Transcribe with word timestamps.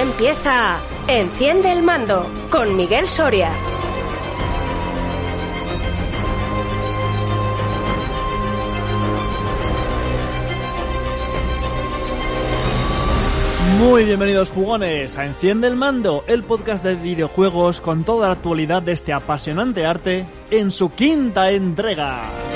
empieza 0.00 0.80
Enciende 1.08 1.70
el 1.72 1.82
mando 1.82 2.26
con 2.50 2.74
Miguel 2.74 3.06
Soria. 3.06 3.50
Muy 13.78 14.04
bienvenidos 14.04 14.50
jugones 14.50 15.18
a 15.18 15.26
Enciende 15.26 15.66
el 15.66 15.76
Mando, 15.76 16.24
el 16.26 16.44
podcast 16.44 16.82
de 16.82 16.94
videojuegos 16.94 17.82
con 17.82 18.04
toda 18.04 18.28
la 18.28 18.34
actualidad 18.34 18.80
de 18.82 18.92
este 18.92 19.12
apasionante 19.12 19.84
arte 19.84 20.24
en 20.50 20.70
su 20.70 20.90
quinta 20.90 21.50
entrega. 21.50 22.49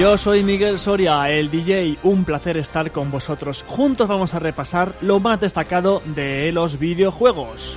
Yo 0.00 0.16
soy 0.16 0.42
Miguel 0.42 0.78
Soria, 0.78 1.28
el 1.28 1.50
DJ, 1.50 1.98
un 2.04 2.24
placer 2.24 2.56
estar 2.56 2.90
con 2.90 3.10
vosotros. 3.10 3.66
Juntos 3.68 4.08
vamos 4.08 4.32
a 4.32 4.38
repasar 4.38 4.94
lo 5.02 5.20
más 5.20 5.38
destacado 5.38 6.00
de 6.06 6.50
los 6.52 6.78
videojuegos. 6.78 7.76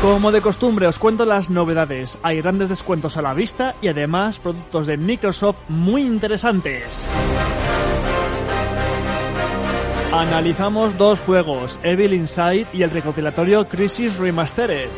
Como 0.00 0.30
de 0.30 0.40
costumbre 0.40 0.86
os 0.86 1.00
cuento 1.00 1.24
las 1.24 1.50
novedades, 1.50 2.20
hay 2.22 2.40
grandes 2.40 2.68
descuentos 2.68 3.16
a 3.16 3.22
la 3.22 3.34
vista 3.34 3.74
y 3.82 3.88
además 3.88 4.38
productos 4.38 4.86
de 4.86 4.96
Microsoft 4.96 5.58
muy 5.68 6.02
interesantes. 6.02 7.04
Analizamos 10.12 10.96
dos 10.96 11.18
juegos, 11.18 11.80
Evil 11.82 12.12
Inside 12.12 12.68
y 12.72 12.84
el 12.84 12.90
recopilatorio 12.90 13.66
Crisis 13.66 14.16
Remastered. 14.16 14.88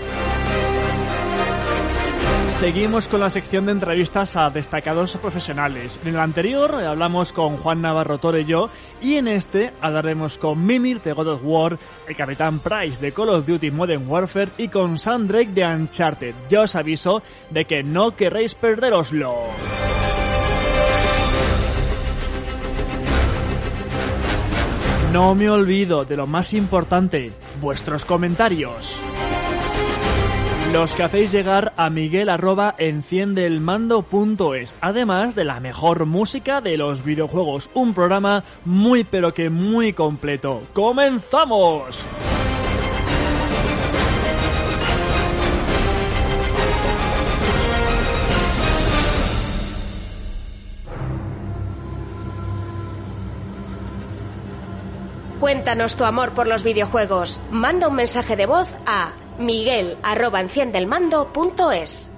Seguimos 2.61 3.09
con 3.09 3.21
la 3.21 3.31
sección 3.31 3.65
de 3.65 3.73
entrevistas 3.73 4.37
a 4.37 4.51
destacados 4.51 5.17
profesionales. 5.17 5.99
En 6.03 6.09
el 6.09 6.21
anterior 6.21 6.75
hablamos 6.75 7.33
con 7.33 7.57
Juan 7.57 7.81
Navarro 7.81 8.19
Torello 8.19 8.69
y 9.01 9.15
en 9.15 9.29
este 9.29 9.73
hablaremos 9.81 10.37
con 10.37 10.67
Mimir 10.67 11.01
de 11.01 11.15
God 11.15 11.29
of 11.29 11.41
War, 11.43 11.79
el 12.07 12.15
Capitán 12.15 12.59
Price 12.59 13.01
de 13.01 13.13
Call 13.13 13.31
of 13.31 13.47
Duty 13.47 13.71
Modern 13.71 14.07
Warfare 14.07 14.51
y 14.59 14.69
con 14.69 14.99
Sam 14.99 15.27
Drake 15.27 15.53
de 15.53 15.65
Uncharted. 15.65 16.35
Ya 16.51 16.61
os 16.61 16.77
aviso 16.77 17.23
de 17.49 17.65
que 17.65 17.83
no 17.83 18.15
querréis 18.15 18.55
perderoslo. 18.55 19.37
No 25.15 25.35
me 25.35 25.49
olvido 25.49 26.05
de 26.05 26.17
lo 26.19 26.27
más 26.27 26.53
importante, 26.53 27.33
vuestros 27.59 28.05
comentarios 28.05 29.01
los 30.73 30.95
que 30.95 31.03
hacéis 31.03 31.33
llegar 31.33 31.73
a 31.77 31.91
miguel 31.91 32.29
arroba 32.29 32.77
enciendeelmando.es, 32.79 34.77
además 34.81 35.35
de 35.35 35.45
la 35.45 35.59
mejor 35.59 36.07
música 36.07 36.61
de 36.61 36.77
los 36.77 37.05
videojuegos, 37.05 37.71
un 37.75 37.93
programa 37.93 38.45
muy 38.65 39.03
pero 39.03 39.35
que 39.35 39.51
muy 39.51 39.93
completo. 39.93 40.63
¡Comenzamos! 40.73 42.05
Cuéntanos 55.41 55.97
tu 55.97 56.05
amor 56.05 56.31
por 56.31 56.47
los 56.47 56.63
videojuegos. 56.63 57.43
Manda 57.51 57.89
un 57.89 57.97
mensaje 57.97 58.37
de 58.37 58.47
voz 58.47 58.71
a 58.87 59.15
miguel 59.41 59.97
arroba 60.03 60.41
enciendelmando.es. 60.41 62.09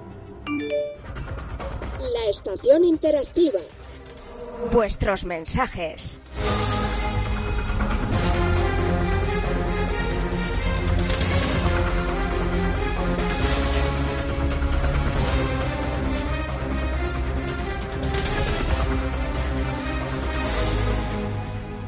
La 1.99 2.29
estación 2.29 2.85
interactiva. 2.85 3.59
Vuestros 4.71 5.23
mensajes. 5.23 6.19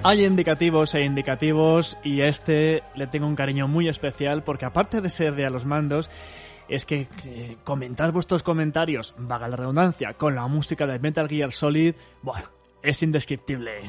Hay 0.07 0.23
indicativos 0.23 0.93
e 0.93 1.01
indicativos 1.01 1.97
y 2.03 2.21
este 2.21 2.83
le 2.93 3.07
tengo 3.07 3.25
un 3.25 3.35
cariño 3.35 3.67
muy 3.67 3.89
especial 3.89 4.43
porque 4.43 4.65
aparte 4.65 5.01
de 5.01 5.09
ser 5.09 5.33
de 5.33 5.47
a 5.47 5.49
los 5.49 5.65
mandos, 5.65 6.11
es 6.69 6.85
que 6.85 7.07
comentar 7.63 8.11
vuestros 8.11 8.43
comentarios, 8.43 9.15
vaga 9.17 9.47
la 9.47 9.55
redundancia, 9.55 10.13
con 10.13 10.35
la 10.35 10.45
música 10.45 10.85
de 10.85 10.99
Metal 10.99 11.27
Gear 11.27 11.51
Solid, 11.51 11.95
bueno, 12.21 12.47
es 12.83 13.01
indescriptible. 13.01 13.79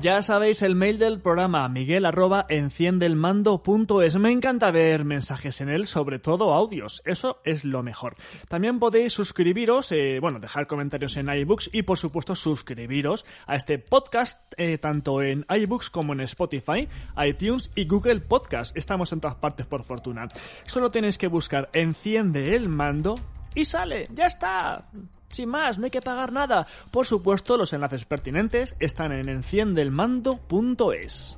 Ya 0.00 0.22
sabéis 0.22 0.62
el 0.62 0.76
mail 0.76 0.98
del 0.98 1.20
programa 1.20 1.68
miguel 1.68 2.06
arroba 2.06 2.46
enciendelmando.es. 2.48 4.16
Me 4.16 4.32
encanta 4.32 4.70
ver 4.70 5.04
mensajes 5.04 5.60
en 5.60 5.68
él, 5.68 5.86
sobre 5.86 6.18
todo 6.18 6.54
audios. 6.54 7.02
Eso 7.04 7.42
es 7.44 7.66
lo 7.66 7.82
mejor. 7.82 8.16
También 8.48 8.78
podéis 8.78 9.12
suscribiros, 9.12 9.92
eh, 9.92 10.18
bueno, 10.18 10.38
dejar 10.40 10.66
comentarios 10.66 11.18
en 11.18 11.28
iBooks 11.28 11.68
y 11.74 11.82
por 11.82 11.98
supuesto 11.98 12.34
suscribiros 12.34 13.26
a 13.46 13.56
este 13.56 13.78
podcast 13.78 14.40
eh, 14.56 14.78
tanto 14.78 15.20
en 15.20 15.44
iBooks 15.50 15.90
como 15.90 16.14
en 16.14 16.22
Spotify, 16.22 16.88
iTunes 17.22 17.70
y 17.74 17.86
Google 17.86 18.20
Podcast. 18.20 18.74
Estamos 18.78 19.12
en 19.12 19.20
todas 19.20 19.36
partes 19.36 19.66
por 19.66 19.84
fortuna. 19.84 20.28
Solo 20.64 20.90
tenéis 20.90 21.18
que 21.18 21.28
buscar 21.28 21.68
Enciende 21.74 22.56
el 22.56 22.70
mando 22.70 23.16
y 23.54 23.66
sale. 23.66 24.08
Ya 24.14 24.24
está. 24.24 24.88
Sin 25.30 25.48
más, 25.48 25.78
no 25.78 25.84
hay 25.84 25.90
que 25.90 26.02
pagar 26.02 26.32
nada. 26.32 26.66
Por 26.90 27.06
supuesto, 27.06 27.56
los 27.56 27.72
enlaces 27.72 28.04
pertinentes 28.04 28.74
están 28.80 29.12
en 29.12 29.28
enciendelmando.es. 29.28 31.36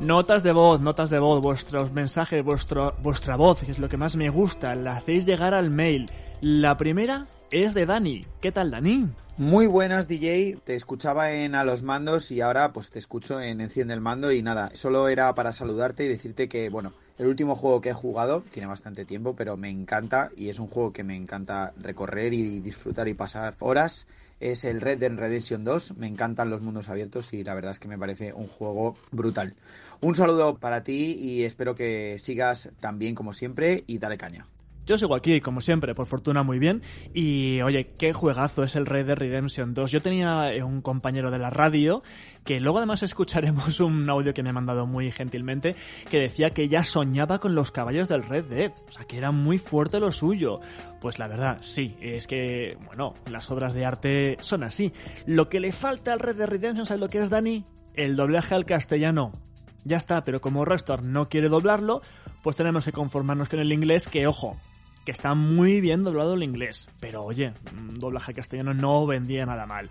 Notas 0.00 0.42
de 0.42 0.52
voz, 0.52 0.80
notas 0.80 1.10
de 1.10 1.18
voz, 1.18 1.42
vuestros 1.42 1.92
mensajes, 1.92 2.42
vuestro, 2.42 2.94
vuestra 3.02 3.36
voz, 3.36 3.62
que 3.62 3.70
es 3.70 3.78
lo 3.78 3.90
que 3.90 3.98
más 3.98 4.16
me 4.16 4.30
gusta, 4.30 4.74
la 4.74 4.96
hacéis 4.96 5.26
llegar 5.26 5.52
al 5.52 5.70
mail. 5.70 6.10
La 6.40 6.78
primera 6.78 7.26
es 7.50 7.74
de 7.74 7.84
Dani. 7.84 8.24
¿Qué 8.40 8.50
tal, 8.50 8.70
Dani? 8.70 9.10
Muy 9.36 9.66
buenas, 9.66 10.08
DJ. 10.08 10.58
Te 10.64 10.74
escuchaba 10.74 11.32
en 11.32 11.54
A 11.54 11.64
los 11.64 11.82
Mandos 11.82 12.30
y 12.30 12.40
ahora 12.40 12.72
pues 12.72 12.90
te 12.90 12.98
escucho 12.98 13.40
en 13.40 13.60
Enciende 13.60 13.94
el 13.94 14.00
Mando 14.00 14.32
y 14.32 14.42
nada, 14.42 14.70
solo 14.74 15.08
era 15.08 15.34
para 15.34 15.52
saludarte 15.52 16.04
y 16.04 16.08
decirte 16.08 16.48
que, 16.48 16.68
bueno, 16.68 16.92
el 17.20 17.26
último 17.26 17.54
juego 17.54 17.82
que 17.82 17.90
he 17.90 17.92
jugado, 17.92 18.42
tiene 18.50 18.66
bastante 18.66 19.04
tiempo, 19.04 19.36
pero 19.36 19.58
me 19.58 19.68
encanta 19.68 20.30
y 20.38 20.48
es 20.48 20.58
un 20.58 20.68
juego 20.68 20.90
que 20.90 21.04
me 21.04 21.14
encanta 21.14 21.74
recorrer 21.76 22.32
y 22.32 22.60
disfrutar 22.60 23.08
y 23.08 23.14
pasar 23.14 23.56
horas. 23.58 24.06
Es 24.40 24.64
el 24.64 24.80
Red 24.80 25.00
Dead 25.00 25.12
Redemption 25.12 25.62
2. 25.62 25.98
Me 25.98 26.06
encantan 26.06 26.48
los 26.48 26.62
mundos 26.62 26.88
abiertos 26.88 27.34
y 27.34 27.44
la 27.44 27.52
verdad 27.52 27.72
es 27.72 27.78
que 27.78 27.88
me 27.88 27.98
parece 27.98 28.32
un 28.32 28.46
juego 28.46 28.96
brutal. 29.12 29.52
Un 30.00 30.14
saludo 30.14 30.56
para 30.56 30.82
ti 30.82 31.12
y 31.12 31.44
espero 31.44 31.74
que 31.74 32.16
sigas 32.18 32.70
tan 32.80 32.98
bien 32.98 33.14
como 33.14 33.34
siempre 33.34 33.84
y 33.86 33.98
dale 33.98 34.16
caña. 34.16 34.46
Yo 34.90 34.98
sigo 34.98 35.14
aquí, 35.14 35.40
como 35.40 35.60
siempre, 35.60 35.94
por 35.94 36.06
fortuna 36.06 36.42
muy 36.42 36.58
bien. 36.58 36.82
Y 37.14 37.62
oye, 37.62 37.92
qué 37.96 38.12
juegazo 38.12 38.64
es 38.64 38.74
el 38.74 38.86
Red 38.86 39.06
Dead 39.06 39.16
Redemption 39.16 39.72
2. 39.72 39.88
Yo 39.88 40.02
tenía 40.02 40.52
eh, 40.52 40.64
un 40.64 40.82
compañero 40.82 41.30
de 41.30 41.38
la 41.38 41.48
radio, 41.48 42.02
que 42.44 42.58
luego 42.58 42.78
además 42.78 43.00
escucharemos 43.04 43.78
un 43.78 44.10
audio 44.10 44.34
que 44.34 44.42
me 44.42 44.50
ha 44.50 44.52
mandado 44.52 44.88
muy 44.88 45.12
gentilmente, 45.12 45.76
que 46.10 46.18
decía 46.18 46.50
que 46.50 46.68
ya 46.68 46.82
soñaba 46.82 47.38
con 47.38 47.54
los 47.54 47.70
caballos 47.70 48.08
del 48.08 48.24
Red 48.24 48.46
Dead. 48.46 48.72
O 48.88 48.90
sea, 48.90 49.04
que 49.04 49.16
era 49.16 49.30
muy 49.30 49.58
fuerte 49.58 50.00
lo 50.00 50.10
suyo. 50.10 50.58
Pues 51.00 51.20
la 51.20 51.28
verdad, 51.28 51.58
sí, 51.60 51.94
es 52.00 52.26
que, 52.26 52.76
bueno, 52.84 53.14
las 53.30 53.48
obras 53.52 53.74
de 53.74 53.84
arte 53.84 54.38
son 54.40 54.64
así. 54.64 54.92
Lo 55.24 55.48
que 55.48 55.60
le 55.60 55.70
falta 55.70 56.12
al 56.12 56.18
Red 56.18 56.34
Dead 56.34 56.48
Redemption, 56.48 56.84
¿sabes 56.84 57.00
lo 57.00 57.08
que 57.08 57.20
es, 57.20 57.30
Dani? 57.30 57.64
El 57.94 58.16
doblaje 58.16 58.56
al 58.56 58.66
castellano. 58.66 59.30
Ya 59.84 59.98
está, 59.98 60.22
pero 60.22 60.40
como 60.40 60.64
Restor 60.64 61.04
no 61.04 61.28
quiere 61.28 61.48
doblarlo, 61.48 62.02
pues 62.42 62.56
tenemos 62.56 62.84
que 62.84 62.92
conformarnos 62.92 63.48
con 63.48 63.60
el 63.60 63.72
inglés, 63.72 64.08
que 64.08 64.26
ojo, 64.26 64.56
que 65.04 65.12
está 65.12 65.34
muy 65.34 65.80
bien 65.80 66.04
doblado 66.04 66.34
el 66.34 66.42
inglés. 66.42 66.88
Pero 67.00 67.24
oye, 67.24 67.52
doblaje 67.94 68.32
castellano 68.32 68.74
no 68.74 69.06
vendía 69.06 69.46
nada 69.46 69.66
mal. 69.66 69.90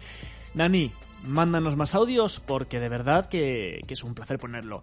Dani, 0.54 0.92
mándanos 1.24 1.76
más 1.76 1.96
audios 1.96 2.40
porque 2.40 2.80
de 2.80 2.90
verdad 2.90 3.28
que, 3.28 3.82
que 3.88 3.94
es 3.94 4.04
un 4.04 4.14
placer 4.14 4.40
ponerlo. 4.40 4.82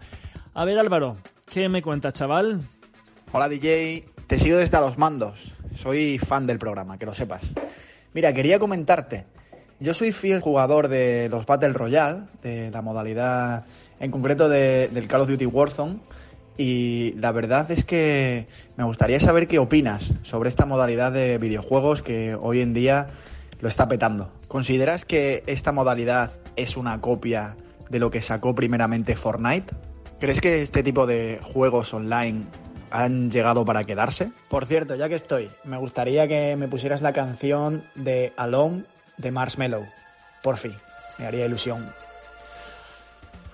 A 0.55 0.65
ver 0.65 0.79
Álvaro, 0.79 1.17
¿qué 1.51 1.69
me 1.69 1.83
cuenta 1.83 2.13
chaval? 2.13 2.61
Hola 3.33 3.49
DJ, 3.49 4.07
te 4.27 4.39
sigo 4.39 4.59
desde 4.59 4.81
los 4.81 4.99
mandos. 4.99 5.53
Soy 5.77 6.19
fan 6.19 6.47
del 6.47 6.59
programa, 6.59 6.99
que 6.99 7.07
lo 7.07 7.15
sepas. 7.15 7.55
Mira, 8.15 8.33
quería 8.33 8.59
comentarte. 8.59 9.27
Yo 9.79 9.93
soy 9.93 10.13
fiel 10.13 10.41
jugador 10.41 10.89
de 10.89 11.29
los 11.29 11.45
Battle 11.45 11.75
Royale, 11.75 12.23
de 12.43 12.71
la 12.71 12.81
modalidad 12.81 13.67
en 14.01 14.11
concreto 14.11 14.49
de, 14.49 14.89
del 14.89 15.07
Call 15.07 15.23
of 15.23 15.29
Duty 15.29 15.45
Warzone 15.47 16.01
y 16.57 17.13
la 17.19 17.33
verdad 17.33 17.71
es 17.71 17.85
que 17.85 18.47
me 18.77 18.85
gustaría 18.85 19.21
saber 19.21 19.49
qué 19.49 19.59
opinas 19.59 20.13
sobre 20.23 20.49
esta 20.49 20.67
modalidad 20.67 21.13
de 21.13 21.39
videojuegos 21.39 22.03
que 22.03 22.35
hoy 22.35 22.61
en 22.61 22.75
día 22.75 23.09
lo 23.61 23.69
está 23.69 23.89
petando. 23.89 24.33
¿Consideras 24.49 25.05
que 25.05 25.43
esta 25.47 25.73
modalidad 25.73 26.33
es 26.57 26.77
una 26.77 27.01
copia 27.01 27.57
de 27.91 27.99
lo 27.99 28.11
que 28.11 28.23
sacó 28.23 28.55
primeramente 28.55 29.17
Fortnite? 29.17 29.75
¿Crees 30.19 30.41
que 30.41 30.63
este 30.63 30.83
tipo 30.83 31.07
de 31.07 31.41
juegos 31.43 31.93
online 31.93 32.45
han 32.91 33.31
llegado 33.31 33.65
para 33.65 33.85
quedarse? 33.85 34.31
Por 34.49 34.67
cierto, 34.67 34.95
ya 34.95 35.09
que 35.09 35.15
estoy, 35.15 35.51
me 35.65 35.77
gustaría 35.77 36.27
que 36.27 36.57
me 36.57 36.69
pusieras 36.69 37.03
la 37.03 37.13
canción 37.13 37.85
de 37.95 38.33
Alone 38.37 38.85
de 39.19 39.31
Marshmello. 39.31 39.83
Por 40.43 40.57
fin, 40.57 40.73
me 41.19 41.27
haría 41.27 41.47
ilusión. 41.47 41.85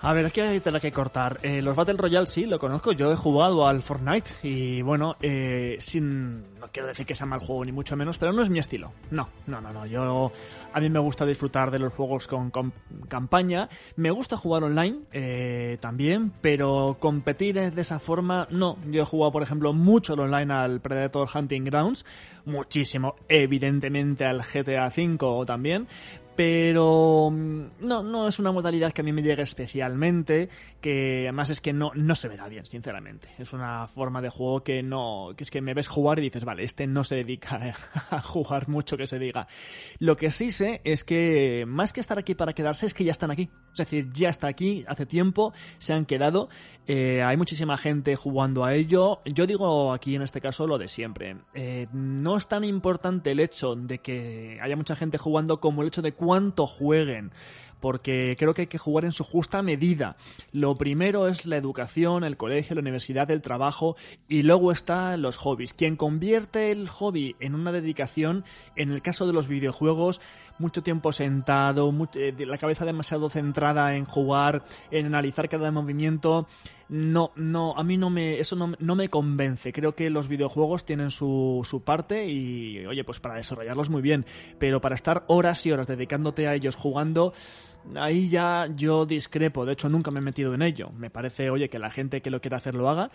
A 0.05 0.11
ver, 0.11 0.25
aquí 0.25 0.41
hay 0.41 0.59
tela 0.59 0.81
que 0.81 0.91
cortar. 0.91 1.39
Eh, 1.43 1.61
los 1.61 1.77
Battle 1.77 1.93
Royale 1.93 2.27
sí, 2.27 2.45
lo 2.45 2.59
conozco. 2.59 2.91
Yo 2.91 3.09
he 3.09 3.15
jugado 3.15 3.65
al 3.65 3.81
Fortnite 3.81 4.31
y 4.43 4.81
bueno, 4.81 5.15
eh, 5.21 5.77
sin 5.79 6.43
no 6.59 6.67
quiero 6.71 6.89
decir 6.89 7.05
que 7.05 7.15
sea 7.15 7.25
mal 7.25 7.39
juego 7.39 7.63
ni 7.63 7.71
mucho 7.71 7.95
menos, 7.95 8.17
pero 8.17 8.33
no 8.33 8.41
es 8.41 8.49
mi 8.49 8.59
estilo. 8.59 8.91
No, 9.11 9.29
no, 9.47 9.61
no, 9.61 9.71
no. 9.71 9.85
Yo 9.85 10.33
a 10.73 10.79
mí 10.81 10.89
me 10.89 10.99
gusta 10.99 11.25
disfrutar 11.25 11.71
de 11.71 11.79
los 11.79 11.93
juegos 11.93 12.27
con, 12.27 12.51
campaña. 13.07 13.69
Me 13.95 14.11
gusta 14.11 14.35
jugar 14.35 14.63
online 14.63 15.03
eh, 15.13 15.77
también, 15.79 16.33
pero 16.41 16.97
competir 16.99 17.71
de 17.71 17.81
esa 17.81 17.99
forma 17.99 18.47
no. 18.49 18.77
Yo 18.89 19.03
he 19.03 19.05
jugado, 19.05 19.31
por 19.31 19.43
ejemplo, 19.43 19.71
mucho 19.71 20.15
online 20.15 20.53
al 20.53 20.81
Predator 20.81 21.29
Hunting 21.33 21.63
Grounds, 21.63 22.05
muchísimo, 22.45 23.15
evidentemente 23.29 24.25
al 24.25 24.41
GTA 24.41 24.87
V 24.87 25.45
también, 25.45 25.87
pero 26.35 27.29
mm, 27.31 27.63
no, 27.81 28.03
no 28.03 28.27
es 28.27 28.39
una 28.39 28.51
modalidad 28.51 28.91
que 28.91 29.01
a 29.01 29.03
mí 29.03 29.11
me 29.11 29.21
llegue 29.21 29.43
especialmente, 29.43 30.49
que 30.81 31.23
además 31.23 31.49
es 31.49 31.61
que 31.61 31.73
no, 31.73 31.91
no 31.95 32.15
se 32.15 32.29
me 32.29 32.37
da 32.37 32.47
bien, 32.47 32.65
sinceramente. 32.65 33.29
Es 33.37 33.53
una 33.53 33.87
forma 33.87 34.21
de 34.21 34.29
juego 34.29 34.63
que 34.63 34.83
no, 34.83 35.31
que 35.35 35.43
es 35.43 35.51
que 35.51 35.61
me 35.61 35.73
ves 35.73 35.87
jugar 35.87 36.19
y 36.19 36.23
dices, 36.23 36.45
vale, 36.45 36.63
este 36.63 36.87
no 36.87 37.03
se 37.03 37.15
dedica 37.15 37.75
a 38.09 38.21
jugar 38.21 38.67
mucho 38.67 38.97
que 38.97 39.07
se 39.07 39.19
diga. 39.19 39.47
Lo 39.99 40.17
que 40.17 40.31
sí 40.31 40.51
sé 40.51 40.81
es 40.83 41.03
que 41.03 41.65
más 41.67 41.93
que 41.93 41.99
estar 42.01 42.17
aquí 42.17 42.35
para 42.35 42.53
quedarse, 42.53 42.85
es 42.85 42.93
que 42.93 43.03
ya 43.03 43.11
están 43.11 43.31
aquí. 43.31 43.49
Es 43.71 43.77
decir, 43.77 44.11
ya 44.13 44.29
está 44.29 44.47
aquí, 44.47 44.85
hace 44.87 45.05
tiempo, 45.05 45.53
se 45.77 45.93
han 45.93 46.05
quedado, 46.05 46.49
eh, 46.85 47.23
hay 47.23 47.37
muchísima 47.37 47.77
gente 47.77 48.15
jugando 48.15 48.65
a 48.65 48.73
ello. 48.75 49.21
Yo 49.25 49.47
digo 49.47 49.93
aquí 49.93 50.15
en 50.15 50.21
este 50.21 50.41
caso 50.41 50.67
lo 50.67 50.77
de 50.77 50.87
siempre. 50.87 51.37
Eh, 51.53 51.87
no 51.93 52.37
es 52.37 52.47
tan 52.47 52.63
importante 52.63 53.31
el 53.31 53.39
hecho 53.39 53.75
de 53.75 53.99
que 53.99 54.59
haya 54.61 54.75
mucha 54.75 54.95
gente 54.95 55.17
jugando 55.17 55.59
como 55.59 55.81
el 55.81 55.87
hecho 55.87 56.01
de 56.01 56.13
cuánto 56.23 56.65
jueguen 56.65 57.31
porque 57.83 58.37
creo 58.39 58.53
que 58.53 58.61
hay 58.61 58.67
que 58.67 58.77
jugar 58.77 59.03
en 59.03 59.11
su 59.11 59.25
justa 59.25 59.61
medida. 59.61 60.15
Lo 60.53 60.75
primero 60.75 61.27
es 61.27 61.45
la 61.45 61.57
educación, 61.57 62.23
el 62.23 62.37
colegio, 62.37 62.75
la 62.75 62.81
universidad, 62.81 63.29
el 63.29 63.41
trabajo 63.41 63.97
y 64.29 64.43
luego 64.43 64.71
están 64.71 65.21
los 65.21 65.35
hobbies. 65.35 65.73
Quien 65.73 65.97
convierte 65.97 66.71
el 66.71 66.87
hobby 66.87 67.35
en 67.41 67.55
una 67.55 67.73
dedicación, 67.73 68.45
en 68.77 68.91
el 68.91 69.01
caso 69.01 69.27
de 69.27 69.33
los 69.33 69.49
videojuegos, 69.49 70.21
mucho 70.59 70.83
tiempo 70.83 71.11
sentado, 71.11 71.91
eh, 72.15 72.33
la 72.45 72.57
cabeza 72.57 72.85
demasiado 72.85 73.29
centrada 73.29 73.95
en 73.95 74.05
jugar, 74.05 74.63
en 74.91 75.05
analizar 75.05 75.49
cada 75.49 75.71
movimiento, 75.71 76.47
no, 76.89 77.31
no, 77.35 77.75
a 77.75 77.83
mí 77.83 77.97
no 77.97 78.09
me, 78.09 78.39
eso 78.39 78.55
no, 78.55 78.73
no, 78.77 78.95
me 78.95 79.09
convence. 79.09 79.73
Creo 79.73 79.95
que 79.95 80.09
los 80.09 80.27
videojuegos 80.27 80.85
tienen 80.85 81.11
su, 81.11 81.61
su 81.67 81.81
parte 81.81 82.27
y, 82.27 82.85
oye, 82.85 83.03
pues 83.03 83.19
para 83.19 83.35
desarrollarlos 83.35 83.89
muy 83.89 84.01
bien, 84.01 84.25
pero 84.59 84.79
para 84.81 84.95
estar 84.95 85.23
horas 85.27 85.65
y 85.65 85.71
horas 85.71 85.87
dedicándote 85.87 86.47
a 86.47 86.53
ellos 86.53 86.75
jugando, 86.75 87.33
ahí 87.95 88.29
ya 88.29 88.67
yo 88.75 89.05
discrepo. 89.05 89.65
De 89.65 89.73
hecho, 89.73 89.89
nunca 89.89 90.11
me 90.11 90.19
he 90.19 90.23
metido 90.23 90.53
en 90.53 90.61
ello. 90.61 90.89
Me 90.97 91.09
parece, 91.09 91.49
oye, 91.49 91.69
que 91.69 91.79
la 91.79 91.91
gente 91.91 92.21
que 92.21 92.29
lo 92.29 92.41
quiera 92.41 92.57
hacer 92.57 92.75
lo 92.75 92.89
haga, 92.89 93.09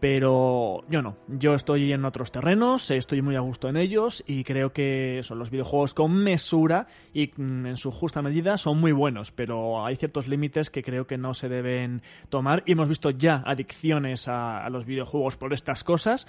pero 0.00 0.84
yo 0.90 1.00
no, 1.00 1.16
yo 1.26 1.54
estoy 1.54 1.92
en 1.92 2.04
otros 2.04 2.30
terrenos, 2.30 2.90
estoy 2.90 3.22
muy 3.22 3.34
a 3.34 3.40
gusto 3.40 3.68
en 3.68 3.78
ellos 3.78 4.22
y 4.26 4.44
creo 4.44 4.72
que 4.72 5.20
son 5.22 5.38
los 5.38 5.50
videojuegos 5.50 5.94
con 5.94 6.12
mesura 6.12 6.86
y 7.14 7.32
mm, 7.34 7.66
en 7.66 7.76
su 7.78 7.90
justa 7.90 8.20
medida 8.20 8.58
son 8.58 8.78
muy 8.78 8.92
buenos, 8.92 9.32
pero 9.32 9.86
hay 9.86 9.96
ciertos 9.96 10.28
límites 10.28 10.68
que 10.68 10.82
creo 10.82 11.06
que 11.06 11.16
no 11.16 11.32
se 11.32 11.48
deben 11.48 12.02
tomar 12.28 12.62
y 12.66 12.72
hemos 12.72 12.88
visto 12.88 13.08
ya 13.10 13.42
adicciones 13.46 14.28
a, 14.28 14.68
los 14.68 14.84
videojuegos 14.84 15.36
por 15.36 15.54
estas 15.54 15.82
cosas 15.82 16.26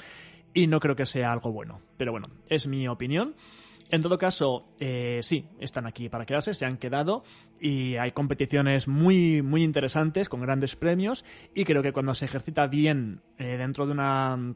y 0.53 0.67
no 0.67 0.79
creo 0.79 0.95
que 0.95 1.05
sea 1.05 1.33
algo 1.33 1.51
bueno. 1.51 1.81
Pero 1.97 2.11
bueno, 2.11 2.27
es 2.49 2.67
mi 2.67 2.87
opinión. 2.87 3.35
En 3.89 4.01
todo 4.01 4.17
caso, 4.17 4.65
eh, 4.79 5.19
sí, 5.23 5.47
están 5.59 5.87
aquí 5.87 6.09
para 6.09 6.25
quedarse, 6.25 6.53
se 6.53 6.65
han 6.65 6.77
quedado 6.77 7.23
y 7.59 7.95
hay 7.95 8.11
competiciones 8.11 8.87
muy, 8.87 9.41
muy 9.41 9.63
interesantes 9.63 10.27
con 10.27 10.41
grandes 10.41 10.75
premios 10.75 11.23
y 11.55 11.63
creo 11.63 11.81
que 11.81 11.93
cuando 11.93 12.13
se 12.13 12.25
ejercita 12.25 12.67
bien 12.67 13.21
eh, 13.37 13.55
dentro 13.57 13.85
de 13.85 13.93
una, 13.93 14.55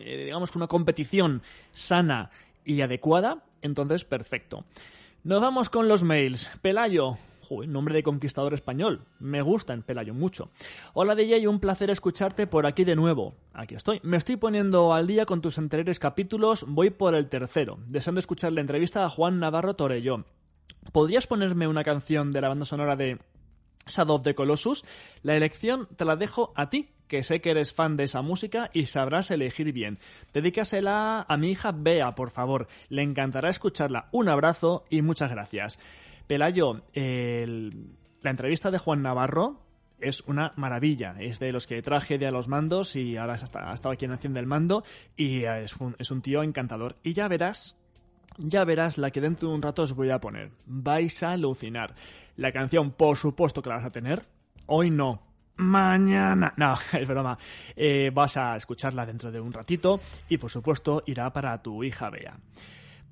eh, 0.00 0.24
digamos, 0.24 0.54
una 0.54 0.68
competición 0.68 1.42
sana 1.72 2.30
y 2.64 2.80
adecuada, 2.80 3.44
entonces 3.60 4.04
perfecto. 4.04 4.64
Nos 5.24 5.40
vamos 5.40 5.68
con 5.68 5.88
los 5.88 6.04
mails. 6.04 6.48
Pelayo, 6.62 7.18
nombre 7.66 7.94
de 7.94 8.02
conquistador 8.02 8.54
español. 8.54 9.04
Me 9.18 9.42
gusta 9.42 9.72
en 9.72 9.82
Pelayo 9.82 10.14
mucho. 10.14 10.50
Hola 10.94 11.14
DJ, 11.14 11.48
un 11.48 11.60
placer 11.60 11.90
escucharte 11.90 12.46
por 12.46 12.66
aquí 12.66 12.84
de 12.84 12.96
nuevo. 12.96 13.34
Aquí 13.52 13.74
estoy. 13.74 14.00
Me 14.02 14.16
estoy 14.16 14.36
poniendo 14.36 14.92
al 14.92 15.06
día 15.06 15.26
con 15.26 15.40
tus 15.40 15.58
anteriores 15.58 15.98
capítulos. 15.98 16.64
Voy 16.68 16.90
por 16.90 17.14
el 17.14 17.28
tercero, 17.28 17.78
deseando 17.86 18.18
escuchar 18.18 18.52
la 18.52 18.60
entrevista 18.60 19.04
a 19.04 19.08
Juan 19.08 19.40
Navarro 19.40 19.74
Torelló. 19.74 20.24
¿Podrías 20.92 21.26
ponerme 21.26 21.66
una 21.66 21.84
canción 21.84 22.32
de 22.32 22.40
la 22.40 22.48
banda 22.48 22.64
sonora 22.64 22.96
de 22.96 23.18
Shadow 23.86 24.16
of 24.16 24.22
the 24.22 24.34
Colossus? 24.34 24.84
La 25.22 25.36
elección 25.36 25.88
te 25.96 26.04
la 26.04 26.16
dejo 26.16 26.52
a 26.56 26.70
ti, 26.70 26.90
que 27.08 27.22
sé 27.22 27.40
que 27.40 27.50
eres 27.50 27.72
fan 27.72 27.96
de 27.96 28.04
esa 28.04 28.22
música 28.22 28.70
y 28.72 28.86
sabrás 28.86 29.30
elegir 29.30 29.72
bien. 29.72 29.98
Dedícasela 30.32 31.26
a 31.28 31.36
mi 31.36 31.50
hija 31.50 31.72
Bea, 31.72 32.14
por 32.14 32.30
favor. 32.30 32.68
Le 32.88 33.02
encantará 33.02 33.50
escucharla. 33.50 34.08
Un 34.12 34.28
abrazo 34.28 34.84
y 34.90 35.02
muchas 35.02 35.30
gracias. 35.30 35.78
Pelayo, 36.28 36.82
la 36.94 38.30
entrevista 38.30 38.70
de 38.70 38.76
Juan 38.76 39.02
Navarro 39.02 39.62
es 39.98 40.20
una 40.26 40.52
maravilla. 40.56 41.14
Es 41.18 41.38
de 41.38 41.52
los 41.52 41.66
que 41.66 41.80
traje 41.80 42.18
de 42.18 42.26
a 42.26 42.30
los 42.30 42.48
mandos 42.48 42.94
y 42.96 43.16
ahora 43.16 43.32
ha 43.32 43.72
estado 43.72 43.92
aquí 43.92 44.04
en 44.04 44.12
Acción 44.12 44.34
del 44.34 44.44
Mando 44.44 44.84
y 45.16 45.44
es 45.44 45.74
un, 45.76 45.96
es 45.98 46.10
un 46.10 46.20
tío 46.20 46.42
encantador. 46.42 46.96
Y 47.02 47.14
ya 47.14 47.28
verás, 47.28 47.78
ya 48.36 48.64
verás 48.64 48.98
la 48.98 49.10
que 49.10 49.22
dentro 49.22 49.48
de 49.48 49.54
un 49.54 49.62
rato 49.62 49.80
os 49.80 49.94
voy 49.94 50.10
a 50.10 50.20
poner. 50.20 50.50
Vais 50.66 51.22
a 51.22 51.32
alucinar. 51.32 51.94
La 52.36 52.52
canción, 52.52 52.90
por 52.92 53.16
supuesto 53.16 53.62
que 53.62 53.70
la 53.70 53.76
vas 53.76 53.86
a 53.86 53.90
tener. 53.90 54.26
Hoy 54.66 54.90
no, 54.90 55.22
mañana. 55.56 56.52
No, 56.58 56.74
es 56.92 57.08
broma. 57.08 57.38
Eh, 57.74 58.10
vas 58.12 58.36
a 58.36 58.54
escucharla 58.54 59.06
dentro 59.06 59.32
de 59.32 59.40
un 59.40 59.50
ratito 59.50 59.98
y 60.28 60.36
por 60.36 60.50
supuesto 60.50 61.02
irá 61.06 61.32
para 61.32 61.62
tu 61.62 61.82
hija 61.82 62.10
Bea. 62.10 62.38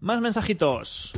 Más 0.00 0.20
mensajitos. 0.20 1.14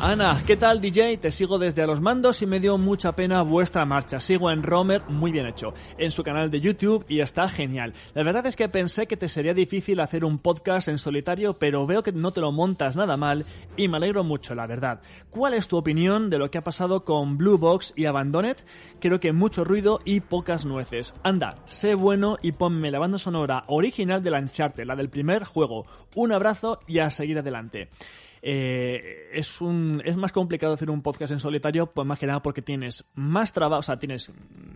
Ana, 0.00 0.42
¿qué 0.44 0.56
tal 0.56 0.80
DJ? 0.80 1.16
Te 1.18 1.30
sigo 1.30 1.58
desde 1.58 1.82
a 1.82 1.86
los 1.86 2.00
mandos 2.00 2.42
y 2.42 2.46
me 2.46 2.60
dio 2.60 2.76
mucha 2.76 3.12
pena 3.12 3.42
vuestra 3.42 3.86
marcha. 3.86 4.20
Sigo 4.20 4.50
en 4.50 4.62
Romer, 4.62 5.02
muy 5.08 5.30
bien 5.30 5.46
hecho, 5.46 5.72
en 5.96 6.10
su 6.10 6.22
canal 6.22 6.50
de 6.50 6.60
YouTube 6.60 7.06
y 7.08 7.20
está 7.20 7.48
genial. 7.48 7.94
La 8.12 8.22
verdad 8.24 8.44
es 8.46 8.56
que 8.56 8.68
pensé 8.68 9.06
que 9.06 9.16
te 9.16 9.28
sería 9.28 9.54
difícil 9.54 10.00
hacer 10.00 10.24
un 10.24 10.38
podcast 10.38 10.88
en 10.88 10.98
solitario, 10.98 11.58
pero 11.58 11.86
veo 11.86 12.02
que 12.02 12.12
no 12.12 12.32
te 12.32 12.40
lo 12.40 12.52
montas 12.52 12.96
nada 12.96 13.16
mal 13.16 13.46
y 13.76 13.88
me 13.88 13.96
alegro 13.96 14.24
mucho, 14.24 14.54
la 14.54 14.66
verdad. 14.66 15.00
¿Cuál 15.30 15.54
es 15.54 15.68
tu 15.68 15.76
opinión 15.76 16.28
de 16.28 16.38
lo 16.38 16.50
que 16.50 16.58
ha 16.58 16.64
pasado 16.64 17.04
con 17.04 17.38
Blue 17.38 17.56
Box 17.56 17.94
y 17.96 18.06
Abandoned? 18.06 18.56
Creo 19.00 19.20
que 19.20 19.32
mucho 19.32 19.64
ruido 19.64 20.00
y 20.04 20.20
pocas 20.20 20.66
nueces. 20.66 21.14
Anda, 21.22 21.56
sé 21.66 21.94
bueno 21.94 22.36
y 22.42 22.52
ponme 22.52 22.90
la 22.90 22.98
banda 22.98 23.18
sonora 23.18 23.64
original 23.68 24.22
de 24.22 24.30
Lancharte, 24.30 24.84
la 24.84 24.96
del 24.96 25.08
primer 25.08 25.44
juego. 25.44 25.86
Un 26.14 26.32
abrazo 26.32 26.80
y 26.86 26.98
a 26.98 27.10
seguir 27.10 27.38
adelante. 27.38 27.88
Eh, 28.46 29.30
es, 29.32 29.62
un, 29.62 30.02
es 30.04 30.18
más 30.18 30.30
complicado 30.30 30.74
hacer 30.74 30.90
un 30.90 31.00
podcast 31.00 31.32
en 31.32 31.40
solitario, 31.40 31.86
pues 31.86 32.06
más 32.06 32.18
que 32.18 32.26
nada 32.26 32.42
porque 32.42 32.60
tienes 32.60 33.06
más 33.14 33.54
trabajo, 33.54 33.80
o 33.80 33.82
sea, 33.82 33.98
tienes 33.98 34.30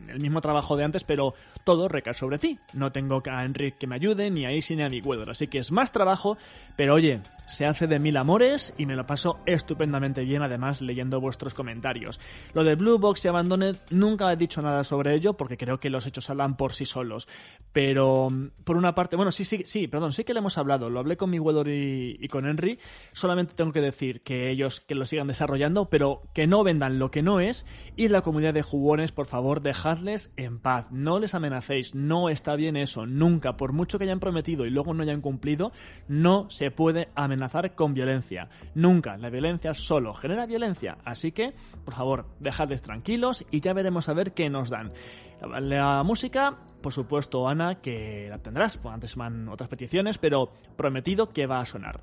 el 0.09 0.21
mismo 0.21 0.41
trabajo 0.41 0.75
de 0.75 0.85
antes, 0.85 1.05
pero 1.05 1.35
todo 1.65 1.87
recae 1.87 2.15
sobre 2.15 2.39
ti. 2.39 2.59
No 2.73 2.93
tengo 2.93 3.23
a 3.31 3.45
Enrique 3.45 3.77
que 3.81 3.87
me 3.87 3.97
ayude, 3.97 4.31
ni 4.31 4.47
a 4.47 4.53
Isi 4.53 4.75
ni 4.75 4.85
a 4.85 4.89
mi 4.89 5.03
Weather, 5.03 5.29
así 5.29 5.49
que 5.49 5.59
es 5.59 5.71
más 5.71 5.93
trabajo, 5.93 6.39
pero 6.77 6.95
oye, 6.95 7.21
se 7.45 7.67
hace 7.67 7.87
de 7.87 7.99
mil 7.99 8.17
amores 8.17 8.73
y 8.79 8.87
me 8.87 8.97
lo 8.97 9.07
paso 9.07 9.41
estupendamente 9.45 10.23
bien, 10.23 10.41
además 10.41 10.81
leyendo 10.81 11.21
vuestros 11.21 11.53
comentarios. 11.53 12.19
Lo 12.55 12.65
de 12.65 12.75
Blue 12.75 12.99
Box 12.99 13.27
y 13.27 13.29
Abandoned, 13.29 13.77
nunca 13.91 14.33
he 14.33 14.37
dicho 14.37 14.63
nada 14.63 14.83
sobre 14.83 15.15
ello 15.15 15.35
porque 15.35 15.59
creo 15.59 15.79
que 15.79 15.91
los 15.91 16.07
hechos 16.07 16.31
hablan 16.31 16.57
por 16.57 16.73
sí 16.73 16.87
solos, 16.87 17.29
pero 17.73 18.29
por 18.65 18.79
una 18.79 18.95
parte, 18.95 19.17
bueno, 19.17 19.31
sí, 19.31 19.45
sí, 19.45 19.65
sí, 19.67 19.89
perdón, 19.89 20.15
sí 20.15 20.25
que 20.25 20.33
le 20.33 20.39
hemos 20.39 20.57
hablado, 20.57 20.89
lo 20.89 21.01
hablé 21.01 21.19
con 21.19 21.29
mi 21.29 21.39
Weather 21.39 21.69
y, 21.69 22.17
y 22.19 22.29
con 22.29 22.47
Henry, 22.47 22.79
solamente 23.13 23.58
tengo 23.59 23.73
que 23.73 23.81
decir 23.81 24.23
que 24.23 24.51
ellos 24.51 24.81
que 24.81 24.95
lo 24.95 25.05
sigan 25.05 25.27
desarrollando, 25.27 25.91
pero 25.91 26.23
que 26.33 26.47
no 26.47 26.63
vendan 26.63 26.99
lo 26.99 27.11
que 27.11 27.23
no 27.23 27.41
es. 27.41 27.67
Y 27.97 28.09
la 28.09 28.23
comunidad 28.23 28.55
de 28.55 28.63
jugones, 28.63 29.13
por 29.13 29.27
favor, 29.27 29.61
dejadles 29.61 30.33
en 30.37 30.61
paz. 30.61 30.87
No 30.91 31.19
les 31.19 31.35
amenacéis. 31.35 31.95
No 31.95 32.29
está 32.29 32.55
bien 32.55 32.77
eso. 32.77 33.05
Nunca, 33.05 33.57
por 33.57 33.73
mucho 33.73 33.99
que 33.99 34.05
hayan 34.05 34.21
prometido 34.21 34.65
y 34.65 34.71
luego 34.71 34.95
no 34.95 35.03
hayan 35.03 35.21
cumplido, 35.21 35.73
no 36.07 36.49
se 36.51 36.71
puede 36.71 37.09
amenazar 37.17 37.75
con 37.75 37.95
violencia. 37.95 38.49
Nunca. 38.75 39.17
La 39.17 39.29
violencia 39.29 39.75
solo 39.75 40.15
genera 40.15 40.47
violencia. 40.47 40.97
Así 41.05 41.33
que, 41.33 41.53
por 41.85 41.95
favor, 41.95 42.27
dejadles 42.39 42.81
tranquilos 42.81 43.45
y 43.51 43.61
ya 43.61 43.73
veremos 43.73 44.09
a 44.09 44.15
ver 44.15 44.35
qué 44.35 44.49
nos 44.49 44.71
dan. 44.71 44.93
La, 45.41 46.03
música, 46.05 46.57
por 46.81 46.93
supuesto, 46.93 47.49
Ana, 47.49 47.81
que 47.81 48.29
la 48.31 48.39
tendrás. 48.39 48.77
Pues 48.77 48.95
antes 48.95 49.17
van 49.17 49.49
otras 49.49 49.69
peticiones, 49.69 50.17
pero 50.17 50.53
prometido 50.77 51.31
que 51.31 51.47
va 51.47 51.61
a 51.61 51.65
sonar. 51.65 52.01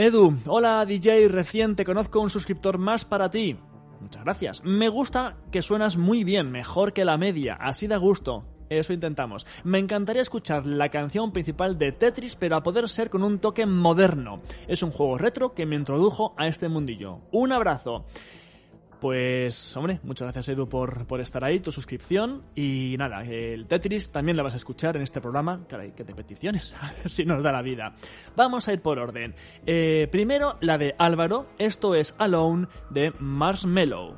Edu, 0.00 0.38
hola 0.46 0.86
DJ 0.86 1.26
reciente, 1.26 1.84
conozco 1.84 2.20
un 2.20 2.30
suscriptor 2.30 2.78
más 2.78 3.04
para 3.04 3.32
ti. 3.32 3.56
Muchas 4.00 4.22
gracias. 4.22 4.62
Me 4.62 4.88
gusta 4.88 5.38
que 5.50 5.60
suenas 5.60 5.96
muy 5.96 6.22
bien, 6.22 6.52
mejor 6.52 6.92
que 6.92 7.04
la 7.04 7.18
media, 7.18 7.54
así 7.54 7.88
da 7.88 7.96
gusto. 7.96 8.44
Eso 8.68 8.92
intentamos. 8.92 9.44
Me 9.64 9.80
encantaría 9.80 10.22
escuchar 10.22 10.68
la 10.68 10.90
canción 10.90 11.32
principal 11.32 11.78
de 11.78 11.90
Tetris, 11.90 12.36
pero 12.36 12.54
a 12.54 12.62
poder 12.62 12.88
ser 12.88 13.10
con 13.10 13.24
un 13.24 13.40
toque 13.40 13.66
moderno. 13.66 14.40
Es 14.68 14.84
un 14.84 14.92
juego 14.92 15.18
retro 15.18 15.52
que 15.52 15.66
me 15.66 15.74
introdujo 15.74 16.32
a 16.36 16.46
este 16.46 16.68
mundillo. 16.68 17.18
Un 17.32 17.50
abrazo. 17.50 18.04
Pues, 19.00 19.76
hombre, 19.76 20.00
muchas 20.02 20.26
gracias 20.26 20.48
Edu 20.48 20.68
por, 20.68 21.06
por 21.06 21.20
estar 21.20 21.44
ahí, 21.44 21.60
tu 21.60 21.70
suscripción. 21.70 22.42
Y 22.54 22.96
nada, 22.98 23.22
el 23.22 23.66
Tetris 23.66 24.10
también 24.10 24.36
lo 24.36 24.42
vas 24.42 24.54
a 24.54 24.56
escuchar 24.56 24.96
en 24.96 25.02
este 25.02 25.20
programa. 25.20 25.60
Caray, 25.68 25.92
que 25.92 26.04
te 26.04 26.14
peticiones, 26.14 26.74
a 26.80 26.92
ver 26.92 27.10
si 27.10 27.24
nos 27.24 27.42
da 27.42 27.52
la 27.52 27.62
vida. 27.62 27.94
Vamos 28.36 28.68
a 28.68 28.72
ir 28.72 28.80
por 28.80 28.98
orden. 28.98 29.34
Eh, 29.66 30.08
primero, 30.10 30.56
la 30.60 30.78
de 30.78 30.94
Álvaro. 30.98 31.46
Esto 31.58 31.94
es 31.94 32.14
Alone 32.18 32.66
de 32.90 33.12
Marshmallow. 33.18 34.16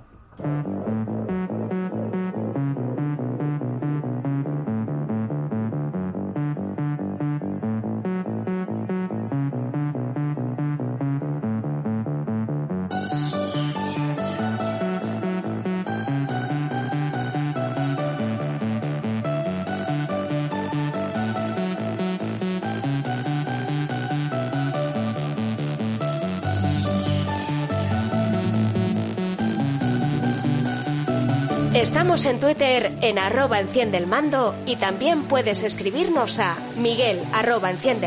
En 32.24 32.38
Twitter 32.38 32.92
en 33.00 33.18
arroba 33.18 33.60
enciende 33.60 33.96
el 33.96 34.06
mando 34.06 34.54
y 34.66 34.76
también 34.76 35.22
puedes 35.24 35.62
escribirnos 35.62 36.38
a 36.38 36.56
miguel 36.76 37.18
arroba 37.32 37.70
enciende 37.70 38.06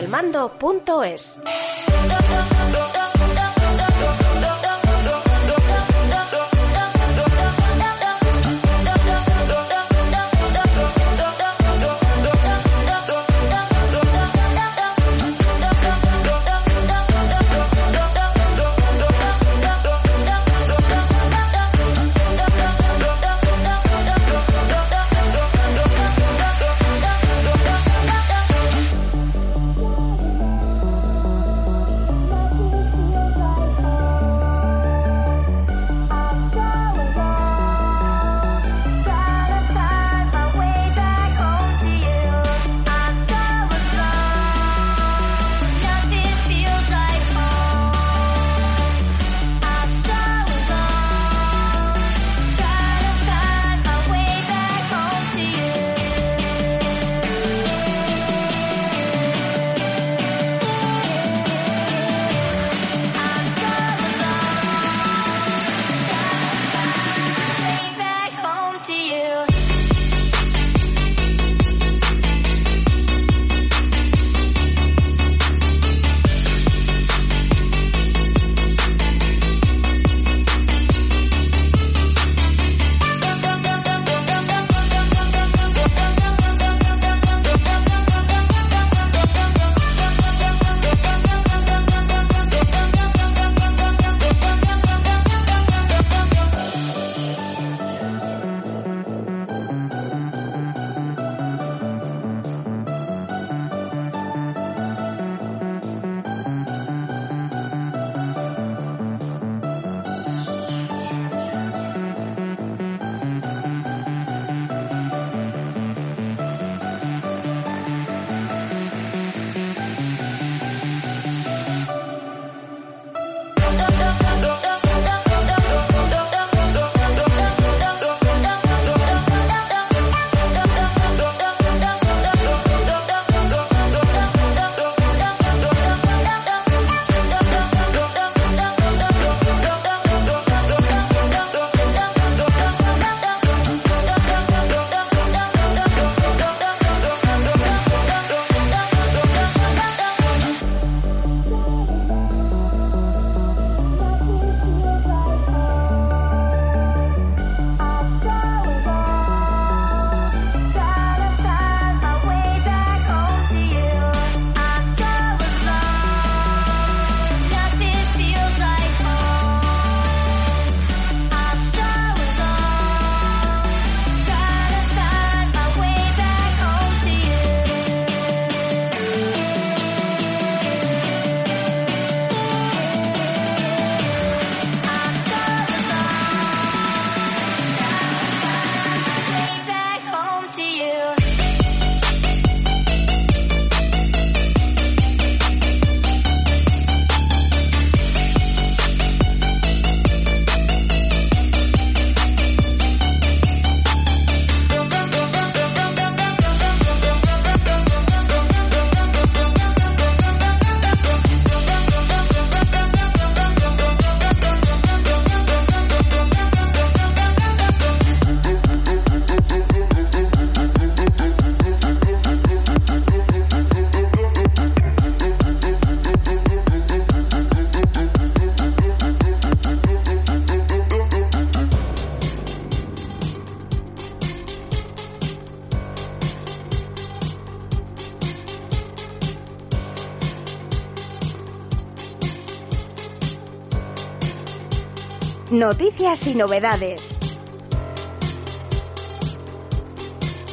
Noticias 245.64 246.28
y 246.28 246.36
novedades. 246.36 247.22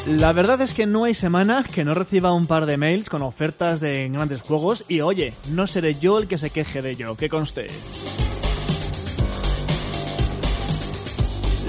La 0.07 0.33
verdad 0.33 0.61
es 0.61 0.73
que 0.73 0.87
no 0.87 1.02
hay 1.02 1.14
semana 1.14 1.64
que 1.64 1.85
no 1.85 1.95
reciba 1.95 2.33
un 2.33 2.47
par 2.47 2.64
de 2.64 2.76
mails 2.76 3.11
con 3.11 3.21
ofertas 3.23 3.81
de 3.81 4.09
grandes 4.09 4.40
juegos 4.40 4.85
y 4.87 5.00
oye, 5.00 5.35
no 5.49 5.67
seré 5.67 5.97
yo 5.97 6.21
el 6.21 6.29
que 6.29 6.38
se 6.38 6.50
queje 6.50 6.81
de 6.81 6.93
ello, 6.93 7.17
que 7.17 7.29
conste. 7.29 7.67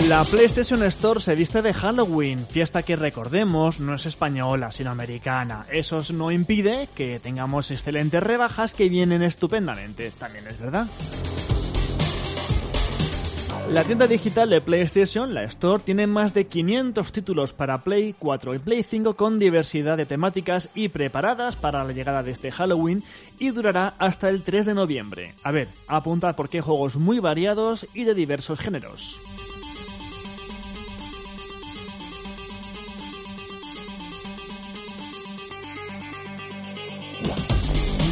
La 0.07 0.23
PlayStation 0.23 0.83
Store 0.83 1.19
se 1.19 1.33
viste 1.33 1.63
de 1.63 1.73
Halloween, 1.73 2.45
fiesta 2.45 2.83
que 2.83 2.95
recordemos 2.95 3.79
no 3.79 3.95
es 3.95 4.05
española 4.05 4.71
sino 4.71 4.91
americana. 4.91 5.65
Eso 5.71 5.99
no 6.13 6.29
impide 6.29 6.89
que 6.93 7.19
tengamos 7.19 7.71
excelentes 7.71 8.21
rebajas 8.21 8.75
que 8.75 8.87
vienen 8.87 9.23
estupendamente, 9.23 10.11
también 10.11 10.45
es 10.47 10.59
verdad. 10.59 10.85
La 13.71 13.85
tienda 13.85 14.05
digital 14.05 14.49
de 14.49 14.59
PlayStation, 14.59 15.33
la 15.33 15.45
Store, 15.45 15.81
tiene 15.81 16.05
más 16.05 16.33
de 16.33 16.45
500 16.45 17.09
títulos 17.13 17.53
para 17.53 17.85
Play 17.85 18.13
4 18.19 18.55
y 18.55 18.59
Play 18.59 18.83
5 18.83 19.15
con 19.15 19.39
diversidad 19.39 19.95
de 19.95 20.05
temáticas 20.05 20.69
y 20.75 20.89
preparadas 20.89 21.55
para 21.55 21.81
la 21.85 21.93
llegada 21.93 22.21
de 22.21 22.31
este 22.31 22.51
Halloween 22.51 23.01
y 23.39 23.51
durará 23.51 23.93
hasta 23.97 24.27
el 24.27 24.43
3 24.43 24.65
de 24.65 24.73
noviembre. 24.73 25.35
A 25.41 25.51
ver, 25.51 25.69
apuntad 25.87 26.35
porque 26.35 26.57
hay 26.57 26.63
juegos 26.63 26.97
muy 26.97 27.19
variados 27.19 27.87
y 27.93 28.03
de 28.03 28.13
diversos 28.13 28.59
géneros. 28.59 29.17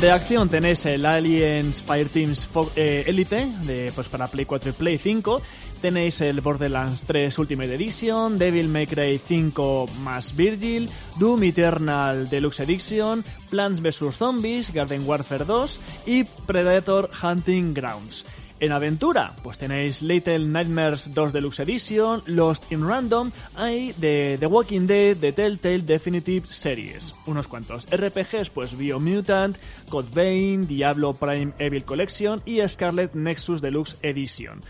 De 0.01 0.12
acción 0.12 0.48
tenéis 0.48 0.86
el 0.86 1.06
Aliens 1.06 1.82
Fireteams 1.82 2.48
eh, 2.77 3.03
Elite 3.06 3.51
de, 3.63 3.91
pues 3.94 4.08
para 4.08 4.27
Play 4.27 4.46
4 4.46 4.70
y 4.70 4.74
Play 4.74 4.98
5. 4.98 5.41
Tenéis 5.82 6.22
el 6.22 6.39
Borderlands 6.39 7.03
3 7.03 7.38
Ultimate 7.38 7.75
Edition, 7.75 8.38
Devil 8.38 8.70
May 8.70 8.88
Cry 8.88 9.18
5 9.18 9.88
más 10.01 10.38
Virgil, 10.38 10.89
Doom 11.20 11.44
Eternal 11.44 12.29
Deluxe 12.29 12.62
Edition, 12.62 13.25
Plants 13.50 13.82
vs 13.82 14.15
Zombies, 14.15 14.72
Garden 14.74 15.03
Warfare 15.06 15.44
2 15.44 15.82
y 16.06 16.24
Predator 16.24 17.10
Hunting 17.22 17.74
Grounds. 17.74 18.25
En 18.62 18.74
aventura, 18.74 19.32
pues 19.42 19.58
tenéis 19.58 20.01
Little 20.01 20.39
Nightmares 20.39 21.13
2 21.13 21.32
Deluxe 21.32 21.62
Edition, 21.62 22.22
Lost 22.25 22.70
in 22.74 22.86
Random, 22.86 23.32
hay 23.56 23.94
de 23.94 24.36
The 24.38 24.48
Walking 24.48 24.86
Dead, 24.86 25.16
The 25.16 25.32
Telltale 25.32 25.80
Definitive 25.80 26.46
Series. 26.50 27.16
Unos 27.25 27.48
cuantos 27.48 27.88
RPGs, 27.89 28.50
pues 28.50 28.75
Biomutant, 28.75 29.58
Code 29.88 30.10
Vein, 30.13 30.68
Diablo 30.68 31.13
Prime 31.13 31.54
Evil 31.58 31.86
Collection 31.86 32.42
y 32.46 32.60
Scarlet 32.68 33.13
Nexus 33.13 33.62
Deluxe 33.62 33.98
Edition. 34.01 34.62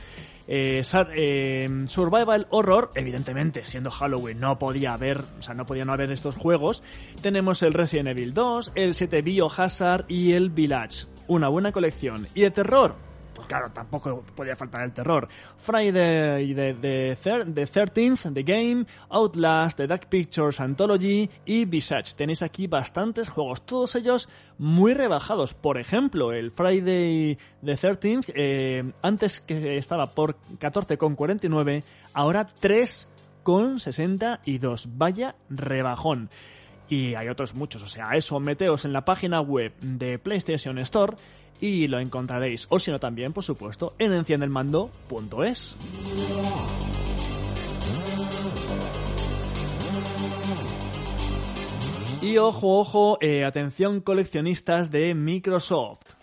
Eh, 0.47 0.81
eh, 1.15 1.67
survival 1.87 2.45
Horror, 2.51 2.91
evidentemente, 2.93 3.63
siendo 3.63 3.89
Halloween, 3.89 4.39
no 4.39 4.59
podía 4.59 4.93
haber, 4.93 5.21
o 5.39 5.41
sea, 5.41 5.55
no 5.55 5.65
podía 5.65 5.85
no 5.85 5.93
haber 5.93 6.11
estos 6.11 6.35
juegos. 6.35 6.83
Tenemos 7.23 7.63
el 7.63 7.73
Resident 7.73 8.09
Evil 8.09 8.35
2, 8.35 8.73
el 8.75 8.93
7 8.93 9.23
Biohazard 9.23 10.05
y 10.07 10.33
el 10.33 10.51
Village. 10.51 11.07
Una 11.27 11.49
buena 11.49 11.71
colección. 11.71 12.27
Y 12.35 12.41
de 12.41 12.51
terror, 12.51 13.08
claro, 13.49 13.69
tampoco 13.71 14.23
podía 14.35 14.55
faltar 14.55 14.83
el 14.83 14.93
terror. 14.93 15.27
Friday 15.57 16.53
the, 16.53 16.75
the, 16.79 17.15
the 17.15 17.65
13th, 17.65 18.31
The 18.33 18.43
Game, 18.43 18.85
Outlast, 19.09 19.77
The 19.77 19.87
Dark 19.87 20.07
Pictures 20.07 20.61
Anthology 20.61 21.27
y 21.45 21.65
Visage. 21.65 22.13
Tenéis 22.15 22.43
aquí 22.43 22.67
bastantes 22.67 23.27
juegos, 23.27 23.65
todos 23.65 23.95
ellos 23.95 24.29
muy 24.59 24.93
rebajados. 24.93 25.55
Por 25.55 25.79
ejemplo, 25.79 26.31
el 26.31 26.51
Friday 26.51 27.39
the 27.65 27.73
13th, 27.73 28.31
eh, 28.35 28.93
antes 29.01 29.41
que 29.41 29.77
estaba 29.77 30.05
por 30.05 30.35
14,49, 30.59 31.83
ahora 32.13 32.47
3,62. 32.61 34.85
Vaya 34.95 35.33
rebajón 35.49 36.29
y 36.89 37.15
hay 37.15 37.29
otros 37.29 37.53
muchos. 37.53 37.81
O 37.83 37.87
sea, 37.87 38.11
eso, 38.15 38.39
meteos 38.39 38.85
en 38.85 38.93
la 38.93 39.05
página 39.05 39.41
web 39.41 39.73
de 39.79 40.17
PlayStation 40.19 40.77
Store 40.79 41.15
y 41.61 41.87
lo 41.87 41.99
encontraréis. 41.99 42.67
O 42.69 42.79
si 42.79 42.91
no, 42.91 42.99
también, 42.99 43.33
por 43.33 43.43
supuesto, 43.43 43.93
en 43.99 44.13
enciendelmando.es. 44.13 45.77
Y 52.21 52.37
ojo, 52.37 52.79
ojo, 52.79 53.17
eh, 53.21 53.45
atención 53.45 54.01
coleccionistas 54.01 54.91
de 54.91 55.13
Microsoft. 55.15 56.15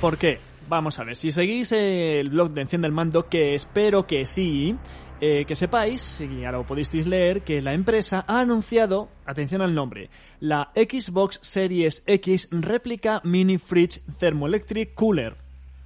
¿Por 0.00 0.18
qué? 0.18 0.40
Vamos 0.68 0.98
a 0.98 1.04
ver, 1.04 1.14
si 1.14 1.30
seguís 1.30 1.70
el 1.70 2.28
blog 2.28 2.50
de 2.50 2.62
Enciende 2.62 2.88
el 2.88 2.92
Mando, 2.92 3.28
que 3.28 3.54
espero 3.54 4.04
que 4.04 4.24
sí, 4.24 4.74
eh, 5.20 5.44
que 5.44 5.54
sepáis, 5.54 6.20
y 6.20 6.44
ahora 6.44 6.58
lo 6.58 6.66
podéis 6.66 7.06
leer, 7.06 7.42
que 7.42 7.62
la 7.62 7.72
empresa 7.72 8.24
ha 8.26 8.40
anunciado, 8.40 9.08
atención 9.24 9.62
al 9.62 9.76
nombre, 9.76 10.10
la 10.40 10.72
Xbox 10.74 11.38
Series 11.40 12.02
X 12.04 12.48
Réplica 12.50 13.20
Mini 13.22 13.58
Fridge 13.58 14.00
Thermoelectric 14.18 14.94
Cooler. 14.94 15.36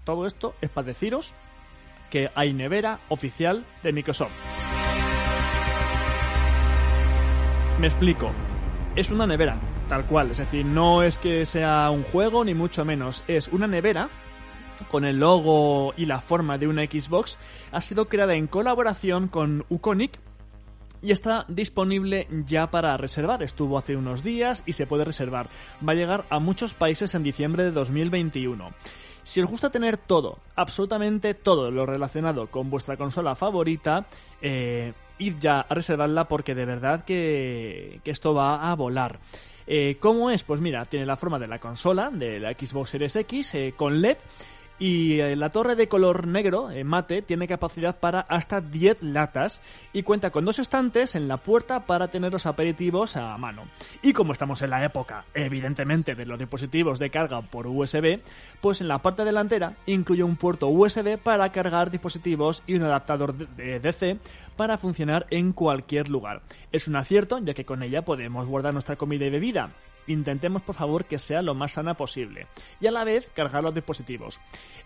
Todo 0.04 0.24
esto 0.24 0.54
es 0.62 0.70
para 0.70 0.86
deciros 0.86 1.34
que 2.08 2.30
hay 2.34 2.54
nevera 2.54 3.00
oficial 3.10 3.66
de 3.82 3.92
Microsoft. 3.92 4.32
Me 7.78 7.86
explico. 7.86 8.32
Es 8.96 9.10
una 9.10 9.26
nevera, 9.26 9.60
tal 9.88 10.06
cual. 10.06 10.30
Es 10.30 10.38
decir, 10.38 10.64
no 10.64 11.02
es 11.02 11.18
que 11.18 11.44
sea 11.44 11.90
un 11.90 12.02
juego, 12.02 12.44
ni 12.44 12.54
mucho 12.54 12.84
menos. 12.84 13.24
Es 13.28 13.48
una 13.48 13.66
nevera 13.66 14.08
con 14.88 15.04
el 15.04 15.18
logo 15.18 15.92
y 15.96 16.06
la 16.06 16.20
forma 16.20 16.58
de 16.58 16.68
una 16.68 16.84
Xbox, 16.84 17.38
ha 17.72 17.80
sido 17.80 18.06
creada 18.06 18.34
en 18.34 18.46
colaboración 18.46 19.28
con 19.28 19.64
Uconic 19.68 20.18
y 21.02 21.12
está 21.12 21.44
disponible 21.48 22.26
ya 22.46 22.70
para 22.70 22.96
reservar. 22.96 23.42
Estuvo 23.42 23.78
hace 23.78 23.96
unos 23.96 24.22
días 24.22 24.62
y 24.66 24.74
se 24.74 24.86
puede 24.86 25.04
reservar. 25.04 25.48
Va 25.86 25.92
a 25.92 25.96
llegar 25.96 26.24
a 26.30 26.38
muchos 26.38 26.74
países 26.74 27.14
en 27.14 27.22
diciembre 27.22 27.64
de 27.64 27.70
2021. 27.70 28.70
Si 29.22 29.40
os 29.40 29.46
gusta 29.46 29.70
tener 29.70 29.96
todo, 29.96 30.38
absolutamente 30.56 31.34
todo 31.34 31.70
lo 31.70 31.86
relacionado 31.86 32.48
con 32.48 32.70
vuestra 32.70 32.96
consola 32.96 33.34
favorita, 33.34 34.06
eh, 34.40 34.92
id 35.18 35.36
ya 35.38 35.60
a 35.60 35.74
reservarla 35.74 36.26
porque 36.26 36.54
de 36.54 36.64
verdad 36.64 37.04
que, 37.04 38.00
esto 38.04 38.34
va 38.34 38.70
a 38.70 38.74
volar. 38.74 39.20
Eh, 39.66 39.98
¿Cómo 40.00 40.30
es? 40.30 40.42
Pues 40.42 40.60
mira, 40.60 40.84
tiene 40.86 41.06
la 41.06 41.16
forma 41.16 41.38
de 41.38 41.46
la 41.46 41.58
consola, 41.58 42.10
de 42.10 42.40
la 42.40 42.52
Xbox 42.54 42.90
Series 42.90 43.14
X, 43.14 43.54
eh, 43.54 43.74
con 43.76 44.00
LED 44.00 44.16
y 44.80 45.20
eh, 45.20 45.36
la 45.36 45.50
torre 45.50 45.76
de 45.76 45.88
color 45.88 46.26
negro, 46.26 46.70
eh, 46.70 46.84
mate, 46.84 47.20
tiene 47.20 47.46
capacidad 47.46 48.00
para 48.00 48.20
hasta 48.20 48.62
10 48.62 49.02
latas 49.02 49.60
y 49.92 50.02
cuenta 50.02 50.30
con 50.30 50.46
dos 50.46 50.58
estantes 50.58 51.14
en 51.14 51.28
la 51.28 51.36
puerta 51.36 51.84
para 51.84 52.08
tener 52.08 52.32
los 52.32 52.46
aperitivos 52.46 53.16
a 53.18 53.36
mano. 53.36 53.64
Y 54.02 54.14
como 54.14 54.32
estamos 54.32 54.62
en 54.62 54.70
la 54.70 54.82
época, 54.82 55.26
evidentemente, 55.34 56.14
de 56.14 56.24
los 56.24 56.38
dispositivos 56.38 56.98
de 56.98 57.10
carga 57.10 57.42
por 57.42 57.66
USB, 57.66 58.20
pues 58.62 58.80
en 58.80 58.88
la 58.88 59.00
parte 59.00 59.22
delantera 59.22 59.76
incluye 59.84 60.22
un 60.22 60.36
puerto 60.36 60.68
USB 60.68 61.18
para 61.18 61.52
cargar 61.52 61.90
dispositivos 61.90 62.62
y 62.66 62.74
un 62.76 62.84
adaptador 62.84 63.34
de 63.34 63.80
DC 63.80 64.18
para 64.56 64.78
funcionar 64.78 65.26
en 65.28 65.52
cualquier 65.52 66.08
lugar. 66.08 66.40
Es 66.72 66.88
un 66.88 66.96
acierto, 66.96 67.38
ya 67.38 67.52
que 67.52 67.66
con 67.66 67.82
ella 67.82 68.02
podemos 68.02 68.48
guardar 68.48 68.72
nuestra 68.72 68.96
comida 68.96 69.26
y 69.26 69.30
bebida 69.30 69.74
intentemos 70.06 70.62
por 70.62 70.74
favor 70.74 71.04
que 71.04 71.18
sea 71.18 71.42
lo 71.42 71.54
más 71.54 71.72
sana 71.72 71.94
posible 71.94 72.46
y 72.80 72.86
a 72.86 72.90
la 72.90 73.04
vez 73.04 73.30
cargar 73.34 73.62
los 73.62 73.74
dispositivos. 73.74 74.40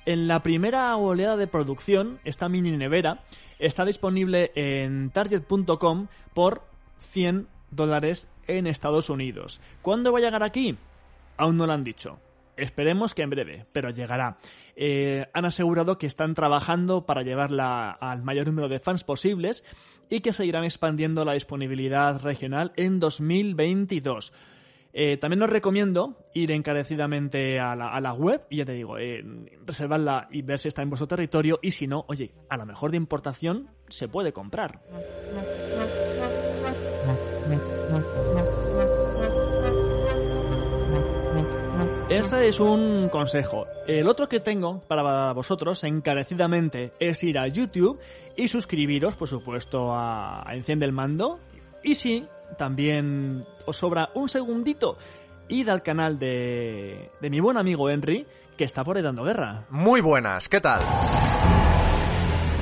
En 0.07 0.29
la 0.29 0.43
primera 0.43 0.95
oleada 0.97 1.37
de 1.37 1.47
producción, 1.47 2.21
esta 2.25 2.49
mini 2.49 2.77
nevera 2.77 3.25
está 3.59 3.85
disponible 3.85 4.53
en 4.55 5.11
target.com 5.11 6.09
por 6.35 6.63
100 6.99 7.49
dólares 7.71 8.29
en 8.47 8.67
Estados 8.67 9.11
Unidos. 9.11 9.61
¿Cuándo 9.83 10.13
va 10.13 10.19
a 10.19 10.23
llegar 10.23 10.43
aquí? 10.43 10.77
Aún 11.37 11.57
no 11.57 11.67
lo 11.67 11.73
han 11.73 11.85
dicho. 11.85 12.19
Esperemos 12.57 13.15
que 13.15 13.23
en 13.23 13.31
breve, 13.31 13.67
pero 13.73 13.91
llegará. 13.91 14.39
Eh, 14.77 15.27
han 15.33 15.45
asegurado 15.45 15.99
que 15.99 16.07
están 16.07 16.35
trabajando 16.35 17.05
para 17.05 17.23
llevarla 17.23 17.91
al 17.91 18.23
mayor 18.23 18.47
número 18.47 18.69
de 18.69 18.79
fans 18.79 19.03
posibles 19.03 19.65
y 20.09 20.21
que 20.21 20.33
seguirán 20.33 20.65
expandiendo 20.65 21.25
la 21.25 21.33
disponibilidad 21.33 22.21
regional 22.21 22.73
en 22.77 23.01
2022. 23.01 24.33
Eh, 24.97 25.17
también 25.17 25.43
os 25.43 25.51
recomiendo 25.51 26.17
ir 26.35 26.53
encarecidamente 26.53 27.59
a 27.59 27.75
la, 27.75 28.13
web 28.13 28.43
y 28.49 28.59
ya 28.59 28.65
te 28.65 28.75
digo, 28.75 28.97
eh, 28.97 29.25
reservarla 29.67 30.29
y 30.31 30.43
ver 30.43 30.61
si 30.61 30.69
está 30.69 30.83
en 30.83 30.91
vuestro 30.91 31.09
territorio 31.09 31.59
y 31.61 31.73
si 31.73 31.89
no, 31.89 32.05
oye, 32.07 32.31
a 32.49 32.57
lo 32.57 32.65
mejor 32.65 32.93
de 32.93 32.97
importación 32.97 33.71
se 33.89 34.07
puede 34.07 34.33
comprar. 34.33 34.81
Ese 42.09 42.47
es 42.47 42.61
un 42.61 43.09
consejo. 43.09 43.65
El 43.89 44.07
otro 44.07 44.29
que 44.29 44.39
tengo 44.39 44.81
para 44.87 45.33
vosotros 45.33 45.83
encarecidamente 45.83 46.93
es 47.01 47.21
ir 47.25 47.41
a 47.41 47.49
YouTube 47.49 47.99
y 48.37 48.47
suscribiros, 48.47 49.17
por 49.17 49.27
supuesto, 49.27 49.93
a 49.93 50.45
Enciende 50.53 50.87
el 50.87 50.93
Mando. 50.93 51.41
Y 51.83 51.97
si 51.97 52.25
también 52.55 53.45
os 53.67 53.77
sobra 53.77 54.11
un 54.15 54.29
segundito, 54.29 54.97
id 55.49 55.69
al 55.69 55.83
canal 55.83 56.19
de, 56.19 57.11
de 57.21 57.31
mi 57.31 57.41
buen 57.41 57.57
amigo 57.57 57.89
Henry, 57.91 58.27
que 58.57 58.65
está 58.65 58.85
por 58.85 58.97
ahí 58.97 59.03
dando 59.03 59.25
guerra. 59.25 59.65
Muy 59.71 60.01
buenas, 60.01 60.49
¿qué 60.49 60.61
tal? 60.61 60.81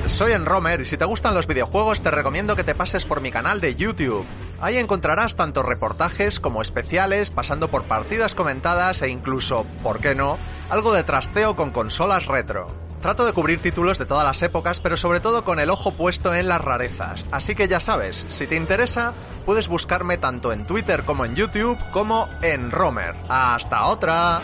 Soy 0.05 0.33
Enromer 0.33 0.81
y 0.81 0.85
si 0.85 0.97
te 0.97 1.05
gustan 1.05 1.33
los 1.33 1.47
videojuegos 1.47 2.01
te 2.01 2.11
recomiendo 2.11 2.55
que 2.55 2.63
te 2.63 2.75
pases 2.75 3.05
por 3.05 3.21
mi 3.21 3.31
canal 3.31 3.61
de 3.61 3.75
YouTube. 3.75 4.25
Ahí 4.59 4.77
encontrarás 4.77 5.35
tanto 5.35 5.63
reportajes 5.63 6.39
como 6.39 6.61
especiales, 6.61 7.31
pasando 7.31 7.69
por 7.69 7.85
partidas 7.85 8.35
comentadas 8.35 9.01
e 9.01 9.09
incluso, 9.09 9.65
¿por 9.81 9.99
qué 9.99 10.13
no?, 10.13 10.37
algo 10.69 10.93
de 10.93 11.03
trasteo 11.03 11.55
con 11.55 11.71
consolas 11.71 12.27
retro. 12.27 12.82
Trato 13.03 13.25
de 13.25 13.33
cubrir 13.33 13.59
títulos 13.59 13.99
de 13.99 14.05
todas 14.05 14.23
las 14.23 14.41
épocas, 14.43 14.79
pero 14.79 14.95
sobre 14.95 15.19
todo 15.19 15.43
con 15.43 15.59
el 15.59 15.69
ojo 15.69 15.91
puesto 15.91 16.33
en 16.33 16.47
las 16.47 16.61
rarezas. 16.61 17.27
Así 17.33 17.53
que 17.53 17.67
ya 17.67 17.81
sabes, 17.81 18.25
si 18.29 18.47
te 18.47 18.55
interesa, 18.55 19.13
puedes 19.45 19.67
buscarme 19.67 20.17
tanto 20.17 20.53
en 20.53 20.65
Twitter 20.65 21.03
como 21.03 21.25
en 21.25 21.35
YouTube 21.35 21.77
como 21.91 22.29
en 22.41 22.71
Romer. 22.71 23.13
¡Hasta 23.27 23.87
otra! 23.87 24.39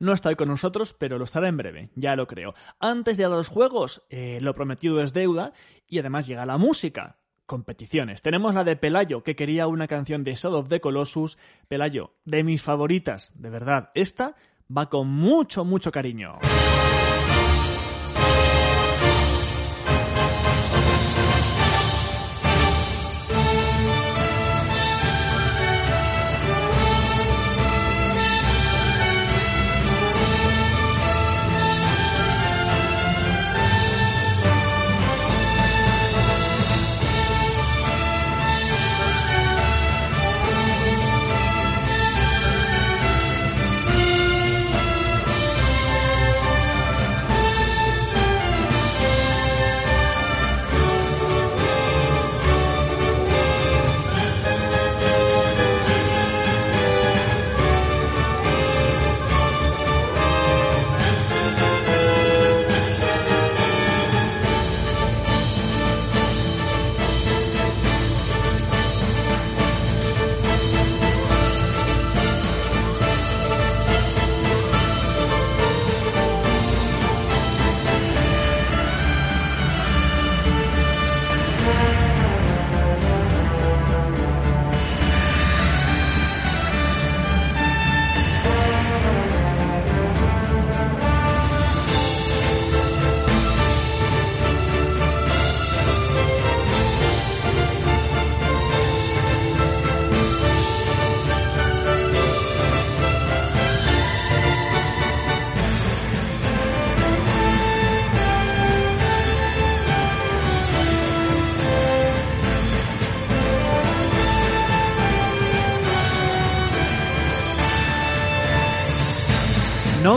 No 0.00 0.12
está 0.12 0.30
hoy 0.30 0.34
con 0.34 0.48
nosotros, 0.48 0.96
pero 0.98 1.16
lo 1.16 1.22
estará 1.22 1.46
en 1.46 1.58
breve, 1.58 1.90
ya 1.94 2.16
lo 2.16 2.26
creo. 2.26 2.54
Antes 2.80 3.16
de 3.16 3.22
ir 3.22 3.28
a 3.28 3.30
los 3.30 3.46
juegos, 3.46 4.02
eh, 4.10 4.40
lo 4.40 4.52
prometido 4.52 5.00
es 5.00 5.12
deuda 5.12 5.52
y 5.86 6.00
además 6.00 6.26
llega 6.26 6.44
la 6.44 6.58
música. 6.58 7.18
Competiciones. 7.46 8.22
Tenemos 8.22 8.52
la 8.52 8.64
de 8.64 8.74
Pelayo, 8.74 9.22
que 9.22 9.36
quería 9.36 9.68
una 9.68 9.86
canción 9.86 10.24
de 10.24 10.34
Shadow 10.34 10.58
of 10.58 10.68
the 10.68 10.80
Colossus. 10.80 11.38
Pelayo, 11.68 12.14
de 12.24 12.42
mis 12.42 12.62
favoritas, 12.62 13.32
de 13.36 13.50
verdad. 13.50 13.92
Esta 13.94 14.34
va 14.74 14.88
con 14.88 15.08
mucho, 15.08 15.64
mucho 15.64 15.90
cariño. 15.90 16.38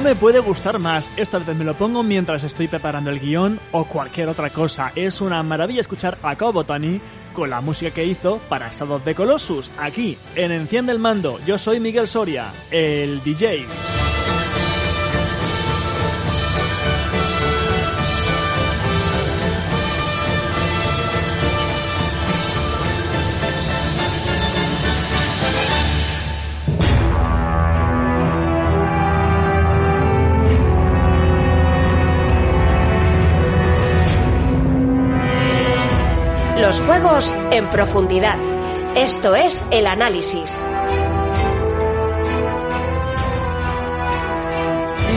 Me 0.09 0.15
puede 0.15 0.39
gustar 0.39 0.79
más. 0.79 1.11
Esta 1.17 1.37
vez 1.37 1.55
me 1.55 1.63
lo 1.63 1.75
pongo 1.75 2.01
mientras 2.01 2.43
estoy 2.43 2.67
preparando 2.67 3.11
el 3.11 3.19
guion 3.19 3.59
o 3.71 3.85
cualquier 3.85 4.27
otra 4.27 4.49
cosa. 4.49 4.91
Es 4.95 5.21
una 5.21 5.43
maravilla 5.43 5.81
escuchar 5.81 6.17
a 6.23 6.35
Kobotani 6.35 6.99
con 7.31 7.51
la 7.51 7.61
música 7.61 7.91
que 7.91 8.05
hizo 8.05 8.39
para 8.49 8.69
Shadow 8.71 8.99
the 9.01 9.13
Colossus, 9.13 9.69
aquí, 9.77 10.17
en 10.35 10.51
Enciende 10.51 10.93
el 10.93 10.97
Mando. 10.97 11.39
Yo 11.45 11.59
soy 11.59 11.79
Miguel 11.79 12.07
Soria, 12.07 12.51
el 12.71 13.21
DJ. 13.23 13.67
Los 36.89 36.97
juegos 37.01 37.37
en 37.51 37.69
profundidad. 37.69 38.35
Esto 38.97 39.35
es 39.35 39.63
el 39.69 39.85
análisis. 39.85 40.65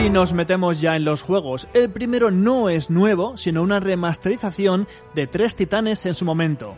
Y 0.05 0.11
nos 0.11 0.35
metemos 0.35 0.83
ya 0.83 0.97
en 0.97 1.07
los 1.07 1.23
juegos. 1.23 1.69
El 1.73 1.91
primero 1.91 2.31
no 2.31 2.69
es 2.69 2.91
nuevo, 2.91 3.39
sino 3.39 3.63
una 3.63 3.81
remasterización 3.81 4.87
de 5.15 5.27
tres 5.27 5.57
titanes 5.57 6.05
en 6.05 6.13
su 6.13 6.27
momento. 6.27 6.77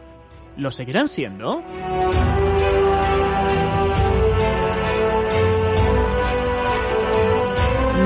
¿Lo 0.56 0.70
seguirán 0.70 1.08
siendo? 1.08 1.60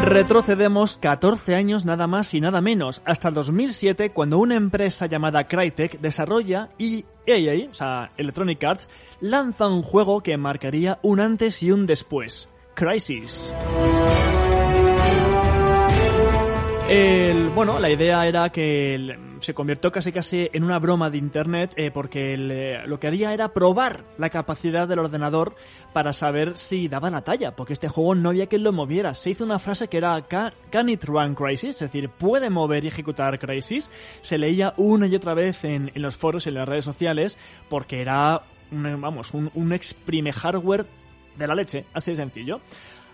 Retrocedemos 0.09 0.97
14 0.97 1.55
años 1.55 1.85
nada 1.85 2.07
más 2.07 2.33
y 2.33 2.41
nada 2.41 2.63
menos, 2.63 3.03
hasta 3.05 3.29
el 3.29 3.35
2007 3.35 4.11
cuando 4.11 4.39
una 4.39 4.57
empresa 4.57 5.05
llamada 5.07 5.47
Crytek 5.47 6.01
desarrolla 6.01 6.71
y 6.79 7.05
EA, 7.27 7.69
o 7.71 7.75
sea, 7.75 8.11
Electronic 8.17 8.65
Arts, 8.65 8.89
lanza 9.21 9.69
un 9.69 9.83
juego 9.83 10.23
que 10.23 10.37
marcaría 10.39 10.99
un 11.03 11.21
antes 11.21 11.63
y 11.63 11.71
un 11.73 11.85
después, 11.85 12.49
Crisis. 12.75 13.55
El, 16.89 17.49
bueno, 17.51 17.79
la 17.79 17.91
idea 17.91 18.27
era 18.27 18.49
que 18.51 18.95
el- 18.95 19.28
se 19.41 19.55
convirtió 19.55 19.91
casi 19.93 20.13
casi 20.13 20.49
en 20.53 20.65
una 20.65 20.79
broma 20.79 21.11
de 21.11 21.19
internet 21.19 21.73
eh, 21.77 21.91
porque 21.93 22.35
el, 22.35 22.51
eh, 22.51 22.87
lo 22.87 22.99
que 23.01 23.07
haría 23.09 23.33
era 23.33 23.49
probar 23.53 24.05
la 24.19 24.31
capacidad 24.31 24.87
del 24.89 24.99
ordenador 24.99 25.55
para 25.93 26.13
saber 26.13 26.57
si 26.57 26.89
daba 26.89 27.11
la 27.11 27.23
talla, 27.23 27.57
porque 27.57 27.73
este 27.73 27.89
juego 27.89 28.15
no 28.15 28.31
había 28.31 28.47
quien 28.47 28.63
lo 28.63 28.73
moviera. 28.73 29.15
Se 29.15 29.31
hizo 29.31 29.45
una 29.45 29.59
frase 29.59 29.89
que 29.89 29.97
era 29.99 30.21
"Ca- 30.23 30.53
Can 30.71 30.89
it 30.89 31.05
run 31.05 31.35
Crisis? 31.35 31.71
Es 31.71 31.81
decir, 31.91 32.09
¿puede 32.11 32.51
mover 32.51 32.85
y 32.85 32.89
ejecutar 32.89 33.39
Crisis? 33.39 33.91
Se 34.21 34.39
leía 34.39 34.75
una 34.77 35.07
y 35.07 35.15
otra 35.15 35.35
vez 35.35 35.65
en, 35.65 35.91
en 35.95 36.03
los 36.03 36.17
foros 36.17 36.47
y 36.47 36.51
en 36.51 36.57
las 36.57 36.69
redes 36.69 36.85
sociales 36.85 37.39
porque 37.69 38.01
era, 38.01 38.43
vamos, 38.71 39.33
un, 39.35 39.51
un 39.55 39.73
exprime 39.73 40.33
hardware 40.33 40.87
de 41.37 41.47
la 41.47 41.55
leche, 41.55 41.85
así 41.95 42.11
de 42.11 42.17
sencillo. 42.17 42.61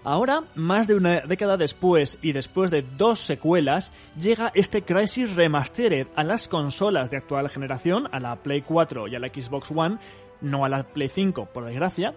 Ahora, 0.05 0.45
más 0.55 0.87
de 0.87 0.95
una 0.95 1.23
década 1.23 1.57
después 1.57 2.19
y 2.21 2.33
después 2.33 2.71
de 2.71 2.83
dos 2.83 3.21
secuelas, 3.21 3.91
llega 4.21 4.53
este 4.55 4.83
Crisis 4.83 5.35
Remastered 5.35 6.09
a 6.15 6.23
las 6.23 6.47
consolas 6.47 7.11
de 7.11 7.17
actual 7.17 7.49
generación, 7.49 8.07
a 8.13 8.21
la 8.21 8.37
Play 8.37 8.61
4 8.61 9.09
y 9.09 9.17
a 9.17 9.19
la 9.19 9.29
Xbox 9.29 9.71
One, 9.75 9.97
no 10.43 10.67
a 10.67 10.69
la 10.69 10.83
Play 10.83 11.09
5, 11.09 11.49
por 11.55 11.65
desgracia, 11.65 12.15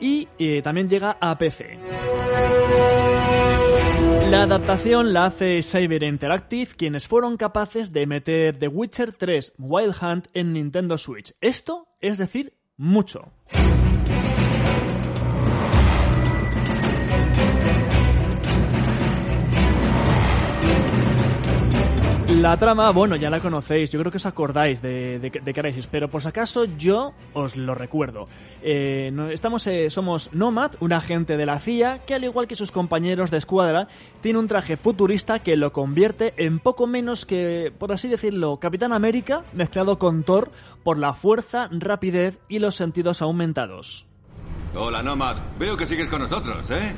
y 0.00 0.26
eh, 0.40 0.62
también 0.62 0.88
llega 0.88 1.16
a 1.20 1.38
PC. 1.38 1.78
La 4.30 4.42
adaptación 4.42 5.12
la 5.12 5.26
hace 5.26 5.62
Cyber 5.62 6.02
Interactive, 6.02 6.72
quienes 6.76 7.06
fueron 7.06 7.36
capaces 7.36 7.92
de 7.92 8.06
meter 8.06 8.58
The 8.58 8.66
Witcher 8.66 9.12
3 9.12 9.54
Wild 9.58 9.94
Hunt 10.02 10.26
en 10.34 10.52
Nintendo 10.52 10.98
Switch. 10.98 11.32
Esto 11.40 11.86
es 12.00 12.18
decir, 12.18 12.52
mucho. 12.76 13.32
La 22.28 22.56
trama, 22.58 22.90
bueno, 22.92 23.16
ya 23.16 23.30
la 23.30 23.40
conocéis, 23.40 23.90
yo 23.90 23.98
creo 23.98 24.10
que 24.12 24.18
os 24.18 24.26
acordáis 24.26 24.82
de, 24.82 25.18
de, 25.18 25.30
de 25.30 25.54
Crisis, 25.54 25.86
pero 25.90 26.08
por 26.08 26.20
si 26.20 26.28
acaso 26.28 26.64
yo 26.66 27.12
os 27.32 27.56
lo 27.56 27.74
recuerdo. 27.74 28.28
Eh, 28.62 29.10
no- 29.12 29.30
estamos, 29.30 29.66
eh, 29.66 29.88
somos 29.88 30.32
Nomad, 30.34 30.72
un 30.80 30.92
agente 30.92 31.38
de 31.38 31.46
la 31.46 31.58
CIA 31.58 32.00
que 32.06 32.14
al 32.14 32.24
igual 32.24 32.46
que 32.46 32.54
sus 32.54 32.70
compañeros 32.70 33.30
de 33.30 33.38
escuadra, 33.38 33.88
tiene 34.20 34.38
un 34.38 34.46
traje 34.46 34.76
futurista 34.76 35.38
que 35.38 35.56
lo 35.56 35.72
convierte 35.72 36.34
en 36.36 36.58
poco 36.58 36.86
menos 36.86 37.24
que, 37.24 37.72
por 37.76 37.92
así 37.92 38.08
decirlo, 38.08 38.58
Capitán 38.58 38.92
América 38.92 39.42
mezclado 39.54 39.98
con 39.98 40.22
Thor 40.22 40.50
por 40.84 40.98
la 40.98 41.14
fuerza, 41.14 41.68
rapidez 41.72 42.38
y 42.48 42.58
los 42.58 42.74
sentidos 42.74 43.22
aumentados. 43.22 44.06
Hola, 44.76 45.02
Nomad. 45.02 45.38
Veo 45.58 45.76
que 45.78 45.86
sigues 45.86 46.08
con 46.10 46.20
nosotros, 46.20 46.70
¿eh? 46.70 46.94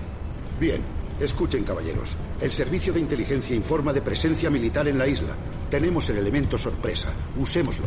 Bien, 0.58 0.82
escuchen 1.20 1.64
caballeros. 1.64 2.16
El 2.40 2.52
servicio 2.52 2.92
de 2.92 3.00
inteligencia 3.00 3.54
informa 3.54 3.92
de 3.92 4.02
presencia 4.02 4.50
militar 4.50 4.88
en 4.88 4.98
la 4.98 5.06
isla. 5.06 5.35
Tenemos 5.70 6.09
el 6.11 6.18
elemento 6.18 6.59
sorpresa. 6.59 7.12
Usémoslo. 7.38 7.87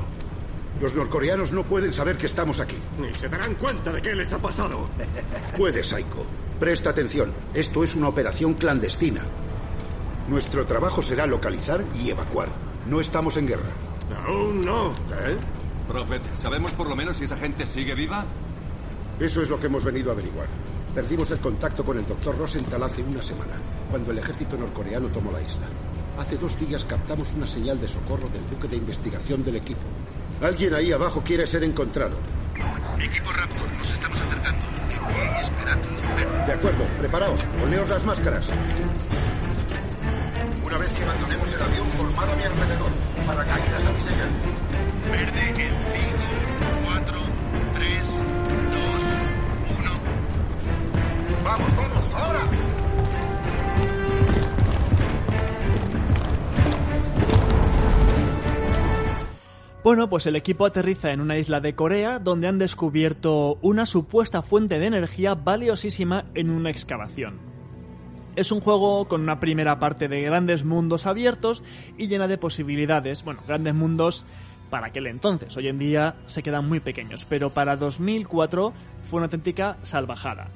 Los 0.81 0.95
norcoreanos 0.95 1.51
no 1.51 1.63
pueden 1.63 1.93
saber 1.93 2.17
que 2.17 2.25
estamos 2.25 2.59
aquí. 2.59 2.75
Ni 2.99 3.13
se 3.13 3.29
darán 3.29 3.55
cuenta 3.55 3.91
de 3.91 4.01
qué 4.01 4.15
les 4.15 4.31
ha 4.33 4.39
pasado. 4.39 4.89
Puede, 5.57 5.83
Saiko. 5.83 6.25
Presta 6.59 6.89
atención. 6.89 7.31
Esto 7.53 7.83
es 7.83 7.95
una 7.95 8.07
operación 8.07 8.53
clandestina. 8.55 9.23
Nuestro 10.27 10.65
trabajo 10.65 11.03
será 11.03 11.25
localizar 11.25 11.83
y 12.01 12.09
evacuar. 12.09 12.49
No 12.87 12.99
estamos 13.01 13.37
en 13.37 13.47
guerra. 13.47 13.71
Aún 14.25 14.61
no. 14.61 14.91
¿Eh? 14.91 15.37
Prophet, 15.87 16.21
¿sabemos 16.35 16.71
por 16.71 16.87
lo 16.87 16.95
menos 16.95 17.17
si 17.17 17.25
esa 17.25 17.35
gente 17.35 17.67
sigue 17.67 17.93
viva? 17.93 18.25
Eso 19.19 19.41
es 19.41 19.49
lo 19.49 19.59
que 19.59 19.67
hemos 19.67 19.83
venido 19.83 20.09
a 20.09 20.13
averiguar. 20.13 20.47
Perdimos 20.93 21.31
el 21.31 21.39
contacto 21.39 21.83
con 21.83 21.97
el 21.97 22.05
doctor 22.05 22.37
Rosenthal 22.37 22.83
hace 22.83 23.01
una 23.01 23.23
semana, 23.23 23.53
cuando 23.89 24.11
el 24.11 24.19
ejército 24.19 24.55
norcoreano 24.55 25.07
tomó 25.07 25.31
la 25.31 25.41
isla. 25.41 25.67
Hace 26.19 26.37
dos 26.37 26.59
días 26.59 26.83
captamos 26.83 27.33
una 27.33 27.47
señal 27.47 27.81
de 27.81 27.87
socorro 27.87 28.27
del 28.29 28.43
buque 28.43 28.67
de 28.67 28.77
investigación 28.77 29.43
del 29.43 29.55
equipo. 29.55 29.81
Alguien 30.39 30.75
ahí 30.75 30.91
abajo 30.91 31.23
quiere 31.25 31.47
ser 31.47 31.63
encontrado. 31.63 32.17
Equipo 32.99 33.31
Raptor, 33.31 33.71
nos 33.73 33.89
estamos 33.89 34.19
acercando. 34.19 34.65
esperando. 35.41 36.45
De 36.45 36.53
acuerdo, 36.53 36.85
preparaos, 36.99 37.43
poneos 37.59 37.89
las 37.89 38.05
máscaras. 38.05 38.47
Una 40.63 40.77
vez 40.77 40.89
que 40.91 41.03
abandonemos 41.03 41.53
el 41.53 41.61
avión, 41.61 41.87
formad 41.87 42.29
a 42.29 42.35
mi 42.35 42.43
alrededor. 42.43 42.91
Paracaídas 43.25 43.85
a 43.85 43.91
mi 43.91 43.99
señal. 43.99 44.29
Verde 45.09 45.49
en 45.49 45.55
5, 45.55 45.73
4, 46.85 47.21
3, 47.73 48.07
2, 48.07 48.17
1. 48.53 48.62
¡Vamos, 51.43 51.75
vamos, 51.75 52.11
ahora! 52.15 52.39
Bueno, 59.83 60.07
pues 60.07 60.25
el 60.27 60.37
equipo 60.37 60.65
aterriza 60.65 61.11
en 61.11 61.19
una 61.19 61.37
isla 61.37 61.59
de 61.59 61.75
Corea 61.75 62.19
donde 62.19 62.47
han 62.47 62.57
descubierto 62.57 63.55
una 63.61 63.85
supuesta 63.85 64.41
fuente 64.41 64.79
de 64.79 64.87
energía 64.87 65.35
valiosísima 65.35 66.23
en 66.33 66.49
una 66.49 66.69
excavación. 66.69 67.41
Es 68.37 68.53
un 68.53 68.61
juego 68.61 69.09
con 69.09 69.19
una 69.19 69.41
primera 69.41 69.79
parte 69.79 70.07
de 70.07 70.21
grandes 70.21 70.63
mundos 70.63 71.05
abiertos 71.05 71.61
y 71.97 72.07
llena 72.07 72.29
de 72.29 72.37
posibilidades, 72.37 73.25
bueno, 73.25 73.41
grandes 73.45 73.75
mundos 73.75 74.25
para 74.69 74.87
aquel 74.87 75.07
entonces. 75.07 75.55
Hoy 75.57 75.67
en 75.67 75.77
día 75.77 76.15
se 76.25 76.41
quedan 76.41 76.67
muy 76.67 76.79
pequeños, 76.79 77.25
pero 77.25 77.49
para 77.49 77.75
2004 77.75 78.73
fue 79.01 79.17
una 79.17 79.25
auténtica 79.25 79.77
salvajada. 79.83 80.49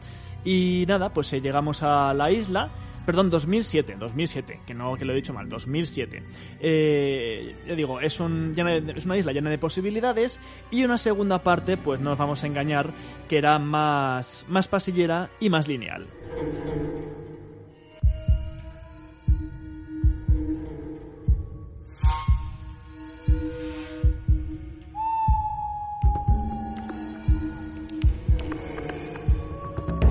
Y 0.48 0.86
nada, 0.88 1.10
pues 1.10 1.34
eh, 1.34 1.42
llegamos 1.42 1.84
a 1.84 2.14
la 2.14 2.32
isla, 2.32 2.72
perdón, 3.06 3.30
2007, 3.30 3.98
2007, 4.00 4.62
que 4.66 4.74
no 4.74 4.96
que 4.96 5.04
lo 5.04 5.12
he 5.12 5.18
dicho 5.18 5.34
mal, 5.34 5.50
2007. 5.50 6.24
Eh, 6.62 7.54
ya 7.68 7.76
digo, 7.76 8.00
es, 8.00 8.18
un, 8.22 8.56
es 8.96 9.06
una 9.06 9.18
isla 9.18 9.34
llena 9.34 9.50
de 9.50 9.58
posibilidades 9.58 10.40
y 10.72 10.86
una 10.86 10.98
segunda 10.98 11.44
parte, 11.44 11.76
pues 11.76 12.00
no 12.00 12.12
nos 12.12 12.18
vamos 12.18 12.46
a 12.46 12.48
engañar, 12.48 12.94
que 13.28 13.38
era 13.38 13.60
más, 13.60 14.46
más 14.48 14.70
pasillera 14.70 15.32
y 15.42 15.50
más 15.50 15.68
lineal. 15.68 16.08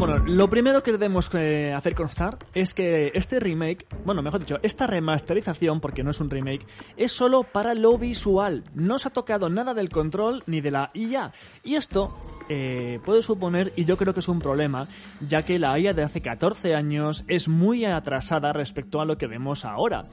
Bueno, 0.06 0.24
lo 0.24 0.48
primero 0.48 0.84
que 0.84 0.92
debemos 0.92 1.28
eh, 1.34 1.72
hacer 1.74 1.96
constar 1.96 2.38
es 2.54 2.74
que 2.74 3.10
este 3.12 3.40
remake, 3.40 3.88
bueno, 4.04 4.22
mejor 4.22 4.38
dicho, 4.38 4.56
esta 4.62 4.86
remasterización, 4.86 5.80
porque 5.80 6.04
no 6.04 6.12
es 6.12 6.20
un 6.20 6.30
remake, 6.30 6.64
es 6.96 7.10
solo 7.10 7.42
para 7.42 7.74
lo 7.74 7.98
visual. 7.98 8.62
No 8.72 9.00
se 9.00 9.08
ha 9.08 9.10
tocado 9.10 9.48
nada 9.48 9.74
del 9.74 9.88
control 9.88 10.44
ni 10.46 10.60
de 10.60 10.70
la 10.70 10.92
IA. 10.94 11.32
Y 11.64 11.74
esto 11.74 12.16
eh, 12.48 13.00
puede 13.04 13.20
suponer, 13.20 13.72
y 13.74 13.84
yo 13.84 13.96
creo 13.96 14.14
que 14.14 14.20
es 14.20 14.28
un 14.28 14.38
problema, 14.38 14.86
ya 15.26 15.42
que 15.42 15.58
la 15.58 15.76
IA 15.76 15.92
de 15.92 16.04
hace 16.04 16.20
14 16.20 16.76
años 16.76 17.24
es 17.26 17.48
muy 17.48 17.84
atrasada 17.84 18.52
respecto 18.52 19.00
a 19.00 19.04
lo 19.04 19.18
que 19.18 19.26
vemos 19.26 19.64
ahora. 19.64 20.04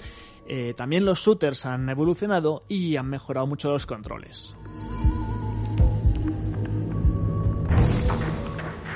Eh, 0.48 0.74
también 0.76 1.06
los 1.06 1.20
shooters 1.20 1.68
han 1.68 1.88
evolucionado 1.88 2.64
y 2.68 2.98
han 2.98 3.10
mejorado 3.12 3.46
mucho 3.46 3.70
los 3.70 3.86
controles. 3.86 4.56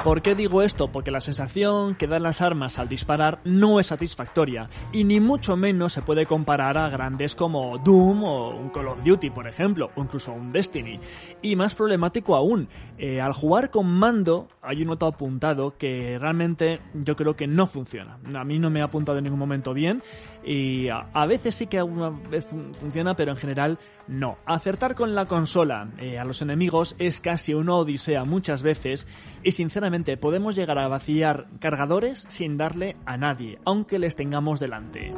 ¿Por 0.04 0.22
qué 0.22 0.36
digo 0.36 0.62
esto? 0.62 0.90
Porque 0.90 1.12
la 1.12 1.20
sensación 1.20 1.96
que 1.96 2.08
dan 2.08 2.24
las 2.24 2.42
armas 2.42 2.80
al 2.80 2.88
disparar 2.88 3.40
no 3.44 3.80
es 3.80 3.88
satisfactoria 3.88 4.70
y 4.94 5.04
ni 5.04 5.20
mucho 5.20 5.58
menos 5.58 5.92
se 5.94 6.02
puede 6.02 6.26
comparar 6.26 6.78
a 6.78 6.88
grandes 6.90 7.36
como 7.36 7.78
Doom 7.80 8.24
o 8.24 8.50
un 8.52 8.70
Call 8.70 8.88
of 8.88 9.04
Duty, 9.04 9.32
por 9.32 9.48
ejemplo, 9.48 9.90
o 9.96 10.02
incluso 10.02 10.32
un 10.32 10.52
Destiny. 10.52 11.00
Y 11.42 11.56
más 11.56 11.76
problemático 11.76 12.36
aún, 12.36 12.70
eh, 12.98 13.20
al 13.20 13.34
jugar 13.34 13.70
con 13.70 13.88
mando 13.88 14.48
hay 14.62 14.82
un 14.82 14.88
noto 14.88 15.08
apuntado 15.08 15.78
que 15.78 16.18
realmente 16.20 16.80
yo 16.94 17.16
creo 17.16 17.36
que 17.36 17.48
no 17.48 17.68
funciona. 17.68 18.18
A 18.34 18.44
mí 18.46 18.60
no 18.60 18.70
me 18.70 18.82
ha 18.82 18.86
apuntado 18.86 19.18
en 19.18 19.26
ningún 19.26 19.40
momento 19.40 19.74
bien 19.74 20.02
y 20.48 20.88
a, 20.90 21.26
veces 21.26 21.56
sí 21.56 21.68
que 21.68 21.78
alguna 21.78 22.10
vez 22.10 22.46
fun- 22.46 22.74
funciona, 22.74 23.16
pero 23.16 23.32
en 23.32 23.38
general 23.38 23.80
no. 24.08 24.38
Acertar 24.46 24.96
con 24.96 25.14
la 25.14 25.26
consola 25.26 25.90
eh, 26.00 26.18
a 26.18 26.24
los 26.24 26.42
enemigos 26.42 26.96
es 27.00 27.20
casi 27.20 27.54
una 27.54 27.76
odisea 27.76 28.24
muchas 28.24 28.64
veces 28.64 29.06
y 29.44 29.52
sinceramente 29.52 30.16
podemos 30.16 30.56
llegar 30.56 30.80
a 30.80 30.88
vaciar 30.88 31.48
cargadores 31.60 32.26
sin 32.30 32.56
darle 32.58 32.96
a 33.06 33.18
nadie, 33.18 33.60
aunque 33.66 34.00
les 34.00 34.16
tengamos 34.16 34.62
delante. 34.62 35.12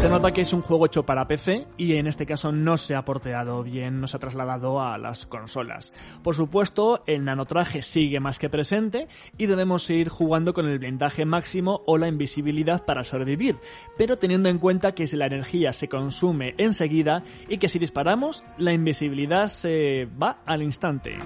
Se 0.00 0.08
nota 0.08 0.30
que 0.30 0.42
es 0.42 0.52
un 0.52 0.62
juego 0.62 0.86
hecho 0.86 1.04
para 1.04 1.26
PC 1.26 1.66
y 1.76 1.94
en 1.96 2.06
este 2.06 2.24
caso 2.24 2.52
no 2.52 2.76
se 2.76 2.94
ha 2.94 3.04
porteado 3.04 3.64
bien, 3.64 4.00
no 4.00 4.06
se 4.06 4.16
ha 4.16 4.20
trasladado 4.20 4.80
a 4.80 4.96
las 4.96 5.26
consolas. 5.26 5.92
Por 6.22 6.36
supuesto, 6.36 7.02
el 7.06 7.24
nanotraje 7.24 7.82
sigue 7.82 8.20
más 8.20 8.38
que 8.38 8.48
presente 8.48 9.08
y 9.36 9.46
debemos 9.46 9.90
ir 9.90 10.08
jugando 10.08 10.54
con 10.54 10.66
el 10.68 10.78
blindaje 10.78 11.24
máximo 11.24 11.82
o 11.86 11.98
la 11.98 12.06
invisibilidad 12.06 12.84
para 12.84 13.02
sobrevivir, 13.02 13.56
pero 13.96 14.18
teniendo 14.18 14.48
en 14.48 14.58
cuenta 14.58 14.92
que 14.92 15.08
si 15.08 15.16
la 15.16 15.26
energía 15.26 15.72
se 15.72 15.88
consume 15.88 16.54
enseguida 16.58 17.24
y 17.48 17.58
que 17.58 17.68
si 17.68 17.80
disparamos, 17.80 18.44
la 18.56 18.72
invisibilidad 18.72 19.48
se 19.48 20.06
va 20.06 20.42
al 20.46 20.62
instante. 20.62 21.18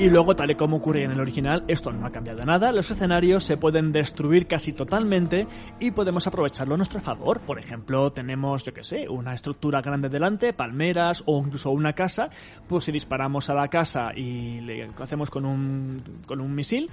Y 0.00 0.08
luego, 0.08 0.34
tal 0.34 0.50
y 0.50 0.54
como 0.54 0.78
ocurre 0.78 1.04
en 1.04 1.10
el 1.10 1.20
original, 1.20 1.62
esto 1.68 1.92
no 1.92 2.06
ha 2.06 2.10
cambiado 2.10 2.42
nada. 2.46 2.72
Los 2.72 2.90
escenarios 2.90 3.44
se 3.44 3.58
pueden 3.58 3.92
destruir 3.92 4.46
casi 4.46 4.72
totalmente 4.72 5.46
y 5.78 5.90
podemos 5.90 6.26
aprovecharlo 6.26 6.72
a 6.72 6.78
nuestro 6.78 7.02
favor. 7.02 7.40
Por 7.40 7.58
ejemplo, 7.58 8.10
tenemos, 8.10 8.64
yo 8.64 8.72
que 8.72 8.82
sé, 8.82 9.06
una 9.10 9.34
estructura 9.34 9.82
grande 9.82 10.08
delante, 10.08 10.54
palmeras 10.54 11.22
o 11.26 11.42
incluso 11.44 11.70
una 11.70 11.92
casa. 11.92 12.30
Pues 12.66 12.84
si 12.84 12.92
disparamos 12.92 13.50
a 13.50 13.54
la 13.54 13.68
casa 13.68 14.12
y 14.16 14.62
le 14.62 14.88
hacemos 14.98 15.28
con 15.28 15.44
un, 15.44 16.02
con 16.24 16.40
un 16.40 16.54
misil, 16.54 16.88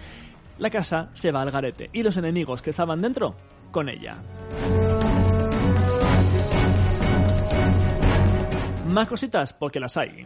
la 0.57 0.69
casa 0.69 1.09
se 1.13 1.31
va 1.31 1.43
al 1.43 1.51
garete. 1.51 1.89
Y 1.93 2.03
los 2.03 2.17
enemigos 2.17 2.61
que 2.61 2.71
estaban 2.71 3.01
dentro, 3.01 3.35
con 3.71 3.87
ella. 3.87 4.17
Más 8.91 9.07
cositas, 9.07 9.53
porque 9.53 9.79
las 9.79 9.95
hay. 9.95 10.25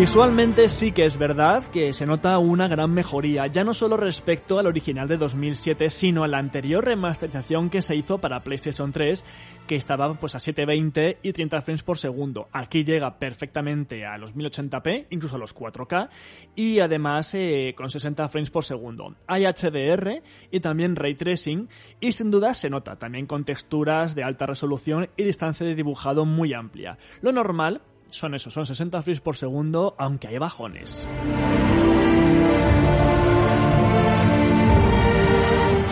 Visualmente 0.00 0.70
sí 0.70 0.92
que 0.92 1.04
es 1.04 1.18
verdad 1.18 1.62
que 1.66 1.92
se 1.92 2.06
nota 2.06 2.38
una 2.38 2.68
gran 2.68 2.90
mejoría, 2.90 3.46
ya 3.48 3.64
no 3.64 3.74
solo 3.74 3.98
respecto 3.98 4.58
al 4.58 4.66
original 4.66 5.06
de 5.06 5.18
2007, 5.18 5.90
sino 5.90 6.24
a 6.24 6.26
la 6.26 6.38
anterior 6.38 6.82
remasterización 6.82 7.68
que 7.68 7.82
se 7.82 7.96
hizo 7.96 8.16
para 8.16 8.40
PlayStation 8.40 8.92
3, 8.92 9.22
que 9.66 9.76
estaba 9.76 10.14
pues 10.14 10.34
a 10.34 10.38
720 10.38 11.18
y 11.22 11.32
30 11.34 11.60
frames 11.60 11.82
por 11.82 11.98
segundo. 11.98 12.48
Aquí 12.50 12.82
llega 12.82 13.18
perfectamente 13.18 14.06
a 14.06 14.16
los 14.16 14.34
1080p, 14.34 15.08
incluso 15.10 15.36
a 15.36 15.38
los 15.38 15.54
4K, 15.54 16.08
y 16.56 16.80
además 16.80 17.34
eh, 17.34 17.74
con 17.76 17.90
60 17.90 18.26
frames 18.30 18.48
por 18.48 18.64
segundo. 18.64 19.16
Hay 19.26 19.44
HDR 19.44 20.22
y 20.50 20.60
también 20.60 20.96
ray 20.96 21.14
tracing, 21.14 21.68
y 22.00 22.12
sin 22.12 22.30
duda 22.30 22.54
se 22.54 22.70
nota 22.70 22.96
también 22.96 23.26
con 23.26 23.44
texturas 23.44 24.14
de 24.14 24.24
alta 24.24 24.46
resolución 24.46 25.10
y 25.18 25.24
distancia 25.24 25.66
de 25.66 25.74
dibujado 25.74 26.24
muy 26.24 26.54
amplia. 26.54 26.96
Lo 27.20 27.32
normal 27.32 27.82
son 28.10 28.34
eso, 28.34 28.50
son 28.50 28.66
60 28.66 29.02
frames 29.02 29.20
por 29.20 29.36
segundo, 29.36 29.94
aunque 29.98 30.28
hay 30.28 30.38
bajones. 30.38 31.06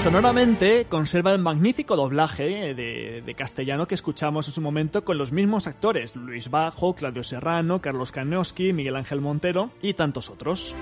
Sonoramente 0.02 0.86
conserva 0.86 1.32
el 1.32 1.40
magnífico 1.40 1.96
doblaje 1.96 2.72
de, 2.74 3.22
de, 3.24 3.34
castellano 3.34 3.86
que 3.86 3.96
escuchamos 3.96 4.46
en 4.46 4.54
su 4.54 4.60
momento 4.60 5.04
con 5.04 5.18
los 5.18 5.32
mismos 5.32 5.66
actores, 5.66 6.14
Luis 6.14 6.50
Bajo, 6.50 6.94
Claudio 6.94 7.24
Serrano, 7.24 7.80
Carlos 7.80 8.12
Kanowski, 8.12 8.72
Miguel 8.72 8.96
Ángel 8.96 9.20
Montero 9.20 9.70
y 9.82 9.94
tantos 9.94 10.30
otros. 10.30 10.74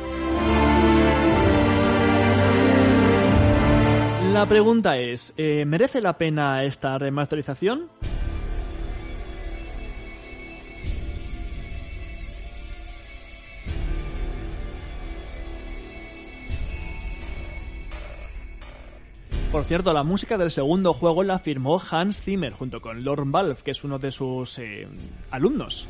La 4.33 4.47
pregunta 4.47 4.99
es, 4.99 5.33
eh, 5.39 5.65
¿merece 5.65 6.03
la 6.03 6.19
pena 6.19 6.63
esta 6.65 6.99
remasterización? 6.99 7.89
Por 19.57 19.65
cierto, 19.65 19.95
la 19.95 20.03
música 20.03 20.37
del 20.37 20.51
segundo 20.51 20.93
juego 20.93 21.23
la 21.25 21.39
firmó 21.39 21.81
Hans 21.91 22.21
Zimmer 22.21 22.53
junto 22.53 22.83
con 22.83 23.03
Lord 23.03 23.25
Valve, 23.25 23.63
que 23.65 23.71
es 23.71 23.85
uno 23.85 23.99
de 23.99 24.11
sus 24.11 24.59
eh, 24.59 24.87
alumnos. 25.31 25.89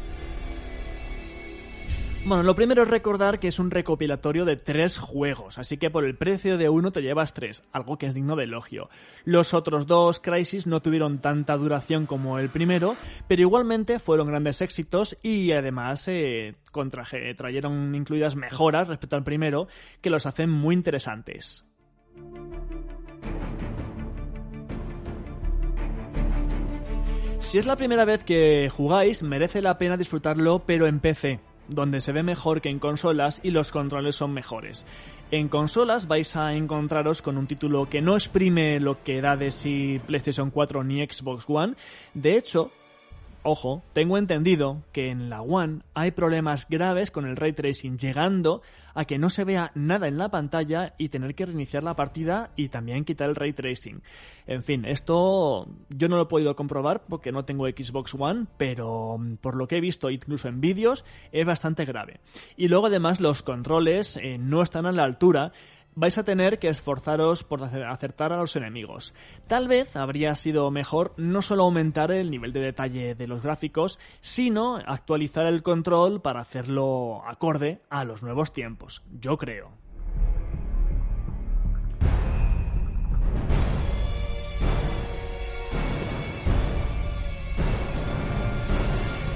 Bueno, 2.25 2.45
lo 2.45 2.55
primero 2.55 2.85
es 2.85 2.89
recordar 2.89 3.41
que 3.41 3.49
es 3.49 3.59
un 3.59 3.73
recopilatorio 3.73 4.45
de 4.45 4.55
tres 4.55 4.99
juegos, 4.99 5.59
así 5.59 5.79
que 5.79 5.91
por 5.91 6.05
el 6.05 6.15
precio 6.15 6.59
de 6.59 6.69
uno 6.69 6.93
te 6.93 7.03
llevas 7.03 7.35
tres, 7.35 7.65
algo 7.73 7.99
que 7.99 8.07
es 8.07 8.15
digno 8.15 8.37
de 8.37 8.45
elogio. 8.45 8.89
Los 9.25 9.53
otros 9.53 9.89
dos 9.89 10.21
Crisis 10.21 10.69
no 10.69 10.81
tuvieron 10.81 11.19
tanta 11.19 11.57
duración 11.57 12.07
como 12.07 12.39
el 12.39 12.51
primero, 12.51 12.95
pero 13.27 13.43
igualmente 13.43 13.99
fueron 13.99 14.29
grandes 14.29 14.63
éxitos 14.63 15.19
y 15.25 15.51
además 15.51 16.07
eh, 16.07 16.55
trajeron 17.37 17.97
incluidas 17.97 18.37
mejoras 18.37 18.87
respecto 18.87 19.17
al 19.17 19.25
primero 19.25 19.67
que 20.01 20.11
los 20.11 20.25
hacen 20.25 20.51
muy 20.51 20.77
interesantes. 20.77 21.65
Si 27.41 27.59
es 27.59 27.67
la 27.67 27.77
primera 27.77 28.05
vez 28.05 28.25
que 28.25 28.69
jugáis, 28.69 29.23
merece 29.23 29.63
la 29.63 29.79
pena 29.79 29.97
disfrutarlo, 29.97 30.65
pero 30.67 30.87
en 30.87 31.01
PC 31.01 31.41
donde 31.69 32.01
se 32.01 32.13
ve 32.13 32.23
mejor 32.23 32.61
que 32.61 32.69
en 32.69 32.79
consolas 32.79 33.41
y 33.43 33.51
los 33.51 33.73
controles 33.73 34.17
son 34.17 34.33
mejores. 34.33 34.85
En 35.31 35.49
consolas 35.49 36.07
vais 36.07 36.37
a 36.37 36.55
encontraros 36.55 37.23
con 37.23 37.37
un 37.37 37.47
título 37.47 37.89
que 37.89 38.01
no 38.01 38.15
exprime 38.15 38.79
lo 38.81 39.03
que 39.03 39.21
da 39.21 39.37
de 39.37 39.51
sí 39.51 40.01
PlayStation 40.07 40.51
4 40.51 40.85
ni 40.85 41.05
Xbox 41.05 41.45
One. 41.49 41.75
De 42.15 42.37
hecho, 42.37 42.71
Ojo, 43.49 43.85
tengo 43.93 44.19
entendido 44.19 44.83
que 44.91 45.09
en 45.09 45.31
la 45.31 45.41
One 45.41 45.83
hay 45.95 46.11
problemas 46.11 46.69
graves 46.69 47.13
con 47.13 47.27
el 47.27 47.37
ray 47.37 47.53
tracing, 47.53 47.97
llegando 47.97 48.61
a 48.93 49.05
que 49.05 49.19
no 49.19 49.31
se 49.31 49.45
vea 49.45 49.71
nada 49.77 50.09
en 50.09 50.19
la 50.19 50.31
pantalla 50.31 50.95
y 50.99 51.11
tener 51.11 51.37
que 51.37 51.47
reiniciar 51.47 51.85
la 51.85 51.95
partida 51.95 52.51
y 52.57 52.71
también 52.71 53.05
quitar 53.05 53.29
el 53.29 53.37
ray 53.37 53.53
tracing. 53.53 54.03
En 54.49 54.65
fin, 54.65 54.85
esto 54.85 55.69
yo 55.91 56.09
no 56.09 56.17
lo 56.17 56.23
he 56.23 56.27
podido 56.27 56.57
comprobar 56.57 57.05
porque 57.09 57.31
no 57.31 57.45
tengo 57.45 57.69
Xbox 57.69 58.17
One, 58.19 58.47
pero 58.57 59.17
mm, 59.17 59.37
por 59.37 59.55
lo 59.55 59.69
que 59.69 59.77
he 59.77 59.81
visto 59.81 60.11
incluso 60.11 60.49
en 60.49 60.61
vídeos 60.61 61.05
es 61.31 61.47
bastante 61.47 61.85
grave. 61.85 62.19
Y 62.57 62.67
luego 62.67 62.87
además 62.87 63.21
los 63.21 63.45
controles 63.45 64.17
eh, 64.17 64.39
no 64.39 64.61
están 64.61 64.87
a 64.87 64.93
la 64.93 65.05
altura 65.05 65.53
vais 65.97 66.17
a 66.19 66.25
tener 66.25 66.59
que 66.59 66.69
esforzaros 66.69 67.43
por 67.43 67.65
acertar 67.65 68.33
a 68.33 68.37
los 68.37 68.55
enemigos. 68.55 69.15
Tal 69.49 69.67
vez 69.67 69.97
habría 69.97 70.35
sido 70.35 70.71
mejor 70.71 71.15
no 71.17 71.43
solo 71.43 71.65
aumentar 71.65 72.13
el 72.13 72.31
nivel 72.31 72.53
de 72.53 72.61
detalle 72.61 73.15
de 73.15 73.27
los 73.27 73.43
gráficos, 73.43 73.99
sino 74.21 74.77
actualizar 74.77 75.47
el 75.47 75.63
control 75.63 76.21
para 76.21 76.41
hacerlo 76.41 77.23
acorde 77.27 77.81
a 77.89 78.05
los 78.05 78.23
nuevos 78.23 78.53
tiempos. 78.53 79.03
Yo 79.11 79.39
creo. 79.39 79.86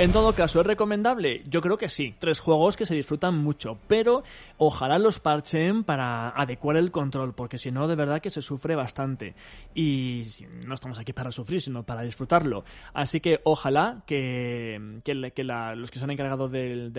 En 0.01 0.13
todo 0.13 0.33
caso, 0.33 0.63
¿es 0.63 0.67
recomendable? 0.67 1.43
Yo 1.47 1.61
creo 1.61 1.77
que 1.77 1.91
sí. 1.91 2.15
Tres 2.19 2.41
juegos 2.41 2.79
que 2.79 2.87
se 2.87 2.95
disfrutan 2.95 3.37
mucho, 3.37 3.77
pero 3.87 4.23
ojalá 4.57 4.99
los 4.99 5.21
parchen 5.21 5.85
para 5.85 6.31
adecuar 6.31 6.79
el 6.79 6.91
control, 6.91 7.35
porque 7.35 7.59
si 7.59 7.71
no, 7.71 7.87
de 7.87 7.97
verdad 7.97 8.23
que 8.23 8.31
se 8.31 8.41
sufre 8.41 8.77
bastante. 8.77 9.35
Y 9.75 10.25
no 10.67 10.73
estamos 10.73 10.99
aquí 10.99 11.13
para 11.13 11.31
sufrir, 11.31 11.61
sino 11.61 11.83
para 11.83 12.01
disfrutarlo. 12.01 12.65
Así 12.95 13.21
que 13.21 13.41
ojalá 13.45 14.03
que, 14.07 14.81
los 15.05 15.91
que 15.91 15.99
se 15.99 16.05
han 16.07 16.11
encargado 16.11 16.49
de 16.49 16.91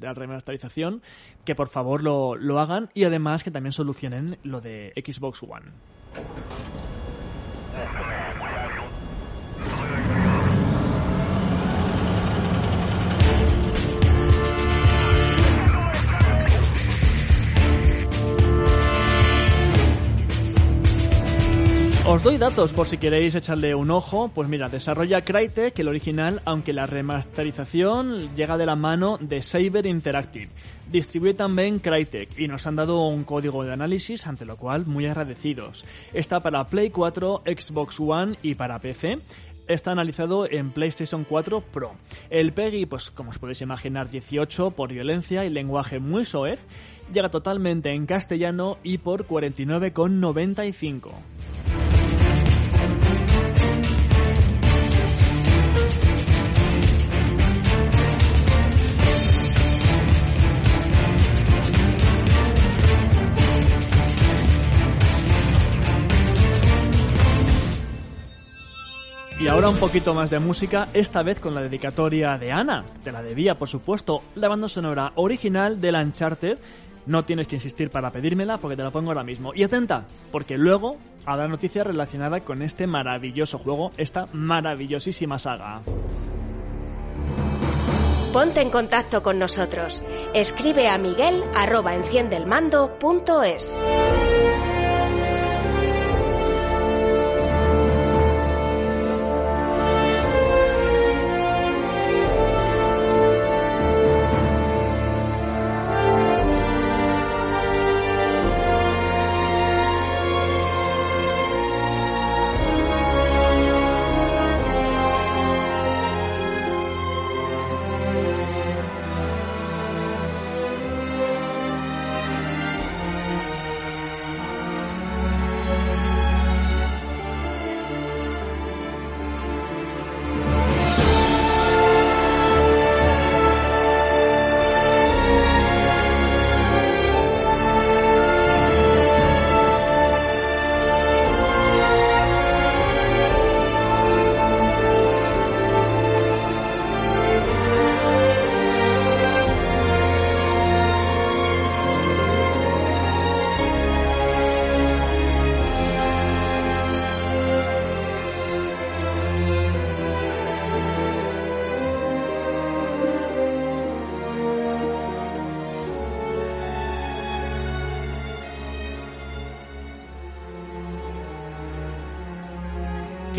la 0.00 0.14
remasterización, 0.14 1.00
que 1.44 1.54
por 1.54 1.68
favor 1.68 2.02
lo, 2.02 2.34
lo 2.34 2.58
hagan 2.58 2.90
y 2.92 3.04
además 3.04 3.44
que 3.44 3.52
también 3.52 3.72
solucionen 3.72 4.36
lo 4.42 4.60
de 4.60 4.92
Xbox 4.96 5.44
One. 5.44 5.70
Os 22.10 22.22
doy 22.22 22.38
datos 22.38 22.72
por 22.72 22.88
si 22.88 22.96
queréis 22.96 23.34
echarle 23.34 23.74
un 23.74 23.90
ojo. 23.90 24.30
Pues 24.34 24.48
mira, 24.48 24.70
desarrolla 24.70 25.20
Crytek, 25.20 25.78
el 25.78 25.88
original, 25.88 26.40
aunque 26.46 26.72
la 26.72 26.86
remasterización 26.86 28.34
llega 28.34 28.56
de 28.56 28.64
la 28.64 28.76
mano 28.76 29.18
de 29.20 29.42
Saber 29.42 29.84
Interactive. 29.84 30.48
Distribuye 30.90 31.34
también 31.34 31.80
Crytek 31.80 32.38
y 32.38 32.48
nos 32.48 32.66
han 32.66 32.76
dado 32.76 33.06
un 33.06 33.24
código 33.24 33.62
de 33.62 33.74
análisis, 33.74 34.26
ante 34.26 34.46
lo 34.46 34.56
cual 34.56 34.86
muy 34.86 35.04
agradecidos. 35.04 35.84
Está 36.14 36.40
para 36.40 36.64
Play 36.64 36.88
4, 36.88 37.42
Xbox 37.44 38.00
One 38.00 38.38
y 38.42 38.54
para 38.54 38.78
PC 38.78 39.18
está 39.68 39.92
analizado 39.92 40.50
en 40.50 40.72
PlayStation 40.72 41.24
4 41.24 41.60
Pro. 41.60 41.92
El 42.30 42.52
PEGI, 42.52 42.86
pues 42.86 43.10
como 43.10 43.30
os 43.30 43.38
podéis 43.38 43.62
imaginar, 43.62 44.10
18 44.10 44.72
por 44.72 44.92
violencia 44.92 45.44
y 45.44 45.50
lenguaje 45.50 46.00
muy 46.00 46.24
soez, 46.24 46.66
llega 47.12 47.30
totalmente 47.30 47.92
en 47.92 48.06
castellano 48.06 48.78
y 48.82 48.98
por 48.98 49.26
49,95. 49.26 51.12
Y 69.40 69.46
ahora 69.46 69.68
un 69.68 69.76
poquito 69.76 70.14
más 70.14 70.30
de 70.30 70.40
música, 70.40 70.88
esta 70.92 71.22
vez 71.22 71.38
con 71.38 71.54
la 71.54 71.62
dedicatoria 71.62 72.36
de 72.38 72.50
Ana. 72.50 72.84
Te 73.04 73.12
la 73.12 73.22
debía, 73.22 73.54
por 73.56 73.68
supuesto, 73.68 74.22
la 74.34 74.48
banda 74.48 74.66
sonora 74.68 75.12
original 75.14 75.80
del 75.80 75.94
Uncharted. 75.94 76.58
No 77.06 77.24
tienes 77.24 77.46
que 77.46 77.54
insistir 77.54 77.90
para 77.90 78.10
pedírmela 78.10 78.58
porque 78.58 78.76
te 78.76 78.82
la 78.82 78.90
pongo 78.90 79.10
ahora 79.10 79.22
mismo. 79.22 79.52
Y 79.54 79.62
atenta, 79.62 80.06
porque 80.32 80.58
luego 80.58 80.96
habrá 81.24 81.46
noticias 81.46 81.86
relacionadas 81.86 82.42
con 82.42 82.62
este 82.62 82.88
maravilloso 82.88 83.58
juego, 83.58 83.92
esta 83.96 84.26
maravillosísima 84.32 85.38
saga. 85.38 85.82
Ponte 88.32 88.60
en 88.60 88.70
contacto 88.70 89.22
con 89.22 89.38
nosotros. 89.38 90.02
Escribe 90.34 90.88
a 90.88 90.98
miguel 90.98 91.44
arroba 91.54 91.94
enciendelmando.es. 91.94 93.80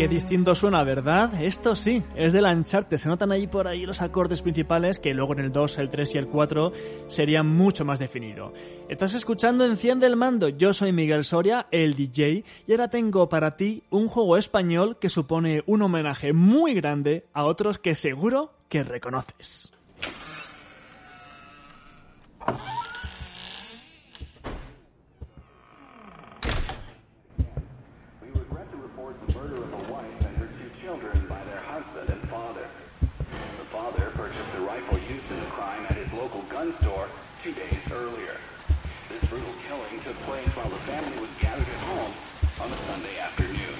Qué 0.00 0.08
distinto 0.08 0.54
suena, 0.54 0.82
¿verdad? 0.82 1.42
Esto 1.42 1.76
sí, 1.76 2.02
es 2.16 2.32
del 2.32 2.46
Uncharted. 2.46 2.96
Se 2.96 3.06
notan 3.06 3.32
ahí 3.32 3.46
por 3.46 3.68
ahí 3.68 3.84
los 3.84 4.00
acordes 4.00 4.40
principales 4.40 4.98
que 4.98 5.12
luego 5.12 5.34
en 5.34 5.40
el 5.40 5.52
2, 5.52 5.76
el 5.76 5.90
3 5.90 6.14
y 6.14 6.16
el 6.16 6.26
4 6.26 6.72
serían 7.06 7.46
mucho 7.46 7.84
más 7.84 7.98
definido. 7.98 8.54
Estás 8.88 9.12
escuchando 9.12 9.66
Enciende 9.66 10.06
el 10.06 10.16
Mando. 10.16 10.48
Yo 10.48 10.72
soy 10.72 10.94
Miguel 10.94 11.22
Soria, 11.22 11.66
el 11.70 11.96
DJ, 11.96 12.44
y 12.66 12.72
ahora 12.72 12.88
tengo 12.88 13.28
para 13.28 13.58
ti 13.58 13.82
un 13.90 14.08
juego 14.08 14.38
español 14.38 14.96
que 14.98 15.10
supone 15.10 15.64
un 15.66 15.82
homenaje 15.82 16.32
muy 16.32 16.72
grande 16.72 17.26
a 17.34 17.44
otros 17.44 17.78
que 17.78 17.94
seguro 17.94 18.54
que 18.70 18.82
reconoces. 18.82 19.74
Two 37.42 37.52
days 37.52 37.80
earlier. 37.90 38.36
This 39.08 39.28
brutal 39.30 39.54
killing 39.66 40.00
took 40.04 40.16
place 40.28 40.48
while 40.54 40.68
the 40.68 40.82
family 40.84 41.18
was 41.20 41.30
gathered 41.40 41.66
at 41.66 41.82
home 41.88 42.12
on 42.60 42.70
Sunday 42.86 43.18
afternoon. 43.18 43.76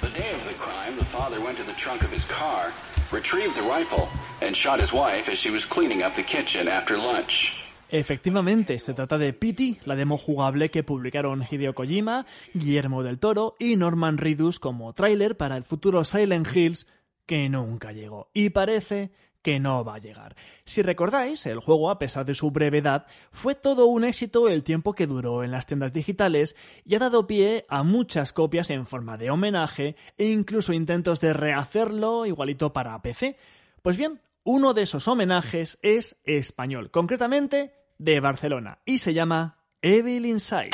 The 0.00 0.10
day 0.10 0.32
of 0.32 0.44
the 0.46 0.54
crime, 0.54 0.96
the 0.96 1.04
father 1.06 1.40
went 1.40 1.58
to 1.58 1.64
the 1.64 1.72
trunk 1.72 2.02
of 2.02 2.10
his 2.10 2.24
car, 2.24 2.72
retrieved 3.10 3.56
the 3.56 3.62
rifle, 3.62 4.08
and 4.40 4.54
shot 4.54 4.80
his 4.80 4.92
wife 4.92 5.28
as 5.28 5.38
she 5.38 5.50
was 5.50 5.64
cleaning 5.64 6.02
up 6.02 6.14
the 6.14 6.22
kitchen 6.22 6.68
after 6.68 6.96
lunch. 6.96 7.52
Efectivamente, 7.88 8.78
se 8.78 8.94
trata 8.94 9.18
de 9.18 9.32
Pity, 9.32 9.78
la 9.84 9.94
demo 9.94 10.16
jugable 10.16 10.70
que 10.70 10.82
publicaron 10.82 11.42
Hideo 11.42 11.74
Kojima, 11.74 12.26
Guillermo 12.52 13.02
del 13.02 13.18
Toro 13.18 13.56
y 13.58 13.76
Norman 13.76 14.18
Reedus 14.18 14.58
como 14.58 14.92
tráiler 14.92 15.36
para 15.36 15.56
el 15.56 15.64
futuro 15.64 16.04
Silent 16.04 16.48
Hills 16.54 16.86
que 17.26 17.48
nunca 17.48 17.92
llegó. 17.92 18.30
Y 18.34 18.50
parece 18.50 19.10
que 19.44 19.60
no 19.60 19.84
va 19.84 19.96
a 19.96 19.98
llegar. 19.98 20.34
Si 20.64 20.82
recordáis, 20.82 21.44
el 21.46 21.60
juego, 21.60 21.90
a 21.90 21.98
pesar 21.98 22.24
de 22.24 22.34
su 22.34 22.50
brevedad, 22.50 23.06
fue 23.30 23.54
todo 23.54 23.86
un 23.86 24.02
éxito 24.02 24.48
el 24.48 24.64
tiempo 24.64 24.94
que 24.94 25.06
duró 25.06 25.44
en 25.44 25.52
las 25.52 25.66
tiendas 25.66 25.92
digitales 25.92 26.56
y 26.84 26.94
ha 26.94 26.98
dado 26.98 27.26
pie 27.26 27.66
a 27.68 27.82
muchas 27.82 28.32
copias 28.32 28.70
en 28.70 28.86
forma 28.86 29.18
de 29.18 29.30
homenaje 29.30 29.96
e 30.16 30.30
incluso 30.30 30.72
intentos 30.72 31.20
de 31.20 31.34
rehacerlo 31.34 32.24
igualito 32.26 32.72
para 32.72 33.00
PC. 33.02 33.36
Pues 33.82 33.98
bien, 33.98 34.20
uno 34.44 34.72
de 34.72 34.82
esos 34.82 35.06
homenajes 35.08 35.78
es 35.82 36.18
español, 36.24 36.90
concretamente 36.90 37.74
de 37.98 38.20
Barcelona, 38.20 38.78
y 38.86 38.98
se 38.98 39.12
llama 39.12 39.58
Evil 39.82 40.24
Inside. 40.24 40.70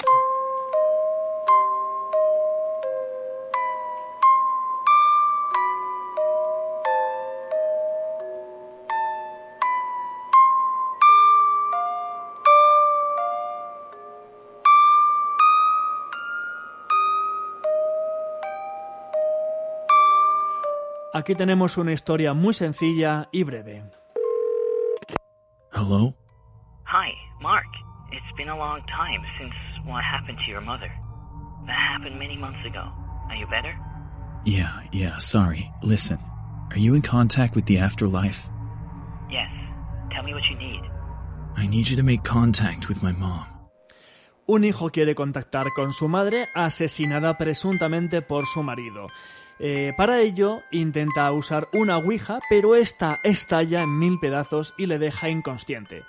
Aquí 21.12 21.34
tenemos 21.34 21.76
una 21.76 21.92
historia 21.92 22.34
muy 22.34 22.54
sencilla 22.54 23.28
y 23.32 23.42
breve. 23.42 23.82
Hello? 25.72 26.14
Hi, 26.84 27.12
Mark. 27.40 27.66
It's 28.12 28.32
been 28.36 28.48
a 28.48 28.56
long 28.56 28.80
time 28.86 29.22
since 29.36 29.54
what 29.84 30.04
happened 30.04 30.38
to 30.38 30.50
your 30.50 30.60
mother. 30.60 30.90
That 31.66 31.74
happened 31.74 32.16
many 32.18 32.36
months 32.36 32.64
ago. 32.64 32.92
Are 33.28 33.36
you 33.36 33.46
better? 33.48 33.76
Yeah, 34.44 34.82
yeah, 34.92 35.18
sorry. 35.18 35.70
Listen, 35.82 36.18
are 36.70 36.78
you 36.78 36.94
in 36.94 37.02
contact 37.02 37.56
with 37.56 37.66
the 37.66 37.78
afterlife? 37.78 38.48
Yes. 39.28 39.50
Tell 40.12 40.22
me 40.22 40.32
what 40.32 40.44
you 40.48 40.56
need. 40.56 40.82
I 41.56 41.66
need 41.66 41.88
you 41.88 41.96
to 41.96 42.04
make 42.04 42.22
contact 42.22 42.88
with 42.88 43.02
my 43.02 43.12
mom. 43.12 43.46
Un 44.46 44.64
hijo 44.64 44.90
quiere 44.90 45.14
contactar 45.14 45.72
con 45.74 45.92
su 45.92 46.08
madre 46.08 46.48
asesinada 46.54 47.36
presuntamente 47.36 48.22
por 48.22 48.46
su 48.46 48.62
marido. 48.62 49.08
Eh, 49.62 49.92
para 49.94 50.22
ello 50.22 50.62
intenta 50.70 51.30
usar 51.32 51.68
una 51.74 51.98
Ouija, 51.98 52.38
pero 52.48 52.74
esta 52.74 53.18
estalla 53.22 53.82
en 53.82 53.98
mil 53.98 54.18
pedazos 54.18 54.72
y 54.78 54.86
le 54.86 54.98
deja 54.98 55.28
inconsciente. 55.28 56.04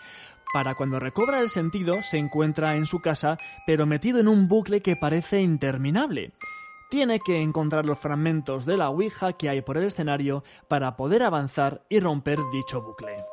Para 0.54 0.76
cuando 0.76 0.99
recobra 0.99 1.41
el 1.41 1.49
sentido, 1.49 2.02
se 2.02 2.18
encuentra 2.18 2.76
en 2.78 2.86
su 2.86 3.02
casa, 3.02 3.38
pero 3.66 3.86
metido 3.86 4.20
en 4.20 4.30
un 4.30 4.47
bucle 4.47 4.82
que 4.82 4.95
parece 4.95 5.41
interminable. 5.41 6.32
Tiene 6.89 7.20
que 7.20 7.41
encontrar 7.41 7.86
los 7.86 7.99
fragmentos 7.99 8.66
de 8.66 8.78
la 8.78 8.89
Ouija 8.89 9.34
que 9.34 9.49
hay 9.49 9.62
por 9.62 9.78
el 9.78 9.84
escenario 9.84 10.45
para 10.70 10.95
poder 10.95 11.24
avanzar 11.24 11.82
y 11.89 11.99
romper 11.99 12.39
dicho 12.54 12.82
bucle. 12.82 13.30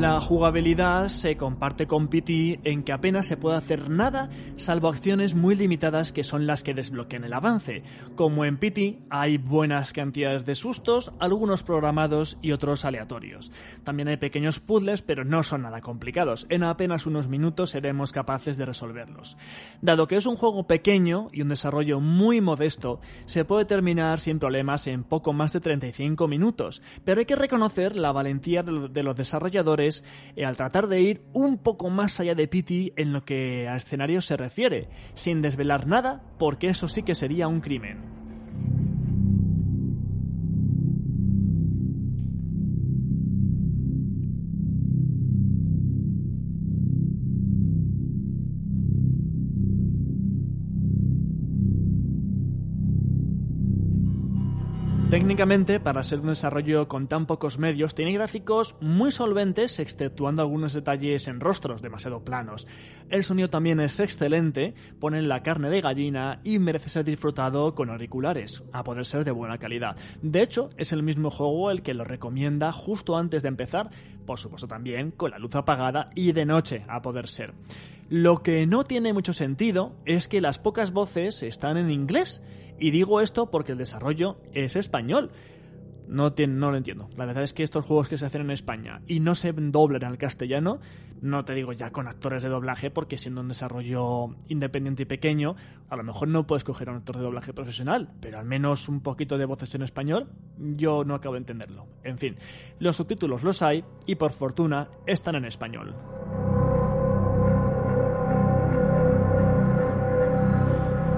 La 0.00 0.18
jugabilidad 0.18 1.08
se 1.08 1.36
comparte 1.36 1.86
con 1.86 2.08
PT 2.08 2.60
en 2.64 2.84
que 2.84 2.92
apenas 2.92 3.26
se 3.26 3.36
puede 3.36 3.58
hacer 3.58 3.90
nada 3.90 4.30
salvo 4.56 4.88
acciones 4.88 5.34
muy 5.34 5.56
limitadas 5.56 6.10
que 6.10 6.24
son 6.24 6.46
las 6.46 6.62
que 6.62 6.72
desbloquean 6.72 7.24
el 7.24 7.34
avance. 7.34 7.82
Como 8.16 8.46
en 8.46 8.56
PT 8.56 9.00
hay 9.10 9.36
buenas 9.36 9.92
cantidades 9.92 10.46
de 10.46 10.54
sustos, 10.54 11.12
algunos 11.18 11.62
programados 11.62 12.38
y 12.40 12.52
otros 12.52 12.86
aleatorios. 12.86 13.52
También 13.84 14.08
hay 14.08 14.16
pequeños 14.16 14.58
puzzles 14.58 15.02
pero 15.02 15.26
no 15.26 15.42
son 15.42 15.62
nada 15.62 15.82
complicados. 15.82 16.46
En 16.48 16.64
apenas 16.64 17.04
unos 17.04 17.28
minutos 17.28 17.68
seremos 17.68 18.10
capaces 18.10 18.56
de 18.56 18.64
resolverlos. 18.64 19.36
Dado 19.82 20.06
que 20.06 20.16
es 20.16 20.24
un 20.24 20.36
juego 20.36 20.66
pequeño 20.66 21.28
y 21.30 21.42
un 21.42 21.50
desarrollo 21.50 22.00
muy 22.00 22.40
modesto, 22.40 23.00
se 23.26 23.44
puede 23.44 23.66
terminar 23.66 24.18
sin 24.18 24.38
problemas 24.38 24.86
en 24.86 25.04
poco 25.04 25.34
más 25.34 25.52
de 25.52 25.60
35 25.60 26.26
minutos, 26.26 26.80
pero 27.04 27.20
hay 27.20 27.26
que 27.26 27.36
reconocer 27.36 27.96
la 27.96 28.12
valentía 28.12 28.62
de 28.62 29.02
los 29.02 29.14
desarrolladores 29.14 29.89
eh, 30.36 30.44
al 30.44 30.56
tratar 30.56 30.86
de 30.88 31.00
ir 31.00 31.22
un 31.32 31.58
poco 31.58 31.90
más 31.90 32.20
allá 32.20 32.34
de 32.34 32.48
Pity 32.48 32.92
en 32.96 33.12
lo 33.12 33.24
que 33.24 33.68
a 33.68 33.76
escenarios 33.76 34.26
se 34.26 34.36
refiere, 34.36 34.88
sin 35.14 35.42
desvelar 35.42 35.86
nada, 35.86 36.22
porque 36.38 36.68
eso 36.68 36.88
sí 36.88 37.02
que 37.02 37.14
sería 37.14 37.48
un 37.48 37.60
crimen. 37.60 38.19
Técnicamente, 55.10 55.80
para 55.80 56.04
ser 56.04 56.20
un 56.20 56.28
desarrollo 56.28 56.86
con 56.86 57.08
tan 57.08 57.26
pocos 57.26 57.58
medios, 57.58 57.96
tiene 57.96 58.12
gráficos 58.12 58.76
muy 58.80 59.10
solventes, 59.10 59.80
exceptuando 59.80 60.40
algunos 60.40 60.72
detalles 60.72 61.26
en 61.26 61.40
rostros 61.40 61.82
demasiado 61.82 62.24
planos. 62.24 62.68
El 63.08 63.24
sonido 63.24 63.50
también 63.50 63.80
es 63.80 63.98
excelente, 63.98 64.72
pone 65.00 65.20
la 65.22 65.42
carne 65.42 65.68
de 65.68 65.80
gallina 65.80 66.40
y 66.44 66.60
merece 66.60 66.90
ser 66.90 67.04
disfrutado 67.04 67.74
con 67.74 67.90
auriculares, 67.90 68.62
a 68.72 68.84
poder 68.84 69.04
ser 69.04 69.24
de 69.24 69.32
buena 69.32 69.58
calidad. 69.58 69.96
De 70.22 70.42
hecho, 70.42 70.70
es 70.76 70.92
el 70.92 71.02
mismo 71.02 71.28
juego 71.28 71.72
el 71.72 71.82
que 71.82 71.92
lo 71.92 72.04
recomienda 72.04 72.70
justo 72.70 73.16
antes 73.16 73.42
de 73.42 73.48
empezar, 73.48 73.90
por 74.26 74.38
supuesto 74.38 74.68
también 74.68 75.10
con 75.10 75.32
la 75.32 75.40
luz 75.40 75.56
apagada 75.56 76.10
y 76.14 76.30
de 76.30 76.46
noche, 76.46 76.84
a 76.86 77.02
poder 77.02 77.26
ser. 77.26 77.52
Lo 78.10 78.44
que 78.44 78.64
no 78.64 78.84
tiene 78.84 79.12
mucho 79.12 79.32
sentido 79.32 79.96
es 80.04 80.28
que 80.28 80.40
las 80.40 80.60
pocas 80.60 80.92
voces 80.92 81.42
están 81.42 81.76
en 81.76 81.90
inglés 81.90 82.42
y 82.80 82.90
digo 82.90 83.20
esto 83.20 83.50
porque 83.50 83.72
el 83.72 83.78
desarrollo 83.78 84.38
es 84.52 84.74
español. 84.74 85.30
No, 86.08 86.34
no 86.36 86.70
lo 86.72 86.76
entiendo. 86.76 87.08
La 87.16 87.24
verdad 87.24 87.44
es 87.44 87.52
que 87.52 87.62
estos 87.62 87.84
juegos 87.84 88.08
que 88.08 88.18
se 88.18 88.26
hacen 88.26 88.40
en 88.40 88.50
España 88.50 89.00
y 89.06 89.20
no 89.20 89.36
se 89.36 89.52
doblan 89.52 90.02
al 90.02 90.18
castellano, 90.18 90.80
no 91.22 91.44
te 91.44 91.54
digo 91.54 91.72
ya 91.72 91.92
con 91.92 92.08
actores 92.08 92.42
de 92.42 92.48
doblaje, 92.48 92.90
porque 92.90 93.16
siendo 93.16 93.42
un 93.42 93.48
desarrollo 93.48 94.34
independiente 94.48 95.04
y 95.04 95.06
pequeño, 95.06 95.54
a 95.88 95.94
lo 95.94 96.02
mejor 96.02 96.26
no 96.26 96.48
puedes 96.48 96.64
coger 96.64 96.88
a 96.88 96.92
un 96.92 96.98
actor 96.98 97.16
de 97.16 97.22
doblaje 97.22 97.52
profesional, 97.52 98.08
pero 98.20 98.40
al 98.40 98.44
menos 98.44 98.88
un 98.88 99.02
poquito 99.02 99.38
de 99.38 99.44
voces 99.44 99.72
en 99.76 99.82
español, 99.82 100.26
yo 100.58 101.04
no 101.04 101.14
acabo 101.14 101.34
de 101.34 101.40
entenderlo. 101.40 101.86
En 102.02 102.18
fin, 102.18 102.36
los 102.80 102.96
subtítulos 102.96 103.44
los 103.44 103.62
hay 103.62 103.84
y 104.04 104.16
por 104.16 104.32
fortuna 104.32 104.88
están 105.06 105.36
en 105.36 105.44
español. 105.44 105.94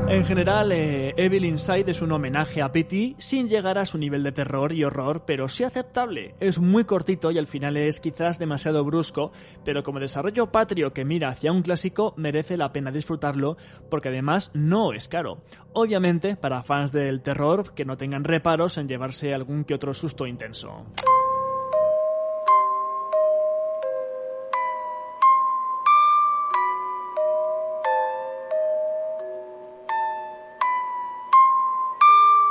En 0.09 0.27
general, 0.27 0.73
eh, 0.73 1.15
Evil 1.17 1.45
Inside 1.45 1.91
es 1.91 2.03
un 2.03 2.13
homenaje 2.13 2.61
a 2.61 2.71
Pity 2.71 3.17
sin 3.19 3.49
llegar 3.49 3.79
a 3.79 3.87
su 3.87 3.97
nivel 3.97 4.23
de 4.23 4.33
terror 4.33 4.73
y 4.73 4.85
horror, 4.85 5.25
pero 5.27 5.49
sí 5.49 5.65
aceptable. 5.65 6.35
Es 6.39 6.59
muy 6.59 6.85
cortito 6.85 7.31
y 7.31 7.39
al 7.39 7.47
final 7.47 7.77
es 7.77 8.01
quizás 8.01 8.39
demasiado 8.39 8.85
brusco, 8.85 9.33
pero 9.65 9.83
como 9.83 10.01
desarrollo 10.01 10.53
patrio 10.53 10.93
que 10.93 11.05
mira 11.05 11.29
hacia 11.29 11.53
un 11.53 11.63
clásico, 11.63 12.13
merece 12.17 12.57
la 12.57 12.73
pena 12.73 12.91
disfrutarlo 12.91 13.57
porque 13.91 14.09
además 14.09 14.51
no 14.53 14.93
es 14.93 15.09
caro. 15.09 15.39
Obviamente, 15.73 16.37
para 16.37 16.63
fans 16.63 16.93
del 16.93 17.23
terror, 17.23 17.73
que 17.75 17.85
no 17.85 17.97
tengan 17.97 18.25
reparos 18.25 18.77
en 18.77 18.89
llevarse 18.89 19.33
algún 19.33 19.65
que 19.65 19.75
otro 19.75 19.95
susto 19.95 20.27
intenso. 20.27 20.85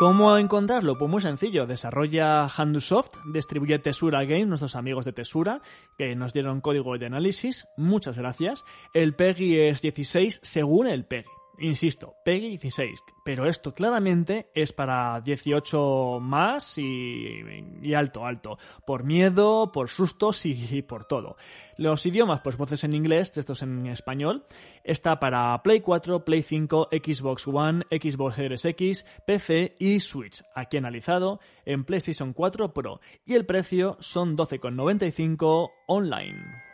¿Cómo 0.02 0.36
encontrarlo? 0.36 0.98
Pues 0.98 1.12
muy 1.12 1.22
sencillo. 1.22 1.68
Desarrolla 1.68 2.48
Handusoft, 2.48 3.20
distribuye 3.24 3.78
Tesura 3.78 4.24
Games, 4.24 4.48
nuestros 4.48 4.76
amigos 4.76 5.06
de 5.06 5.14
Tesura, 5.14 5.62
que 5.96 6.16
nos 6.16 6.34
dieron 6.34 6.60
código 6.60 6.98
de 6.98 7.06
análisis. 7.06 7.68
Muchas 7.78 8.18
gracias. 8.18 8.66
El 8.96 9.14
PEGI 9.14 9.60
es 9.60 9.84
16 9.84 10.40
según 10.42 10.88
el 10.88 11.06
PEGI 11.06 11.41
insisto, 11.60 12.16
PEGI 12.26 12.50
16, 12.58 13.04
pero 13.24 13.46
esto 13.46 13.74
claramente 13.74 14.50
es 14.54 14.74
para 14.74 15.22
18 15.22 16.20
más 16.22 16.78
y, 16.78 17.94
alto, 17.94 18.26
alto, 18.26 18.58
por 18.86 19.04
miedo, 19.04 19.72
por 19.72 19.90
sustos 19.90 20.46
y, 20.46 20.82
por 20.82 21.06
todo. 21.06 21.36
Los 21.78 22.06
idiomas, 22.06 22.42
pues 22.42 22.58
voces 22.58 22.84
en 22.84 22.94
inglés, 22.94 23.32
textos 23.32 23.62
en 23.62 23.88
español, 23.88 24.46
está 24.84 25.20
para 25.20 25.62
Play 25.64 25.82
4, 25.82 26.26
Play 26.26 26.44
5, 26.44 26.90
Xbox 26.92 27.48
One, 27.48 27.86
Xbox 27.90 28.36
Series 28.36 28.66
X, 28.66 29.06
PC 29.26 29.76
y 29.80 30.00
Switch, 30.00 30.44
aquí 30.56 30.78
analizado 30.78 31.40
en 31.66 31.86
PlayStation 31.86 32.34
4 32.34 32.74
Pro, 32.74 33.02
y 33.26 33.36
el 33.36 33.46
precio 33.46 33.98
son 34.00 34.38
12,95 34.38 35.72
online. 35.88 36.71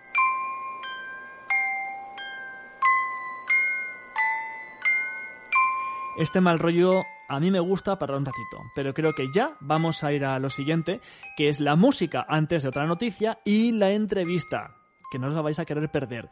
Este 6.18 6.42
mal 6.42 6.58
rollo 6.58 7.04
a 7.30 7.40
mí 7.40 7.52
me 7.52 7.60
gusta 7.60 8.00
para 8.00 8.18
un 8.18 8.26
ratito, 8.26 8.58
pero 8.74 8.92
creo 8.96 9.14
que 9.14 9.32
ya 9.32 9.56
vamos 9.60 10.04
a 10.04 10.12
ir 10.12 10.26
a 10.26 10.40
lo 10.40 10.50
siguiente, 10.50 11.00
que 11.36 11.48
es 11.48 11.60
la 11.60 11.76
música 11.76 12.26
antes 12.28 12.64
de 12.64 12.70
otra 12.70 12.88
noticia 12.88 13.38
y 13.46 13.72
la 13.72 13.92
entrevista, 13.92 14.76
que 15.12 15.20
no 15.20 15.28
os 15.28 15.34
la 15.34 15.42
vais 15.42 15.60
a 15.60 15.66
querer 15.66 15.92
perder. 15.92 16.28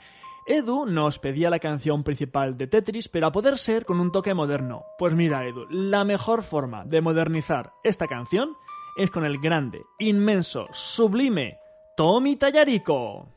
Edu 0.47 0.87
nos 0.87 1.19
pedía 1.19 1.51
la 1.51 1.59
canción 1.59 2.03
principal 2.03 2.57
de 2.57 2.65
Tetris, 2.65 3.09
pero 3.09 3.27
a 3.27 3.31
poder 3.31 3.59
ser 3.59 3.85
con 3.85 3.99
un 3.99 4.11
toque 4.11 4.33
moderno. 4.33 4.85
Pues 4.97 5.13
mira, 5.13 5.45
Edu, 5.45 5.67
la 5.69 6.03
mejor 6.03 6.41
forma 6.41 6.83
de 6.85 7.01
modernizar 7.01 7.73
esta 7.83 8.07
canción 8.07 8.55
es 8.97 9.11
con 9.11 9.23
el 9.23 9.39
grande, 9.39 9.83
inmenso, 9.99 10.65
sublime 10.71 11.59
Tommy 11.95 12.37
Tallarico. 12.37 13.35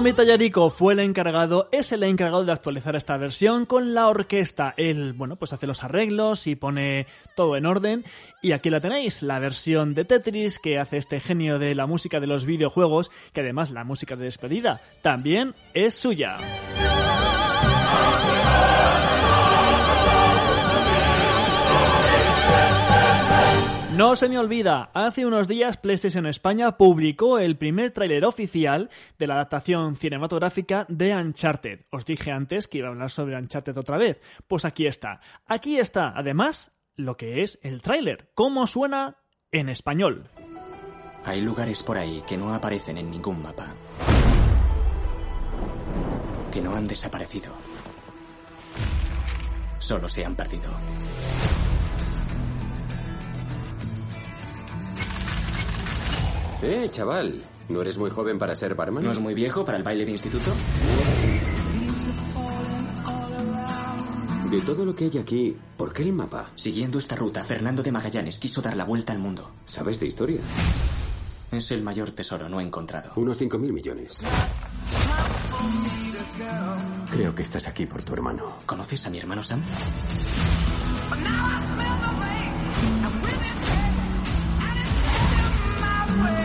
Tommy 0.00 0.14
Tallarico 0.14 0.70
fue 0.70 0.94
el 0.94 1.00
encargado, 1.00 1.68
es 1.72 1.92
el 1.92 2.02
encargado 2.04 2.42
de 2.46 2.52
actualizar 2.52 2.96
esta 2.96 3.18
versión 3.18 3.66
con 3.66 3.92
la 3.92 4.08
orquesta. 4.08 4.72
Él, 4.78 5.12
bueno, 5.12 5.36
pues 5.36 5.52
hace 5.52 5.66
los 5.66 5.84
arreglos 5.84 6.46
y 6.46 6.56
pone 6.56 7.06
todo 7.36 7.54
en 7.54 7.66
orden. 7.66 8.06
Y 8.40 8.52
aquí 8.52 8.70
la 8.70 8.80
tenéis, 8.80 9.22
la 9.22 9.38
versión 9.38 9.92
de 9.92 10.06
Tetris 10.06 10.58
que 10.58 10.78
hace 10.78 10.96
este 10.96 11.20
genio 11.20 11.58
de 11.58 11.74
la 11.74 11.84
música 11.84 12.18
de 12.18 12.28
los 12.28 12.46
videojuegos, 12.46 13.10
que 13.34 13.42
además 13.42 13.72
la 13.72 13.84
música 13.84 14.16
de 14.16 14.24
despedida 14.24 14.80
también 15.02 15.54
es 15.74 15.96
suya. 15.96 16.38
No 24.10 24.16
se 24.16 24.28
me 24.28 24.40
olvida, 24.40 24.90
hace 24.92 25.24
unos 25.24 25.46
días 25.46 25.76
PlayStation 25.76 26.26
España 26.26 26.76
publicó 26.76 27.38
el 27.38 27.56
primer 27.56 27.92
tráiler 27.92 28.24
oficial 28.24 28.90
de 29.20 29.28
la 29.28 29.34
adaptación 29.34 29.94
cinematográfica 29.94 30.84
de 30.88 31.14
Uncharted. 31.14 31.82
Os 31.92 32.04
dije 32.04 32.32
antes 32.32 32.66
que 32.66 32.78
iba 32.78 32.88
a 32.88 32.90
hablar 32.90 33.10
sobre 33.10 33.36
Uncharted 33.36 33.78
otra 33.78 33.98
vez. 33.98 34.20
Pues 34.48 34.64
aquí 34.64 34.88
está. 34.88 35.20
Aquí 35.46 35.78
está, 35.78 36.12
además, 36.16 36.72
lo 36.96 37.16
que 37.16 37.42
es 37.42 37.60
el 37.62 37.82
tráiler, 37.82 38.32
cómo 38.34 38.66
suena 38.66 39.18
en 39.52 39.68
español. 39.68 40.28
Hay 41.24 41.40
lugares 41.40 41.80
por 41.84 41.96
ahí 41.96 42.24
que 42.26 42.36
no 42.36 42.52
aparecen 42.52 42.98
en 42.98 43.12
ningún 43.12 43.40
mapa. 43.40 43.76
que 46.50 46.60
no 46.60 46.74
han 46.74 46.88
desaparecido. 46.88 47.52
Solo 49.78 50.08
se 50.08 50.24
han 50.24 50.34
perdido. 50.34 50.68
Eh, 56.62 56.88
chaval, 56.90 57.42
¿no 57.70 57.80
eres 57.80 57.96
muy 57.96 58.10
joven 58.10 58.38
para 58.38 58.54
ser 58.54 58.74
barman? 58.74 59.02
¿No 59.04 59.10
es 59.10 59.18
muy 59.18 59.32
viejo 59.34 59.64
para 59.64 59.78
el 59.78 59.84
baile 59.84 60.04
de 60.04 60.12
instituto? 60.12 60.52
De 64.50 64.60
todo 64.60 64.84
lo 64.84 64.94
que 64.94 65.04
hay 65.04 65.18
aquí, 65.18 65.56
¿por 65.76 65.92
qué 65.92 66.02
el 66.02 66.12
mapa? 66.12 66.50
Siguiendo 66.56 66.98
esta 66.98 67.16
ruta, 67.16 67.44
Fernando 67.44 67.82
de 67.82 67.92
Magallanes 67.92 68.38
quiso 68.38 68.60
dar 68.60 68.76
la 68.76 68.84
vuelta 68.84 69.12
al 69.12 69.20
mundo. 69.20 69.50
¿Sabes 69.64 70.00
de 70.00 70.06
historia? 70.06 70.40
Es 71.50 71.70
el 71.70 71.82
mayor 71.82 72.10
tesoro 72.10 72.48
no 72.48 72.60
encontrado. 72.60 73.12
Unos 73.16 73.40
5.000 73.40 73.72
millones. 73.72 74.18
Creo 77.10 77.34
que 77.34 77.42
estás 77.42 77.66
aquí 77.68 77.86
por 77.86 78.02
tu 78.02 78.12
hermano. 78.12 78.56
¿Conoces 78.66 79.06
a 79.06 79.10
mi 79.10 79.18
hermano 79.18 79.42
Sam? 79.42 79.62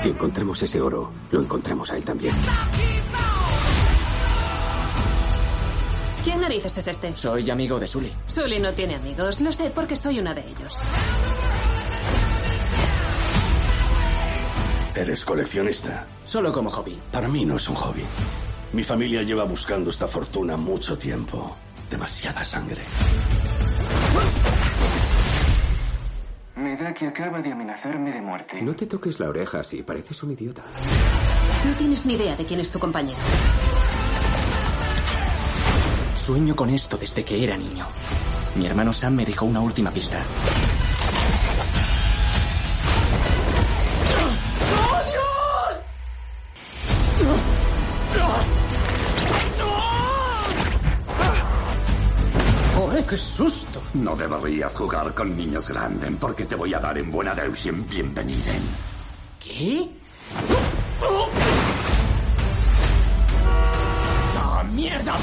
Si 0.01 0.09
encontramos 0.09 0.61
ese 0.61 0.81
oro, 0.81 1.11
lo 1.31 1.41
encontramos 1.41 1.91
a 1.91 1.97
él 1.97 2.05
también. 2.05 2.33
¿Quién 6.23 6.41
narices 6.41 6.77
es 6.77 6.87
este? 6.87 7.15
Soy 7.15 7.49
amigo 7.49 7.79
de 7.79 7.87
Sully. 7.87 8.11
Sully 8.27 8.59
no 8.59 8.71
tiene 8.73 8.95
amigos, 8.95 9.41
lo 9.41 9.51
sé 9.51 9.71
porque 9.73 9.95
soy 9.95 10.19
una 10.19 10.33
de 10.33 10.41
ellos. 10.41 10.79
¿Eres 14.95 15.25
coleccionista? 15.25 16.07
Solo 16.25 16.53
como 16.53 16.71
hobby. 16.71 16.97
Para 17.11 17.27
mí 17.27 17.45
no 17.45 17.57
es 17.57 17.67
un 17.67 17.75
hobby. 17.75 18.03
Mi 18.73 18.83
familia 18.83 19.23
lleva 19.23 19.43
buscando 19.43 19.89
esta 19.89 20.07
fortuna 20.07 20.55
mucho 20.55 20.97
tiempo. 20.97 21.55
Demasiada 21.89 22.43
sangre. 22.43 22.81
Que 26.75 27.07
acaba 27.07 27.41
de 27.41 27.53
amenazarme 27.53 28.11
de 28.11 28.21
muerte. 28.21 28.61
No 28.61 28.75
te 28.75 28.85
toques 28.85 29.17
la 29.17 29.29
oreja 29.29 29.61
así, 29.61 29.81
pareces 29.81 30.21
un 30.23 30.31
idiota. 30.31 30.63
No 31.65 31.73
tienes 31.77 32.05
ni 32.05 32.15
idea 32.15 32.35
de 32.35 32.43
quién 32.43 32.59
es 32.59 32.69
tu 32.69 32.79
compañero. 32.79 33.17
Sueño 36.15 36.53
con 36.53 36.69
esto 36.69 36.97
desde 36.97 37.23
que 37.23 37.41
era 37.41 37.55
niño. 37.55 37.87
Mi 38.55 38.65
hermano 38.65 38.91
Sam 38.91 39.15
me 39.15 39.25
dejó 39.25 39.45
una 39.45 39.61
última 39.61 39.89
pista. 39.89 40.25
Qué 53.07 53.17
susto! 53.17 53.81
No 53.93 54.15
deberías 54.15 54.75
jugar 54.77 55.13
con 55.13 55.35
niños 55.35 55.69
grandes 55.69 56.11
porque 56.19 56.45
te 56.45 56.55
voy 56.55 56.73
a 56.73 56.79
dar 56.79 56.97
en 56.97 57.11
buena 57.11 57.35
deusen 57.35 57.85
bienvenido. 57.87 58.53
¿Qué? 59.39 59.89
¡Ah, 64.37 64.63
mierda! 64.71 65.13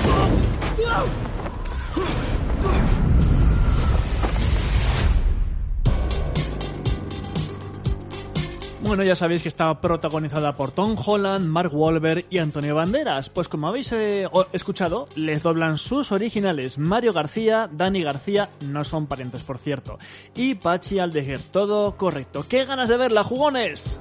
Bueno, 8.84 9.04
ya 9.04 9.14
sabéis 9.14 9.42
que 9.42 9.48
está 9.48 9.80
protagonizada 9.80 10.56
por 10.56 10.72
Tom 10.72 10.96
Holland, 10.98 11.46
Mark 11.46 11.70
Wahlberg 11.72 12.26
y 12.30 12.38
Antonio 12.38 12.74
Banderas. 12.74 13.28
Pues 13.28 13.46
como 13.48 13.68
habéis 13.68 13.92
eh, 13.92 14.28
escuchado, 14.52 15.08
les 15.14 15.44
doblan 15.44 15.78
sus 15.78 16.10
originales 16.10 16.78
Mario 16.78 17.12
García, 17.12 17.70
Dani 17.72 18.02
García, 18.02 18.50
no 18.60 18.82
son 18.82 19.06
parientes 19.06 19.44
por 19.44 19.58
cierto, 19.58 19.98
y 20.34 20.56
Pachi 20.56 20.98
Aldeguer. 20.98 21.40
Todo 21.40 21.96
correcto. 21.96 22.44
¡Qué 22.48 22.64
ganas 22.64 22.88
de 22.88 22.96
verla, 22.96 23.22
jugones! 23.22 23.98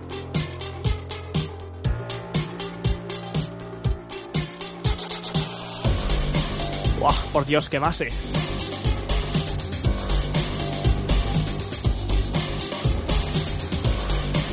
¡Buah! 6.99 7.15
Por 7.31 7.45
Dios, 7.45 7.69
qué 7.69 7.77
base. 7.77 8.07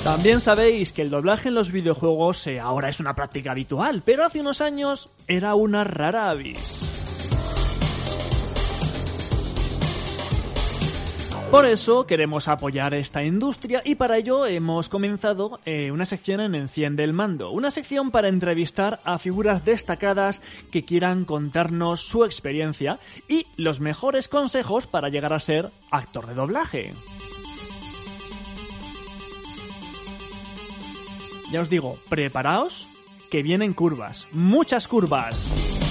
También 0.09 0.41
sabéis 0.41 0.95
que 0.95 1.03
el 1.03 1.11
doblaje 1.11 1.51
en 1.51 1.55
los 1.55 1.71
videojuegos 1.71 2.47
eh, 2.47 2.59
ahora 2.59 2.89
es 2.89 2.99
una 2.99 3.13
práctica 3.15 3.51
habitual, 3.51 4.03
pero 4.07 4.25
hace 4.25 4.41
unos 4.41 4.63
años 4.63 5.11
era 5.27 5.55
una 5.55 5.85
rara 5.85 6.31
avis. 6.31 6.81
Por 11.51 11.67
eso 11.67 12.07
queremos 12.07 12.49
apoyar 12.49 12.95
esta 12.95 13.23
industria 13.23 13.83
y 13.85 13.97
para 13.97 14.17
ello 14.17 14.47
hemos 14.47 14.89
comenzado 14.89 15.61
eh, 15.67 15.91
una 15.91 16.07
sección 16.07 16.41
en 16.41 16.55
Enciende 16.55 17.05
el 17.05 17.13
Mando, 17.13 17.51
una 17.51 17.71
sección 17.71 18.11
para 18.11 18.29
entrevistar 18.29 19.01
a 19.05 19.19
figuras 19.19 19.67
destacadas 19.67 20.41
que 20.73 20.87
quieran 20.87 21.27
contarnos 21.27 22.01
su 22.01 22.25
experiencia 22.25 22.99
y 23.29 23.47
los 23.59 23.81
mejores 23.81 24.29
consejos 24.29 24.87
para 24.87 25.11
llegar 25.11 25.35
a 25.35 25.39
ser 25.39 25.69
actor 25.91 26.27
de 26.27 26.35
doblaje. 26.35 26.95
Ya 31.51 31.61
os 31.61 31.71
digo, 31.71 31.99
preparaos 32.09 32.89
que 33.31 33.43
vienen 33.43 33.73
curvas, 33.73 34.29
muchas 34.33 34.87
curvas. 34.87 35.88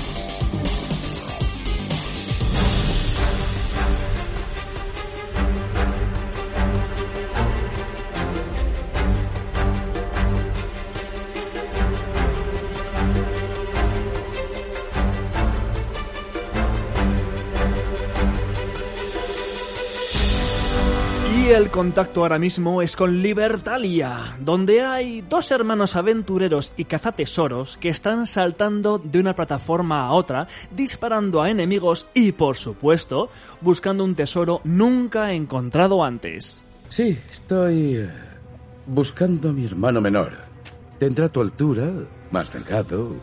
El 21.47 21.71
contacto 21.71 22.21
ahora 22.21 22.37
mismo 22.37 22.81
es 22.81 22.97
con 22.97 23.21
Libertalia, 23.21 24.37
donde 24.39 24.81
hay 24.81 25.21
dos 25.21 25.49
hermanos 25.49 25.95
aventureros 25.95 26.73
y 26.75 26.83
cazatesoros 26.83 27.77
que 27.77 27.87
están 27.87 28.27
saltando 28.27 28.99
de 28.99 29.19
una 29.21 29.33
plataforma 29.33 30.05
a 30.05 30.11
otra, 30.11 30.47
disparando 30.71 31.41
a 31.41 31.49
enemigos 31.49 32.05
y, 32.13 32.33
por 32.33 32.57
supuesto, 32.57 33.29
buscando 33.61 34.03
un 34.03 34.13
tesoro 34.13 34.59
nunca 34.65 35.31
encontrado 35.31 36.03
antes. 36.03 36.61
Sí, 36.89 37.17
estoy 37.31 37.95
eh, 37.95 38.09
buscando 38.85 39.49
a 39.49 39.53
mi 39.53 39.65
hermano 39.65 40.01
menor. 40.01 40.33
Tendrá 40.99 41.29
tu 41.29 41.41
altura, 41.41 41.89
más 42.29 42.51
delgado 42.51 43.15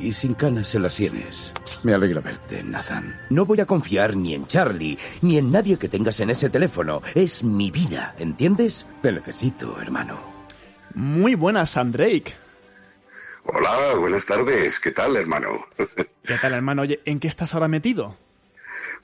y 0.00 0.10
sin 0.12 0.34
canas 0.34 0.74
en 0.74 0.82
las 0.82 0.94
sienes. 0.94 1.54
Me 1.84 1.94
alegra 1.94 2.20
verte, 2.20 2.62
Nathan. 2.62 3.20
No 3.30 3.46
voy 3.46 3.60
a 3.60 3.66
confiar 3.66 4.16
ni 4.16 4.34
en 4.34 4.46
Charlie, 4.46 4.98
ni 5.22 5.38
en 5.38 5.52
nadie 5.52 5.78
que 5.78 5.88
tengas 5.88 6.18
en 6.20 6.30
ese 6.30 6.50
teléfono. 6.50 7.02
Es 7.14 7.44
mi 7.44 7.70
vida, 7.70 8.14
¿entiendes? 8.18 8.86
Te 9.00 9.12
necesito, 9.12 9.80
hermano. 9.80 10.20
Muy 10.94 11.34
buenas, 11.34 11.70
Sam 11.70 11.92
Drake. 11.92 12.34
Hola, 13.44 13.94
buenas 13.94 14.26
tardes. 14.26 14.80
¿Qué 14.80 14.90
tal, 14.90 15.16
hermano? 15.16 15.66
¿Qué 15.76 16.38
tal, 16.40 16.52
hermano? 16.54 16.82
Oye, 16.82 17.00
¿en 17.04 17.20
qué 17.20 17.28
estás 17.28 17.54
ahora 17.54 17.68
metido? 17.68 18.16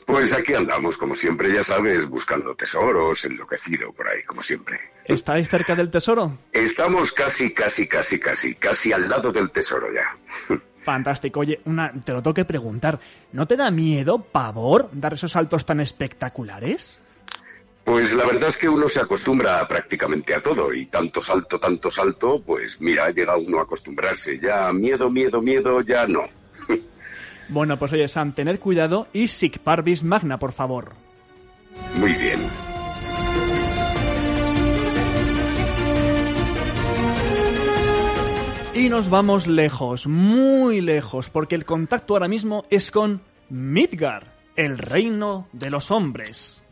Pues 0.06 0.34
aquí 0.34 0.52
andamos, 0.52 0.98
como 0.98 1.14
siempre, 1.14 1.54
ya 1.54 1.62
sabes, 1.62 2.06
buscando 2.06 2.54
tesoros, 2.54 3.24
enloquecido 3.24 3.90
por 3.92 4.06
ahí, 4.08 4.22
como 4.24 4.42
siempre. 4.42 4.78
¿Estáis 5.06 5.48
cerca 5.48 5.74
del 5.74 5.90
tesoro? 5.90 6.38
Estamos 6.52 7.12
casi, 7.12 7.54
casi, 7.54 7.88
casi, 7.88 8.20
casi, 8.20 8.54
casi 8.54 8.92
al 8.92 9.08
lado 9.08 9.32
del 9.32 9.50
tesoro 9.50 9.86
ya. 9.92 10.54
Fantástico. 10.84 11.40
Oye, 11.40 11.60
una, 11.64 11.92
te 11.92 12.12
lo 12.12 12.22
tengo 12.22 12.34
que 12.34 12.44
preguntar. 12.44 12.98
¿No 13.32 13.46
te 13.46 13.56
da 13.56 13.70
miedo, 13.70 14.18
pavor, 14.18 14.90
dar 14.92 15.14
esos 15.14 15.32
saltos 15.32 15.64
tan 15.64 15.80
espectaculares? 15.80 17.00
Pues 17.84 18.14
la 18.14 18.24
verdad 18.24 18.48
es 18.48 18.56
que 18.56 18.68
uno 18.68 18.88
se 18.88 19.00
acostumbra 19.00 19.66
prácticamente 19.66 20.34
a 20.34 20.42
todo 20.42 20.72
y 20.72 20.86
tanto 20.86 21.20
salto, 21.20 21.58
tanto 21.58 21.90
salto, 21.90 22.42
pues 22.42 22.80
mira, 22.80 23.10
llega 23.10 23.36
uno 23.36 23.58
a 23.58 23.62
acostumbrarse. 23.62 24.38
Ya 24.38 24.72
miedo, 24.72 25.10
miedo, 25.10 25.40
miedo, 25.40 25.80
ya 25.80 26.06
no. 26.06 26.22
Bueno, 27.46 27.78
pues 27.78 27.92
oye, 27.92 28.08
Sam, 28.08 28.32
tened 28.32 28.58
cuidado 28.58 29.06
y 29.12 29.26
sic 29.26 29.58
parvis 29.58 30.02
magna, 30.02 30.38
por 30.38 30.52
favor. 30.52 30.92
Muy 31.94 32.14
bien. 32.14 32.40
Y 38.84 38.90
nos 38.90 39.08
vamos 39.08 39.46
lejos, 39.46 40.06
muy 40.06 40.82
lejos, 40.82 41.30
porque 41.30 41.54
el 41.54 41.64
contacto 41.64 42.12
ahora 42.12 42.28
mismo 42.28 42.66
es 42.68 42.90
con 42.90 43.22
Midgar, 43.48 44.36
el 44.56 44.76
reino 44.76 45.48
de 45.54 45.70
los 45.70 45.90
hombres. 45.90 46.62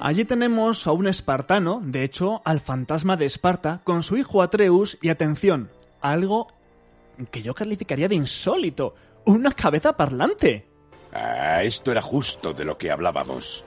Allí 0.00 0.24
tenemos 0.24 0.86
a 0.86 0.92
un 0.92 1.06
espartano, 1.06 1.82
de 1.84 2.02
hecho, 2.02 2.40
al 2.46 2.60
fantasma 2.60 3.18
de 3.18 3.26
Esparta, 3.26 3.82
con 3.84 4.02
su 4.02 4.16
hijo 4.16 4.40
Atreus 4.40 4.96
y 5.02 5.10
atención, 5.10 5.68
algo 6.00 6.46
que 7.26 7.42
yo 7.42 7.54
calificaría 7.54 8.08
de 8.08 8.14
insólito, 8.14 8.94
una 9.26 9.52
cabeza 9.52 9.92
parlante. 9.96 10.68
Ah, 11.12 11.62
esto 11.62 11.90
era 11.90 12.00
justo 12.00 12.52
de 12.52 12.64
lo 12.64 12.78
que 12.78 12.90
hablábamos. 12.90 13.64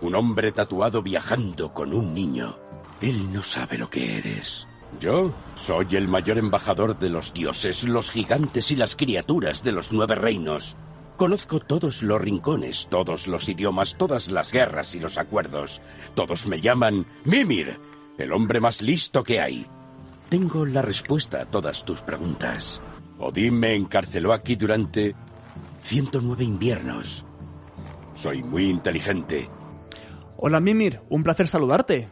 Un 0.00 0.14
hombre 0.14 0.52
tatuado 0.52 1.02
viajando 1.02 1.72
con 1.72 1.92
un 1.92 2.14
niño. 2.14 2.58
Él 3.00 3.32
no 3.32 3.42
sabe 3.42 3.76
lo 3.76 3.88
que 3.88 4.18
eres. 4.18 4.66
Yo 4.98 5.32
soy 5.54 5.86
el 5.92 6.08
mayor 6.08 6.38
embajador 6.38 6.98
de 6.98 7.10
los 7.10 7.32
dioses, 7.32 7.86
los 7.86 8.10
gigantes 8.10 8.70
y 8.70 8.76
las 8.76 8.96
criaturas 8.96 9.62
de 9.62 9.72
los 9.72 9.92
nueve 9.92 10.14
reinos. 10.14 10.76
Conozco 11.16 11.60
todos 11.60 12.02
los 12.02 12.20
rincones, 12.20 12.88
todos 12.90 13.26
los 13.26 13.48
idiomas, 13.48 13.96
todas 13.96 14.30
las 14.30 14.52
guerras 14.52 14.94
y 14.94 15.00
los 15.00 15.18
acuerdos. 15.18 15.82
Todos 16.14 16.46
me 16.46 16.60
llaman 16.60 17.06
Mimir, 17.24 17.78
el 18.18 18.32
hombre 18.32 18.58
más 18.58 18.80
listo 18.80 19.22
que 19.22 19.38
hay. 19.38 19.66
Tengo 20.30 20.64
la 20.64 20.80
respuesta 20.80 21.42
a 21.42 21.44
todas 21.44 21.84
tus 21.84 22.02
preguntas. 22.02 22.80
Odín 23.18 23.58
me 23.58 23.74
encarceló 23.74 24.32
aquí 24.32 24.54
durante 24.54 25.16
109 25.82 26.44
inviernos. 26.44 27.26
Soy 28.14 28.40
muy 28.40 28.70
inteligente. 28.70 29.50
Hola 30.36 30.60
Mimir, 30.60 31.00
un 31.08 31.24
placer 31.24 31.48
saludarte. 31.48 32.10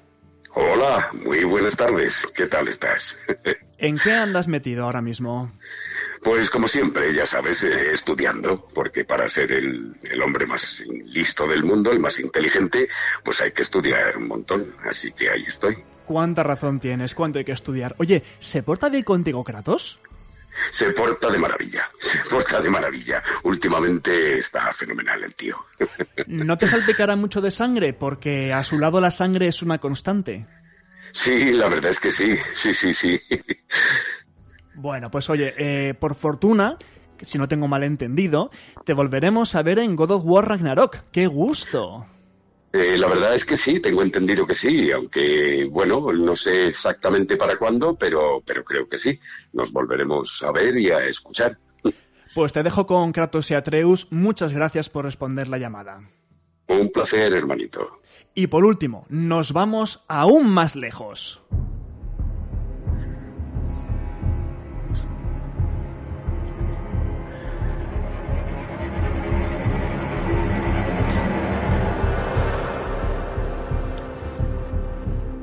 Hola, 0.53 1.13
muy 1.13 1.45
buenas 1.45 1.77
tardes. 1.77 2.27
¿Qué 2.35 2.49
tal 2.49 2.67
estás? 2.67 3.17
¿En 3.79 3.97
qué 3.99 4.11
andas 4.11 4.49
metido 4.49 4.83
ahora 4.83 5.01
mismo? 5.01 5.53
Pues 6.21 6.51
como 6.51 6.67
siempre, 6.67 7.15
ya 7.15 7.25
sabes, 7.25 7.63
eh, 7.63 7.93
estudiando, 7.93 8.67
porque 8.75 9.05
para 9.05 9.29
ser 9.29 9.53
el, 9.53 9.95
el, 10.03 10.23
hombre 10.23 10.45
más 10.45 10.83
listo 11.05 11.47
del 11.47 11.63
mundo, 11.63 11.93
el 11.93 12.01
más 12.01 12.19
inteligente, 12.19 12.89
pues 13.23 13.41
hay 13.43 13.53
que 13.53 13.63
estudiar 13.63 14.17
un 14.17 14.27
montón. 14.27 14.75
Así 14.85 15.13
que 15.13 15.31
ahí 15.31 15.45
estoy. 15.47 15.85
¿Cuánta 16.09 16.43
razón 16.43 16.81
tienes? 16.81 17.15
¿Cuánto 17.15 17.39
hay 17.39 17.45
que 17.45 17.53
estudiar? 17.53 17.95
Oye, 17.99 18.23
¿se 18.39 18.63
porta 18.63 18.89
bien 18.89 19.03
contigo 19.03 19.45
Kratos? 19.45 20.01
Se 20.71 20.91
porta 20.93 21.29
de 21.29 21.37
maravilla, 21.37 21.83
se 21.99 22.19
porta 22.31 22.63
de 22.63 22.71
maravilla. 22.71 23.23
Últimamente 23.43 24.39
está 24.39 24.73
fenomenal 24.73 25.23
el 25.23 25.35
tío. 25.35 25.59
¿No 26.27 26.57
te 26.57 26.67
salpicará 26.67 27.15
mucho 27.15 27.43
de 27.43 27.51
sangre? 27.51 27.93
Porque 27.93 28.55
a 28.55 28.63
su 28.63 28.79
lado 28.79 29.03
la 29.03 29.11
sangre 29.11 29.49
es 29.49 29.61
una 29.61 29.77
constante. 29.81 30.47
Sí, 31.13 31.53
la 31.53 31.69
verdad 31.69 31.91
es 31.91 32.01
que 32.01 32.11
sí, 32.11 32.35
sí, 32.55 32.73
sí, 32.73 32.95
sí. 32.95 33.21
Bueno, 34.75 35.11
pues 35.11 35.29
oye, 35.29 35.53
eh, 35.59 35.93
por 35.93 36.15
fortuna, 36.15 36.79
si 37.21 37.37
no 37.37 37.49
tengo 37.49 37.69
mal 37.69 37.85
entendido, 37.85 38.49
te 38.87 38.95
volveremos 38.95 39.55
a 39.55 39.63
ver 39.63 39.79
en 39.79 39.95
God 39.95 40.13
of 40.13 40.23
War 40.25 40.49
Ragnarok. 40.49 41.01
¡Qué 41.13 41.27
gusto! 41.27 42.07
Eh, 42.73 42.99
la 42.99 43.09
verdad 43.09 43.35
es 43.35 43.45
que 43.45 43.57
sí, 43.57 43.81
tengo 43.81 44.03
entendido 44.03 44.47
que 44.47 44.55
sí, 44.55 44.91
aunque 44.93 45.67
bueno, 45.71 46.13
no 46.13 46.37
sé 46.37 46.67
exactamente 46.67 47.37
para 47.37 47.57
cuándo, 47.57 47.97
pero, 47.97 48.43
pero 48.45 48.63
creo 48.63 48.89
que 48.89 48.99
sí. 48.99 49.19
Nos 49.53 49.73
volveremos 49.73 50.43
a 50.43 50.53
ver 50.53 50.77
y 50.77 50.91
a 50.91 51.07
escuchar. 51.07 51.59
Pues 52.35 52.53
te 52.53 52.63
dejo 52.63 52.87
con 52.87 53.13
Kratos 53.13 53.51
y 53.51 53.55
Atreus. 53.55 54.07
Muchas 54.11 54.53
gracias 54.53 54.91
por 54.91 55.05
responder 55.05 55.49
la 55.49 55.59
llamada. 55.59 56.01
Un 56.69 56.91
placer, 56.91 57.33
hermanito. 57.33 58.01
Y 58.35 58.49
por 58.49 58.65
último, 58.65 59.07
nos 59.09 59.53
vamos 59.53 60.05
aún 60.07 60.49
más 60.49 60.77
lejos. 60.77 61.43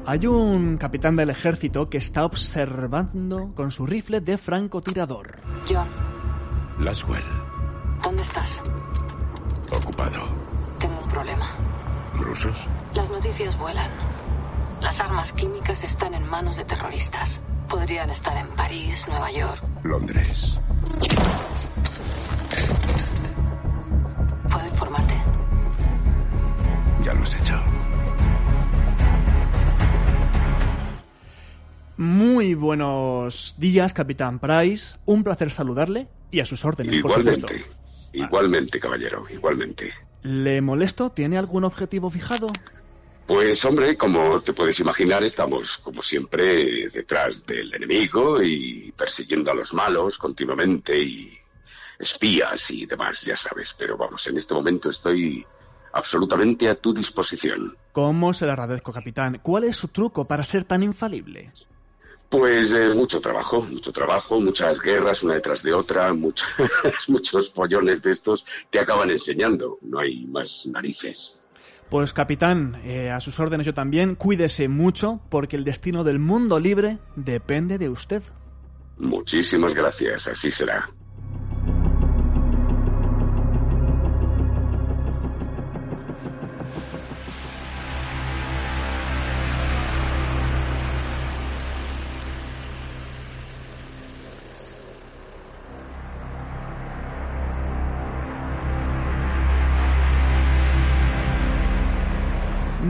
Hay 0.07 0.27
un 0.27 0.77
capitán 0.77 1.15
del 1.15 1.31
ejército 1.31 1.89
que 1.89 1.97
está 1.97 2.25
observando 2.25 3.53
con 3.55 3.71
su 3.71 3.87
rifle 3.87 4.21
de 4.21 4.37
francotirador. 4.37 5.39
John. 5.67 5.89
Laswell. 6.79 7.23
¿Dónde 8.03 8.21
estás? 8.21 8.49
Ocupado. 9.75 10.27
Tengo 10.79 10.99
un 11.03 11.09
problema. 11.09 11.49
¿Rusos? 12.19 12.69
Las 12.93 13.09
noticias 13.09 13.57
vuelan. 13.57 13.89
Las 14.79 14.99
armas 14.99 15.33
químicas 15.33 15.83
están 15.83 16.13
en 16.13 16.27
manos 16.27 16.57
de 16.57 16.65
terroristas. 16.65 17.39
Podrían 17.67 18.11
estar 18.11 18.37
en 18.37 18.47
París, 18.55 19.03
Nueva 19.07 19.31
York. 19.31 19.63
Londres. 19.83 20.59
¿Puedo 24.51 24.65
informarte? 24.67 25.15
Ya 27.03 27.13
lo 27.13 27.23
has 27.23 27.35
hecho. 27.35 27.55
Muy 31.97 32.55
buenos 32.55 33.55
días, 33.57 33.93
Capitán 33.93 34.39
Price. 34.39 34.97
Un 35.05 35.23
placer 35.23 35.49
saludarle 35.49 36.07
y 36.29 36.41
a 36.41 36.45
sus 36.45 36.65
órdenes, 36.65 36.93
igualmente, 36.93 37.41
por 37.41 37.49
supuesto. 37.49 37.75
Igualmente, 38.11 38.79
caballero, 38.79 39.25
igualmente. 39.29 39.93
¿Le 40.23 40.59
molesto? 40.61 41.11
¿Tiene 41.11 41.37
algún 41.37 41.63
objetivo 41.63 42.09
fijado? 42.09 42.47
Pues 43.27 43.63
hombre, 43.63 43.95
como 43.95 44.41
te 44.41 44.53
puedes 44.53 44.79
imaginar, 44.79 45.23
estamos 45.23 45.77
como 45.77 46.01
siempre 46.01 46.89
detrás 46.89 47.45
del 47.45 47.73
enemigo 47.73 48.41
y 48.43 48.91
persiguiendo 48.91 49.51
a 49.51 49.55
los 49.55 49.73
malos 49.73 50.17
continuamente 50.17 50.99
y 50.99 51.37
espías 51.97 52.71
y 52.71 52.85
demás, 52.85 53.21
ya 53.21 53.37
sabes. 53.37 53.73
Pero 53.77 53.97
vamos, 53.97 54.27
en 54.27 54.37
este 54.37 54.53
momento 54.53 54.89
estoy 54.89 55.45
absolutamente 55.93 56.67
a 56.67 56.75
tu 56.75 56.93
disposición. 56.93 57.75
¿Cómo 57.93 58.33
se 58.33 58.45
le 58.45 58.51
agradezco, 58.51 58.91
capitán? 58.91 59.39
¿Cuál 59.41 59.63
es 59.63 59.77
su 59.77 59.87
truco 59.87 60.25
para 60.25 60.43
ser 60.43 60.65
tan 60.65 60.83
infalible? 60.83 61.51
Pues 62.29 62.73
eh, 62.73 62.93
mucho 62.93 63.21
trabajo, 63.21 63.61
mucho 63.61 63.91
trabajo, 63.91 64.39
muchas 64.41 64.79
guerras 64.79 65.23
una 65.23 65.35
detrás 65.35 65.63
de 65.63 65.73
otra, 65.73 66.13
muchos, 66.13 66.47
muchos 67.07 67.49
pollones 67.49 68.01
de 68.01 68.11
estos 68.11 68.45
te 68.69 68.79
acaban 68.79 69.11
enseñando. 69.11 69.77
No 69.81 69.99
hay 69.99 70.25
más 70.25 70.65
narices. 70.65 71.39
Pues 71.89 72.13
capitán, 72.13 72.81
eh, 72.83 73.11
a 73.11 73.19
sus 73.19 73.39
órdenes 73.39 73.65
yo 73.65 73.73
también, 73.73 74.15
cuídese 74.15 74.67
mucho 74.67 75.21
porque 75.29 75.55
el 75.55 75.63
destino 75.63 76.03
del 76.03 76.19
mundo 76.19 76.59
libre 76.59 76.97
depende 77.15 77.77
de 77.77 77.89
usted. 77.89 78.23
Muchísimas 78.97 79.73
gracias, 79.73 80.27
así 80.27 80.49
será. 80.49 80.89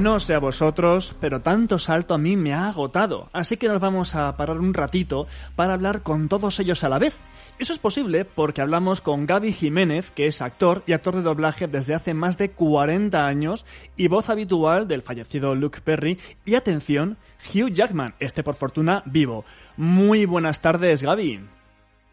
No 0.05 0.19
sé 0.19 0.35
a 0.35 0.39
vosotros, 0.39 1.15
pero 1.19 1.41
tanto 1.41 1.79
salto 1.79 2.13
a 2.13 2.19
mí 2.19 2.37
me 2.37 2.53
ha 2.53 2.67
agotado, 2.67 3.27
así 3.33 3.57
que 3.57 3.67
nos 3.67 3.81
vamos 3.81 4.13
a 4.13 4.37
parar 4.37 4.59
un 4.59 4.75
ratito 4.75 5.25
para 5.55 5.73
hablar 5.73 6.03
con 6.03 6.29
todos 6.29 6.59
ellos 6.59 6.83
a 6.83 6.89
la 6.89 6.99
vez. 6.99 7.19
Eso 7.57 7.73
es 7.73 7.79
posible 7.79 8.23
porque 8.23 8.61
hablamos 8.61 9.01
con 9.01 9.25
Gaby 9.25 9.51
Jiménez, 9.51 10.11
que 10.11 10.27
es 10.27 10.43
actor 10.43 10.83
y 10.85 10.93
actor 10.93 11.15
de 11.15 11.23
doblaje 11.23 11.65
desde 11.65 11.95
hace 11.95 12.13
más 12.13 12.37
de 12.37 12.51
40 12.51 13.25
años 13.25 13.65
y 13.97 14.07
voz 14.07 14.29
habitual 14.29 14.87
del 14.87 15.01
fallecido 15.01 15.55
Luke 15.55 15.81
Perry 15.83 16.19
y 16.45 16.53
atención, 16.53 17.17
Hugh 17.51 17.73
Jackman, 17.73 18.13
este 18.19 18.43
por 18.43 18.53
fortuna 18.53 19.01
vivo. 19.07 19.43
Muy 19.75 20.27
buenas 20.27 20.61
tardes, 20.61 21.01
Gaby. 21.01 21.54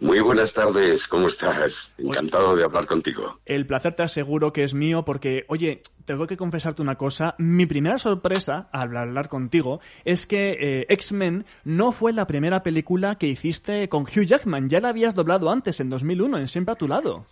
Muy 0.02 0.18
buenas 0.18 0.52
tardes, 0.52 1.06
¿cómo 1.06 1.28
estás? 1.28 1.94
Encantado 1.96 2.56
de 2.56 2.64
hablar 2.64 2.86
contigo. 2.86 3.38
El 3.46 3.68
placer 3.68 3.94
te 3.94 4.02
aseguro 4.02 4.52
que 4.52 4.64
es 4.64 4.74
mío 4.74 5.04
porque, 5.04 5.44
oye, 5.46 5.80
tengo 6.04 6.26
que 6.26 6.36
confesarte 6.36 6.82
una 6.82 6.96
cosa. 6.96 7.36
Mi 7.38 7.66
primera 7.66 7.98
sorpresa 7.98 8.68
al 8.72 8.96
hablar 8.96 9.28
contigo 9.28 9.78
es 10.04 10.26
que 10.26 10.56
eh, 10.58 10.86
X-Men 10.88 11.46
no 11.62 11.92
fue 11.92 12.12
la 12.12 12.26
primera 12.26 12.64
película 12.64 13.14
que 13.14 13.28
hiciste 13.28 13.88
con 13.88 14.02
Hugh 14.02 14.24
Jackman. 14.24 14.68
Ya 14.68 14.80
la 14.80 14.88
habías 14.88 15.14
doblado 15.14 15.48
antes, 15.50 15.78
en 15.78 15.88
2001, 15.88 16.36
en 16.36 16.48
Siempre 16.48 16.72
a 16.72 16.76
tu 16.76 16.88
lado. 16.88 17.24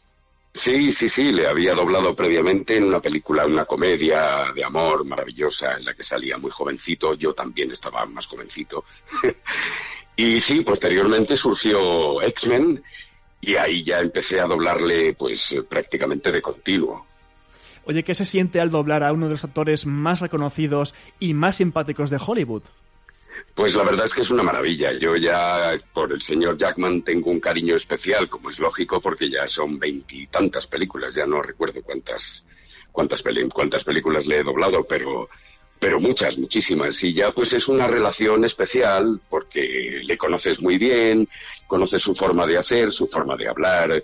Sí, 0.60 0.92
sí, 0.92 1.08
sí, 1.08 1.32
le 1.32 1.48
había 1.48 1.74
doblado 1.74 2.14
previamente 2.14 2.76
en 2.76 2.84
una 2.84 3.00
película, 3.00 3.46
una 3.46 3.64
comedia 3.64 4.52
de 4.54 4.62
amor 4.62 5.06
maravillosa 5.06 5.78
en 5.78 5.86
la 5.86 5.94
que 5.94 6.02
salía 6.02 6.36
muy 6.36 6.50
jovencito. 6.50 7.14
Yo 7.14 7.32
también 7.32 7.70
estaba 7.70 8.04
más 8.04 8.26
jovencito. 8.26 8.84
y 10.16 10.38
sí, 10.38 10.60
posteriormente 10.60 11.34
surgió 11.34 12.20
X-Men 12.20 12.82
y 13.40 13.54
ahí 13.56 13.82
ya 13.82 14.00
empecé 14.00 14.38
a 14.38 14.44
doblarle 14.44 15.14
pues 15.14 15.56
prácticamente 15.66 16.30
de 16.30 16.42
continuo. 16.42 17.06
Oye, 17.86 18.04
¿qué 18.04 18.12
se 18.12 18.26
siente 18.26 18.60
al 18.60 18.70
doblar 18.70 19.02
a 19.02 19.14
uno 19.14 19.28
de 19.28 19.32
los 19.32 19.44
actores 19.44 19.86
más 19.86 20.20
reconocidos 20.20 20.94
y 21.18 21.32
más 21.32 21.56
simpáticos 21.56 22.10
de 22.10 22.18
Hollywood? 22.22 22.64
Pues 23.54 23.74
la 23.74 23.82
verdad 23.82 24.06
es 24.06 24.14
que 24.14 24.22
es 24.22 24.30
una 24.30 24.42
maravilla. 24.42 24.92
Yo 24.92 25.16
ya 25.16 25.78
por 25.92 26.12
el 26.12 26.20
señor 26.20 26.56
Jackman 26.56 27.02
tengo 27.02 27.30
un 27.30 27.40
cariño 27.40 27.76
especial, 27.76 28.28
como 28.28 28.50
es 28.50 28.58
lógico, 28.58 29.00
porque 29.00 29.28
ya 29.28 29.46
son 29.46 29.78
veintitantas 29.78 30.66
películas, 30.66 31.14
ya 31.14 31.26
no 31.26 31.42
recuerdo 31.42 31.82
cuántas, 31.82 32.44
cuántas, 32.92 33.22
cuántas 33.52 33.84
películas 33.84 34.26
le 34.26 34.40
he 34.40 34.42
doblado, 34.42 34.84
pero 34.84 35.28
pero 35.80 35.98
muchas, 35.98 36.38
muchísimas. 36.38 37.02
Y 37.02 37.14
ya 37.14 37.32
pues 37.32 37.54
es 37.54 37.66
una 37.66 37.88
relación 37.88 38.44
especial 38.44 39.20
porque 39.28 40.00
le 40.04 40.18
conoces 40.18 40.60
muy 40.60 40.76
bien, 40.76 41.26
conoces 41.66 42.02
su 42.02 42.14
forma 42.14 42.46
de 42.46 42.58
hacer, 42.58 42.92
su 42.92 43.08
forma 43.08 43.34
de 43.34 43.48
hablar, 43.48 44.02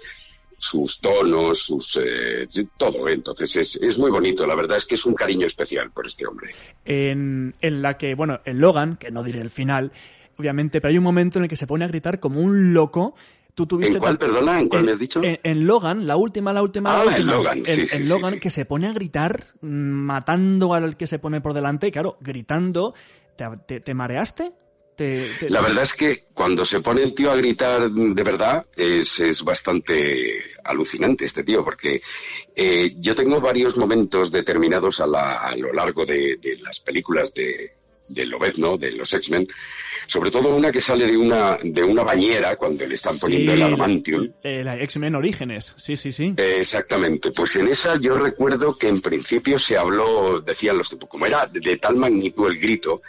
sus 0.59 1.00
tonos, 1.00 1.61
sus 1.61 2.00
eh, 2.02 2.46
todo. 2.76 3.09
Entonces 3.09 3.57
es, 3.57 3.76
es 3.76 3.98
muy 3.98 4.11
bonito. 4.11 4.46
La 4.46 4.54
verdad 4.54 4.76
es 4.78 4.86
que 4.86 4.94
es 4.94 5.04
un 5.07 5.14
cariño 5.14 5.46
especial 5.46 5.90
por 5.92 6.07
este 6.07 6.26
hombre. 6.26 6.52
En, 6.84 7.54
en 7.61 7.82
la 7.82 7.96
que, 7.98 8.14
bueno, 8.14 8.40
en 8.44 8.61
Logan, 8.61 8.96
que 8.96 9.11
no 9.11 9.22
diré 9.22 9.40
el 9.40 9.50
final, 9.50 9.92
obviamente, 10.38 10.80
pero 10.80 10.90
hay 10.92 10.98
un 10.98 11.04
momento 11.04 11.38
en 11.38 11.44
el 11.44 11.50
que 11.50 11.57
se 11.57 11.66
pone 11.66 11.84
a 11.84 11.88
gritar 11.88 12.20
como 12.20 12.40
un 12.40 12.72
loco. 12.74 13.14
Tú 13.54 13.66
tuviste 13.66 13.94
¿En 13.96 14.00
cuál, 14.00 14.18
perdona? 14.18 14.61
¿En 14.61 14.68
cuál 14.68 14.80
en, 14.80 14.86
me 14.86 14.92
has 14.92 14.98
dicho? 14.98 15.22
En, 15.22 15.38
en 15.42 15.66
Logan, 15.66 16.07
la 16.07 16.16
última, 16.16 16.52
la 16.52 16.62
última, 16.62 16.90
Ah, 17.00 17.04
la 17.04 17.12
en 17.12 17.22
última. 17.22 17.32
Logan, 17.36 17.64
sí, 17.64 17.80
En- 17.80 17.86
sí, 17.88 17.96
en 17.96 18.09
Logan, 18.11 18.32
sí. 18.32 18.40
que 18.40 18.50
se 18.50 18.64
pone 18.66 18.86
a 18.86 18.92
gritar, 18.92 19.44
mm, 19.62 19.66
matando 19.68 20.74
al 20.74 20.96
que 20.98 21.07
se 21.07 21.18
pone 21.18 21.40
por 21.40 21.54
delante. 21.54 21.86
y 21.88 21.90
Claro, 21.90 22.18
gritando, 22.20 22.92
¿te, 23.36 23.46
te- 23.66 23.80
te 23.80 23.94
mareaste? 23.94 24.52
Te- 24.97 25.28
te- 25.38 25.51
La 25.51 25.61
verdad 25.61 25.82
es 25.82 25.92
que 25.94 26.24
cuando 26.32 26.64
se 26.64 26.80
pone 26.80 27.03
el 27.03 27.14
tío 27.14 27.30
a 27.30 27.36
gritar 27.36 27.90
de 27.90 28.22
verdad 28.22 28.64
es, 28.74 29.20
es 29.20 29.42
bastante 29.44 30.42
alucinante 30.64 31.24
este 31.26 31.44
tío, 31.44 31.62
porque 31.64 32.01
eh, 32.55 32.92
yo 32.99 33.14
tengo 33.14 33.40
varios 33.40 33.76
momentos 33.76 34.32
determinados 34.32 35.01
a, 35.01 35.07
la- 35.07 35.40
a 35.40 35.55
lo 35.57 35.72
largo 35.72 36.05
de, 36.07 36.38
de 36.38 36.57
las 36.59 36.80
películas 36.80 37.32
de, 37.34 37.72
de 38.09 38.26
Lobezno, 38.26 38.78
de 38.78 38.92
los 38.92 39.12
X-Men, 39.12 39.47
sobre 40.07 40.30
todo 40.30 40.55
una 40.55 40.70
que 40.72 40.80
sale 40.80 41.07
de 41.07 41.16
una, 41.16 41.59
de 41.62 41.82
una 41.82 42.03
bañera 42.03 42.57
cuando 42.57 42.86
le 42.86 42.94
están 42.94 43.18
poniendo 43.18 43.53
Sí, 43.53 43.57
el 43.59 43.62
adamantium. 43.62 44.32
eh, 44.42 44.62
la 44.64 44.80
X-Men 44.80 45.14
Orígenes, 45.16 45.74
sí, 45.76 45.97
sí, 45.97 46.11
sí. 46.12 46.32
Eh, 46.36 46.57
Exactamente, 46.61 47.32
pues 47.32 47.57
en 47.57 47.68
esa 47.68 48.01
yo 48.01 48.16
recuerdo 48.16 48.76
que 48.78 48.88
en 48.88 49.01
principio 49.01 49.59
se 49.59 49.76
habló, 49.76 50.40
decían 50.40 50.78
los 50.78 50.88
tipos, 50.88 51.09
como 51.09 51.26
era 51.26 51.47
de, 51.47 51.61
de 51.61 51.76
tal 51.78 51.97
magnitud 51.97 52.49
el 52.49 52.59
grito, 52.59 53.03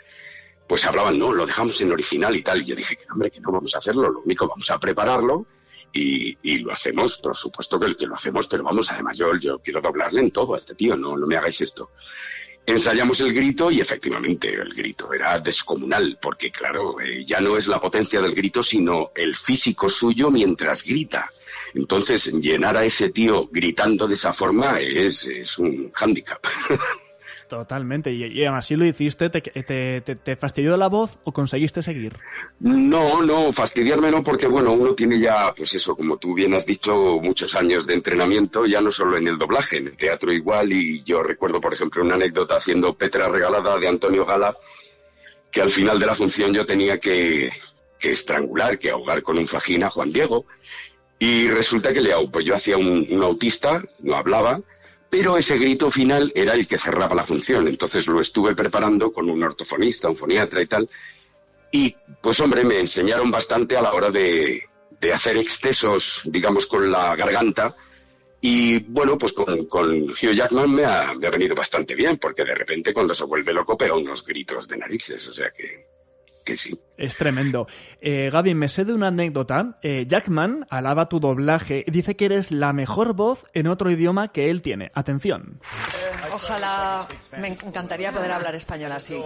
pues 0.68 0.86
hablaban, 0.86 1.18
no, 1.18 1.34
lo 1.34 1.45
dejamos 1.45 1.80
en 1.82 1.91
original 1.91 2.36
y 2.36 2.43
tal. 2.43 2.61
Y 2.61 2.65
yo 2.65 2.76
dije 2.76 2.97
hombre, 3.11 3.32
que 3.32 3.39
no 3.39 3.51
vamos 3.51 3.74
a 3.76 3.80
hacerlo, 3.80 4.09
lo 4.09 4.20
único 4.22 4.47
vamos 4.47 4.70
a 4.70 4.80
prepararlo 4.80 5.45
y, 5.93 6.38
y 6.43 6.57
lo 6.59 6.74
hacemos, 6.74 7.18
por 7.18 7.36
supuesto 7.36 7.80
que, 7.80 7.95
que 7.95 8.05
lo 8.05 8.15
hacemos, 8.15 8.47
pero 8.47 8.63
vamos, 8.63 8.91
además 8.91 9.18
yo, 9.18 9.36
yo 9.38 9.59
quiero 9.59 9.82
doblarle 9.82 10.22
en 10.22 10.32
todo 10.32 10.53
a 10.53 10.57
este 10.57 10.76
tío, 10.76 10.95
no, 10.95 11.18
no 11.18 11.26
me 11.26 11.38
hagáis 11.38 11.61
esto. 11.61 11.91
Ensayamos 12.65 13.22
el 13.22 13.34
grito 13.34 13.72
y 13.72 13.80
efectivamente 13.80 14.53
el 14.53 14.74
grito 14.74 15.13
era 15.13 15.39
descomunal, 15.39 16.20
porque 16.22 16.51
claro, 16.51 16.99
eh, 16.99 17.24
ya 17.26 17.39
no 17.39 17.55
es 17.55 17.68
la 17.70 17.80
potencia 17.80 18.20
del 18.20 18.36
grito, 18.36 18.61
sino 18.61 19.11
el 19.15 19.36
físico 19.36 19.88
suyo 19.88 20.30
mientras 20.30 20.84
grita. 20.84 21.32
Entonces, 21.74 22.32
llenar 22.34 22.76
a 22.76 22.84
ese 22.84 23.09
tío 23.09 23.47
gritando 23.49 24.05
de 24.05 24.15
esa 24.15 24.34
forma 24.34 24.80
es, 24.82 25.28
es 25.28 25.57
un 25.59 25.91
hándicap. 25.93 26.45
Totalmente. 27.47 28.11
Y, 28.11 28.25
y 28.25 28.45
así 28.45 28.75
lo 28.75 28.85
hiciste, 28.85 29.29
te, 29.29 29.41
te, 29.41 30.01
te- 30.01 30.15
te 30.15 30.35
fastidió 30.35 30.75
la 30.75 30.87
voz 30.87 31.17
o 31.23 31.31
conseguiste 31.31 31.81
seguir? 31.81 32.13
No, 32.59 33.21
no, 33.21 33.53
fastidiarme 33.53 34.11
no, 34.11 34.21
porque 34.23 34.47
bueno, 34.47 34.73
uno 34.73 34.93
tiene 34.93 35.19
ya, 35.19 35.53
pues 35.55 35.73
eso, 35.75 35.95
como 35.95 36.17
tú 36.17 36.33
bien 36.33 36.53
has 36.53 36.65
dicho, 36.65 36.93
muchos 37.21 37.55
años 37.55 37.87
de 37.87 37.93
entrenamiento, 37.93 38.65
ya 38.65 38.81
no 38.81 38.91
solo 38.91 39.17
en 39.17 39.27
el 39.27 39.37
doblaje, 39.37 39.77
en 39.77 39.87
el 39.87 39.97
teatro 39.97 40.33
igual, 40.33 40.73
y 40.73 41.03
yo 41.03 41.23
recuerdo, 41.23 41.61
por 41.61 41.73
ejemplo, 41.73 42.03
una 42.03 42.15
anécdota 42.15 42.57
haciendo 42.57 42.93
Petra 42.95 43.29
Regalada 43.29 43.77
de 43.79 43.87
Antonio 43.87 44.25
Gala, 44.25 44.55
que 45.49 45.61
al 45.61 45.69
final 45.69 45.99
de 45.99 46.05
la 46.05 46.15
función 46.15 46.53
yo 46.53 46.65
tenía 46.65 46.99
que, 46.99 47.49
que 47.97 48.11
estrangular, 48.11 48.77
que 48.77 48.89
ahogar 48.89 49.23
con 49.23 49.37
un 49.37 49.47
fajín 49.47 49.83
a 49.85 49.89
Juan 49.89 50.11
Diego, 50.11 50.45
y 51.19 51.47
resulta 51.47 51.93
que 51.93 52.01
le 52.01 52.13
pues 52.31 52.45
yo 52.45 52.53
hacía 52.53 52.77
un 52.77 53.07
autista, 53.23 53.81
no 53.99 54.15
hablaba, 54.17 54.59
pero 55.10 55.38
ese 55.38 55.58
grito 55.58 55.89
final 55.89 56.32
era 56.36 56.53
el 56.53 56.68
que 56.68 56.78
cerraba 56.78 57.16
la 57.16 57.26
función, 57.26 57.68
entonces 57.68 58.08
lo 58.08 58.20
estuve 58.20 58.55
preparando 58.55 59.12
con 59.12 59.30
un 59.30 59.43
ortofonista, 59.43 60.10
un 60.10 60.18
foniatra 60.18 60.62
y 60.62 60.68
tal, 60.68 60.89
y 61.72 61.95
pues 62.22 62.39
hombre, 62.39 62.64
me 62.64 62.80
enseñaron 62.80 63.30
bastante 63.32 63.78
a 63.78 63.82
la 63.82 63.93
hora 63.93 64.10
de, 64.10 64.64
de 64.99 65.14
hacer 65.14 65.38
excesos, 65.38 66.22
digamos, 66.26 66.66
con 66.66 66.89
la 66.91 67.16
garganta. 67.16 67.76
Y 68.39 68.80
bueno, 68.80 69.18
pues 69.18 69.34
con, 69.34 69.60
Hugh 69.60 70.34
Jackman 70.34 70.74
me 70.74 70.86
ha, 70.86 71.14
me 71.14 71.28
ha 71.28 71.32
venido 71.32 71.55
bastante 71.55 71.95
bien, 71.95 72.18
porque 72.18 72.43
de 72.43 72.55
repente 72.55 72.93
cuando 72.93 73.14
se 73.14 73.26
vuelve 73.26 73.53
loco 73.53 73.78
pega 73.78 73.95
unos 73.95 74.24
gritos 74.26 74.68
de 74.68 74.78
narices, 74.78 75.28
o 75.28 75.34
sea 75.34 75.49
que, 75.51 75.96
que 76.47 76.55
sí. 76.57 76.79
Es 76.97 77.15
tremendo. 77.17 77.67
Eh, 78.01 78.29
Gaby, 78.31 78.55
me 78.55 78.69
sé 78.69 78.85
de 78.85 78.93
una 78.93 79.09
anécdota. 79.09 79.77
Eh, 79.83 80.05
Jackman 80.07 80.65
alaba 80.69 81.09
tu 81.09 81.19
doblaje 81.19 81.83
y 81.85 81.91
dice 81.91 82.15
que 82.15 82.25
eres 82.25 82.51
la 82.51 82.71
mejor 82.73 83.13
voz 83.13 83.45
en 83.53 83.67
otro 83.67 83.91
idioma 83.91 84.31
que 84.31 84.49
él 84.49 84.61
tiene. 84.61 84.89
Atención. 84.95 85.59
Ojalá 86.33 87.05
me 87.37 87.49
encantaría 87.49 88.11
poder 88.11 88.31
hablar 88.31 88.55
español 88.55 88.91
así. 88.93 89.21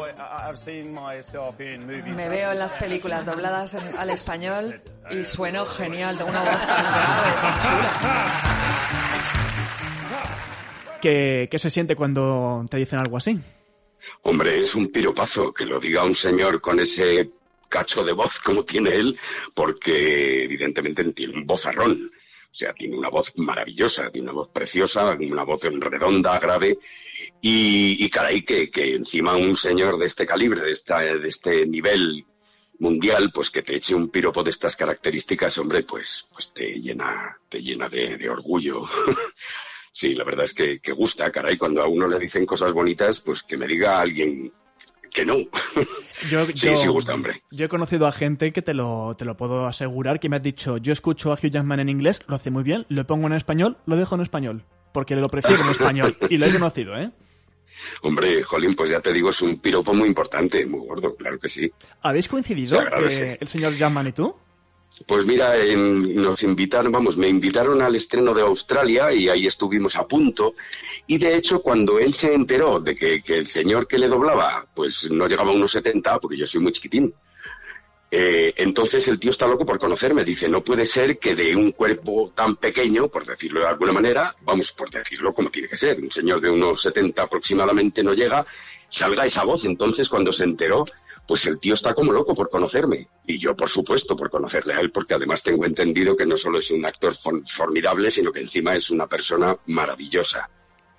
Me 2.16 2.30
veo 2.30 2.52
en 2.52 2.60
las 2.60 2.74
películas 2.74 3.26
dobladas 3.26 3.74
en- 3.76 3.98
al 3.98 4.10
español 4.10 4.82
y 5.12 5.24
sueno 5.24 5.66
genial. 5.66 6.18
Tengo 6.18 6.32
una 6.32 6.42
voz 6.42 6.50
tan 6.66 6.84
grave, 6.84 7.32
tan 7.42 7.54
chula. 7.62 7.92
¿Qué, 11.02 11.48
qué 11.50 11.58
se 11.60 11.70
siente 11.70 11.96
cuando 11.96 12.64
te 12.70 12.78
dicen 12.78 13.00
algo 13.00 13.18
así? 13.18 13.40
Hombre, 14.24 14.60
es 14.60 14.76
un 14.76 14.92
piropazo 14.92 15.54
que 15.54 15.66
lo 15.66 15.80
diga 15.80 16.04
un 16.04 16.16
señor 16.16 16.62
con 16.62 16.80
ese 16.80 17.32
cacho 17.68 18.04
de 18.04 18.12
voz 18.12 18.40
como 18.40 18.64
tiene 18.64 18.92
él, 18.92 19.18
porque 19.54 20.44
evidentemente 20.44 21.04
tiene 21.14 21.34
un 21.34 21.46
vozarrón. 21.48 22.12
O 22.14 22.54
sea, 22.54 22.74
tiene 22.74 22.98
una 22.98 23.10
voz 23.10 23.32
maravillosa, 23.38 24.12
tiene 24.12 24.28
una 24.28 24.40
voz 24.40 24.50
preciosa, 24.50 25.12
una 25.12 25.44
voz 25.44 25.64
redonda, 25.64 26.38
grave. 26.38 26.80
Y, 27.42 28.04
y 28.04 28.10
caray, 28.10 28.44
que, 28.44 28.70
que 28.70 28.96
encima 28.96 29.38
un 29.38 29.56
señor 29.56 29.98
de 29.98 30.06
este 30.06 30.26
calibre, 30.26 30.62
de, 30.62 30.72
esta, 30.72 31.00
de 31.00 31.28
este 31.28 31.66
nivel 31.66 32.26
mundial, 32.80 33.32
pues 33.34 33.50
que 33.50 33.62
te 33.62 33.76
eche 33.76 33.96
un 33.96 34.10
piropo 34.10 34.44
de 34.44 34.50
estas 34.50 34.76
características, 34.76 35.58
hombre, 35.60 35.84
pues, 35.84 36.28
pues 36.34 36.54
te 36.54 36.74
llena, 36.74 37.38
te 37.48 37.62
llena 37.62 37.88
de, 37.88 38.18
de 38.18 38.30
orgullo. 38.30 38.86
sí, 39.92 40.14
la 40.16 40.24
verdad 40.24 40.46
es 40.46 40.54
que, 40.54 40.80
que 40.80 40.92
gusta, 40.92 41.32
caray, 41.32 41.58
cuando 41.58 41.82
a 41.82 41.88
uno 41.88 42.08
le 42.08 42.20
dicen 42.20 42.46
cosas 42.46 42.74
bonitas, 42.74 43.22
pues 43.22 43.44
que 43.44 43.58
me 43.58 43.68
diga 43.68 44.00
alguien 44.00 44.52
que 45.10 45.26
no. 45.26 45.36
Yo, 46.30 46.46
sí, 46.46 46.54
yo- 46.68 46.76
sí 46.76 46.88
gusta, 46.88 47.14
hombre. 47.14 47.42
Yo 47.52 47.66
he 47.66 47.70
conocido 47.70 48.08
a 48.08 48.12
gente 48.12 48.54
que 48.54 48.62
te 48.62 48.74
lo, 48.74 49.14
te 49.18 49.26
lo 49.26 49.36
puedo 49.36 49.66
asegurar, 49.68 50.20
que 50.20 50.30
me 50.30 50.38
ha 50.38 50.40
dicho, 50.40 50.78
yo 50.78 50.94
escucho 50.94 51.32
a 51.32 51.36
Hugh 51.36 51.50
Jackman 51.52 51.80
en 51.82 51.90
inglés, 51.90 52.22
lo 52.28 52.36
hace 52.36 52.50
muy 52.52 52.64
bien, 52.64 52.86
lo 52.90 53.06
pongo 53.06 53.28
en 53.28 53.34
español, 53.34 53.78
lo 53.86 53.96
dejo 53.98 54.16
en 54.16 54.22
español, 54.22 54.64
porque 54.94 55.16
lo 55.16 55.28
prefiero 55.28 55.62
en 55.64 55.70
español. 55.72 56.16
Y 56.30 56.38
lo 56.38 56.46
he 56.46 56.52
conocido, 56.54 56.96
¿eh? 56.96 57.12
Hombre, 58.04 58.44
Jolín, 58.44 58.74
pues 58.76 58.90
ya 58.92 59.00
te 59.02 59.12
digo, 59.12 59.30
es 59.32 59.42
un 59.42 59.60
piropo 59.60 59.94
muy 59.94 60.08
importante, 60.08 60.66
muy 60.66 60.86
gordo, 60.88 61.16
claro 61.16 61.40
que 61.40 61.50
sí. 61.50 61.72
¿Habéis 62.02 62.28
coincidido, 62.28 62.80
Se 63.10 63.26
eh, 63.32 63.38
el 63.42 63.48
señor 63.48 63.74
Jackman 63.74 64.08
y 64.08 64.12
tú? 64.12 64.36
Pues 65.08 65.26
mira, 65.26 65.54
nos 65.76 66.44
invitaron, 66.44 66.92
vamos, 66.92 67.16
me 67.18 67.28
invitaron 67.30 67.82
al 67.82 67.96
estreno 67.96 68.34
de 68.34 68.42
Australia 68.42 69.12
y 69.14 69.30
ahí 69.30 69.46
estuvimos 69.48 69.96
a 69.96 70.08
punto. 70.08 70.54
Y 71.08 71.18
de 71.18 71.36
hecho, 71.36 71.62
cuando 71.62 71.98
él 72.00 72.12
se 72.14 72.34
enteró 72.34 72.80
de 72.80 72.96
que, 72.96 73.22
que 73.22 73.36
el 73.36 73.46
señor 73.46 73.88
que 73.88 73.98
le 73.98 74.08
doblaba, 74.08 74.66
pues 74.74 75.10
no 75.12 75.28
llegaba 75.28 75.52
a 75.52 75.54
unos 75.56 75.72
70, 75.72 76.20
porque 76.20 76.38
yo 76.38 76.46
soy 76.46 76.62
muy 76.62 76.72
chiquitín. 76.74 77.14
eh, 78.14 78.54
entonces 78.58 79.08
el 79.08 79.20
tío 79.20 79.32
está 79.32 79.48
loco 79.48 79.66
por 79.66 79.80
conocerme. 79.80 80.26
Dice, 80.26 80.50
no 80.50 80.64
puede 80.64 80.86
ser 80.86 81.18
que 81.18 81.34
de 81.36 81.56
un 81.56 81.72
cuerpo 81.72 82.34
tan 82.36 82.58
pequeño, 82.58 83.08
por 83.08 83.26
decirlo 83.26 83.62
de 83.62 83.68
alguna 83.68 83.94
manera, 83.94 84.36
vamos, 84.42 84.74
por 84.74 84.90
decirlo 84.90 85.32
como 85.34 85.50
tiene 85.50 85.70
que 85.70 85.78
ser, 85.78 86.00
un 86.02 86.12
señor 86.12 86.42
de 86.42 86.50
unos 86.50 86.82
70 86.82 87.24
aproximadamente 87.24 88.04
no 88.04 88.14
llega, 88.14 88.46
salga 88.90 89.26
esa 89.26 89.44
voz. 89.46 89.64
Entonces 89.66 90.10
cuando 90.10 90.32
se 90.34 90.44
enteró, 90.44 90.84
pues 91.28 91.46
el 91.48 91.60
tío 91.60 91.74
está 91.74 91.94
como 91.94 92.12
loco 92.12 92.36
por 92.36 92.50
conocerme. 92.50 93.08
Y 93.26 93.40
yo, 93.40 93.56
por 93.56 93.70
supuesto, 93.70 94.16
por 94.16 94.30
conocerle 94.30 94.74
a 94.74 94.80
él, 94.80 94.92
porque 94.92 95.14
además 95.14 95.44
tengo 95.44 95.66
entendido 95.66 96.16
que 96.16 96.26
no 96.26 96.36
solo 96.38 96.60
es 96.60 96.72
un 96.72 96.86
actor 96.86 97.16
for- 97.16 97.42
formidable, 97.48 98.12
sino 98.12 98.32
que 98.32 98.42
encima 98.42 98.76
es 98.76 98.90
una 98.92 99.08
persona 99.08 99.58
maravillosa. 99.68 100.50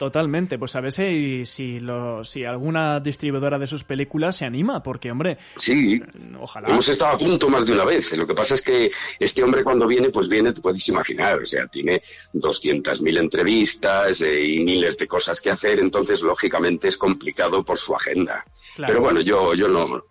Totalmente, 0.03 0.59
pues 0.59 0.74
a 0.74 0.80
ver 0.80 0.90
si, 0.90 1.44
si, 1.44 1.78
lo, 1.78 2.24
si 2.24 2.44
alguna 2.44 2.98
distribuidora 2.98 3.57
de 3.57 3.68
sus 3.68 3.84
películas 3.84 4.34
se 4.34 4.44
anima, 4.44 4.82
porque, 4.82 5.12
hombre, 5.12 5.38
Sí, 5.55 6.03
ojalá. 6.40 6.70
hemos 6.70 6.88
estado 6.88 7.12
a 7.12 7.16
punto 7.16 7.48
más 7.48 7.64
de 7.64 7.72
una 7.72 7.84
vez. 7.84 8.16
Lo 8.16 8.26
que 8.26 8.34
pasa 8.34 8.55
es 8.55 8.62
que 8.62 8.90
este 9.20 9.44
hombre 9.44 9.62
cuando 9.62 9.86
viene, 9.86 10.11
pues 10.11 10.28
viene, 10.28 10.53
te 10.53 10.61
puedes 10.61 10.88
imaginar, 10.88 11.38
o 11.38 11.46
sea, 11.46 11.68
tiene 11.68 12.03
200.000 12.34 13.16
entrevistas 13.16 14.22
eh, 14.22 14.44
y 14.44 14.64
miles 14.64 14.98
de 14.98 15.07
cosas 15.07 15.40
que 15.40 15.50
hacer, 15.50 15.78
entonces 15.78 16.20
lógicamente 16.22 16.88
es 16.88 16.98
complicado 16.98 17.64
por 17.64 17.78
su 17.78 17.94
agenda. 17.94 18.44
Claro. 18.74 18.92
Pero 18.92 19.05
bueno, 19.05 19.20
yo, 19.20 19.55
yo 19.55 19.68
no, 19.68 20.03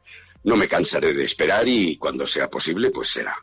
no 0.45 0.55
me 0.55 0.69
cansaré 0.69 1.13
de 1.13 1.25
esperar 1.25 1.67
y 1.67 1.97
cuando 1.97 2.25
sea 2.25 2.49
posible, 2.49 2.91
pues 2.91 3.09
será. 3.09 3.35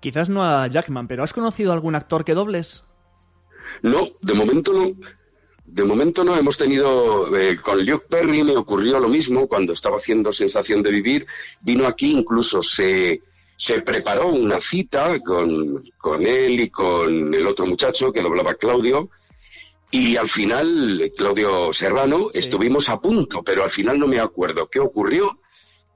Quizás 0.00 0.30
no 0.30 0.42
a 0.46 0.66
Jackman, 0.66 1.06
pero 1.06 1.22
¿has 1.22 1.34
conocido 1.34 1.74
algún 1.74 1.94
actor 1.94 2.24
que 2.24 2.32
dobles? 2.32 2.86
No, 3.82 4.08
de 4.22 4.32
momento 4.32 4.72
no. 4.72 4.92
De 5.72 5.84
momento 5.84 6.24
no 6.24 6.36
hemos 6.36 6.58
tenido 6.58 7.34
eh, 7.36 7.56
con 7.56 7.84
Luke 7.86 8.06
Perry 8.08 8.42
me 8.42 8.56
ocurrió 8.56 8.98
lo 8.98 9.08
mismo 9.08 9.46
cuando 9.46 9.72
estaba 9.72 9.98
haciendo 9.98 10.32
Sensación 10.32 10.82
de 10.82 10.90
Vivir 10.90 11.26
vino 11.60 11.86
aquí 11.86 12.10
incluso 12.10 12.60
se 12.62 13.20
se 13.56 13.82
preparó 13.82 14.28
una 14.28 14.60
cita 14.60 15.20
con, 15.20 15.84
con 15.98 16.26
él 16.26 16.58
y 16.60 16.70
con 16.70 17.34
el 17.34 17.46
otro 17.46 17.66
muchacho 17.66 18.10
que 18.10 18.22
doblaba 18.22 18.54
Claudio 18.54 19.10
Y 19.90 20.16
al 20.16 20.28
final, 20.28 21.12
Claudio 21.16 21.72
Serrano, 21.72 22.30
estuvimos 22.32 22.88
a 22.88 22.98
punto, 22.98 23.42
pero 23.42 23.62
al 23.62 23.70
final 23.70 23.98
no 23.98 24.06
me 24.06 24.18
acuerdo 24.18 24.68
qué 24.68 24.80
ocurrió 24.80 25.40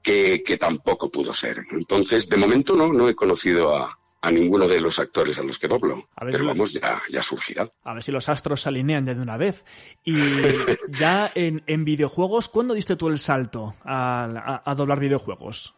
que, 0.03 0.43
que 0.45 0.57
tampoco 0.57 1.09
pudo 1.09 1.33
ser. 1.33 1.65
Entonces, 1.71 2.29
de 2.29 2.37
momento 2.37 2.75
no, 2.75 2.93
no 2.93 3.09
he 3.09 3.15
conocido 3.15 3.75
a, 3.75 3.97
a 4.25 4.31
ninguno 4.31 4.67
de 4.67 4.79
los 4.81 4.97
actores 4.99 5.37
a 5.39 5.43
los 5.43 5.59
que 5.59 5.67
doblo. 5.67 6.09
A 6.15 6.25
ver 6.25 6.31
Pero 6.33 6.37
si 6.43 6.47
los- 6.47 6.57
vamos, 6.57 6.73
ya, 6.73 7.01
ya 7.09 7.21
surgirá. 7.21 7.67
A 7.83 7.93
ver 7.93 8.01
si 8.03 8.11
los 8.11 8.27
astros 8.27 8.61
se 8.61 8.69
alinean 8.69 9.05
ya 9.05 9.13
de 9.13 9.21
una 9.21 9.37
vez. 9.37 9.63
Y 10.03 10.15
ya 10.99 11.31
en, 11.35 11.63
en 11.67 11.85
videojuegos, 11.85 12.49
¿cuándo 12.49 12.73
diste 12.73 12.95
tú 12.95 13.07
el 13.07 13.19
salto 13.19 13.75
a, 13.83 14.25
a- 14.25 14.71
a 14.71 14.75
doblar 14.75 14.99
videojuegos? 14.99 15.75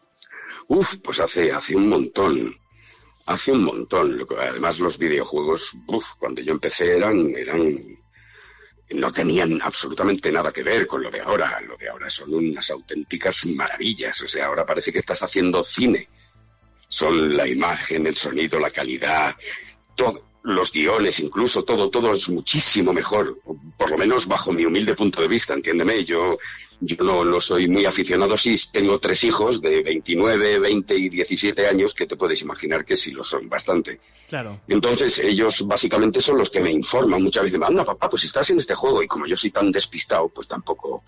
Uf, 0.68 0.96
pues 1.04 1.20
hace, 1.20 1.52
hace 1.52 1.76
un 1.76 1.88
montón. 1.88 2.56
Hace 3.26 3.52
un 3.52 3.64
montón. 3.64 4.18
Además, 4.38 4.80
los 4.80 4.96
videojuegos, 4.98 5.76
uf, 5.86 6.06
cuando 6.18 6.40
yo 6.40 6.52
empecé 6.52 6.96
eran, 6.96 7.28
eran, 7.36 7.78
no 8.90 9.12
tenían 9.12 9.60
absolutamente 9.62 10.32
nada 10.32 10.50
que 10.50 10.62
ver 10.62 10.86
con 10.86 11.02
lo 11.02 11.10
de 11.10 11.20
ahora. 11.20 11.60
Lo 11.60 11.76
de 11.76 11.90
ahora 11.90 12.08
son 12.08 12.32
unas 12.32 12.70
auténticas 12.70 13.44
maravillas. 13.44 14.22
O 14.22 14.28
sea, 14.28 14.46
ahora 14.46 14.64
parece 14.64 14.90
que 14.90 15.00
estás 15.00 15.22
haciendo 15.22 15.62
cine. 15.62 16.08
Son 16.88 17.36
la 17.36 17.46
imagen, 17.46 18.06
el 18.06 18.16
sonido, 18.16 18.58
la 18.58 18.70
calidad, 18.70 19.36
los 20.42 20.72
guiones, 20.72 21.20
incluso 21.20 21.64
todo, 21.64 21.90
todo 21.90 22.14
es 22.14 22.28
muchísimo 22.30 22.92
mejor. 22.92 23.38
Por 23.76 23.90
lo 23.90 23.98
menos 23.98 24.26
bajo 24.26 24.52
mi 24.52 24.64
humilde 24.64 24.94
punto 24.94 25.20
de 25.20 25.28
vista, 25.28 25.54
entiéndeme. 25.54 26.04
Yo, 26.04 26.38
yo 26.80 27.04
no, 27.04 27.24
no 27.24 27.40
soy 27.40 27.68
muy 27.68 27.84
aficionado. 27.84 28.36
Sí, 28.36 28.54
tengo 28.72 28.98
tres 28.98 29.24
hijos 29.24 29.60
de 29.60 29.82
29, 29.82 30.58
20 30.60 30.94
y 30.96 31.08
17 31.08 31.66
años 31.66 31.94
que 31.94 32.06
te 32.06 32.16
puedes 32.16 32.40
imaginar 32.42 32.84
que 32.84 32.96
sí 32.96 33.12
lo 33.12 33.24
son 33.24 33.48
bastante. 33.48 34.00
Claro. 34.28 34.60
Entonces, 34.68 35.18
ellos 35.20 35.66
básicamente 35.66 36.20
son 36.20 36.38
los 36.38 36.50
que 36.50 36.60
me 36.60 36.70
informan 36.70 37.22
muchas 37.22 37.44
veces. 37.44 37.60
Anda, 37.60 37.84
papá, 37.84 38.08
pues 38.08 38.24
estás 38.24 38.50
en 38.50 38.58
este 38.58 38.74
juego. 38.74 39.02
Y 39.02 39.06
como 39.06 39.26
yo 39.26 39.36
soy 39.36 39.50
tan 39.50 39.72
despistado, 39.72 40.28
pues 40.28 40.46
tampoco. 40.46 41.02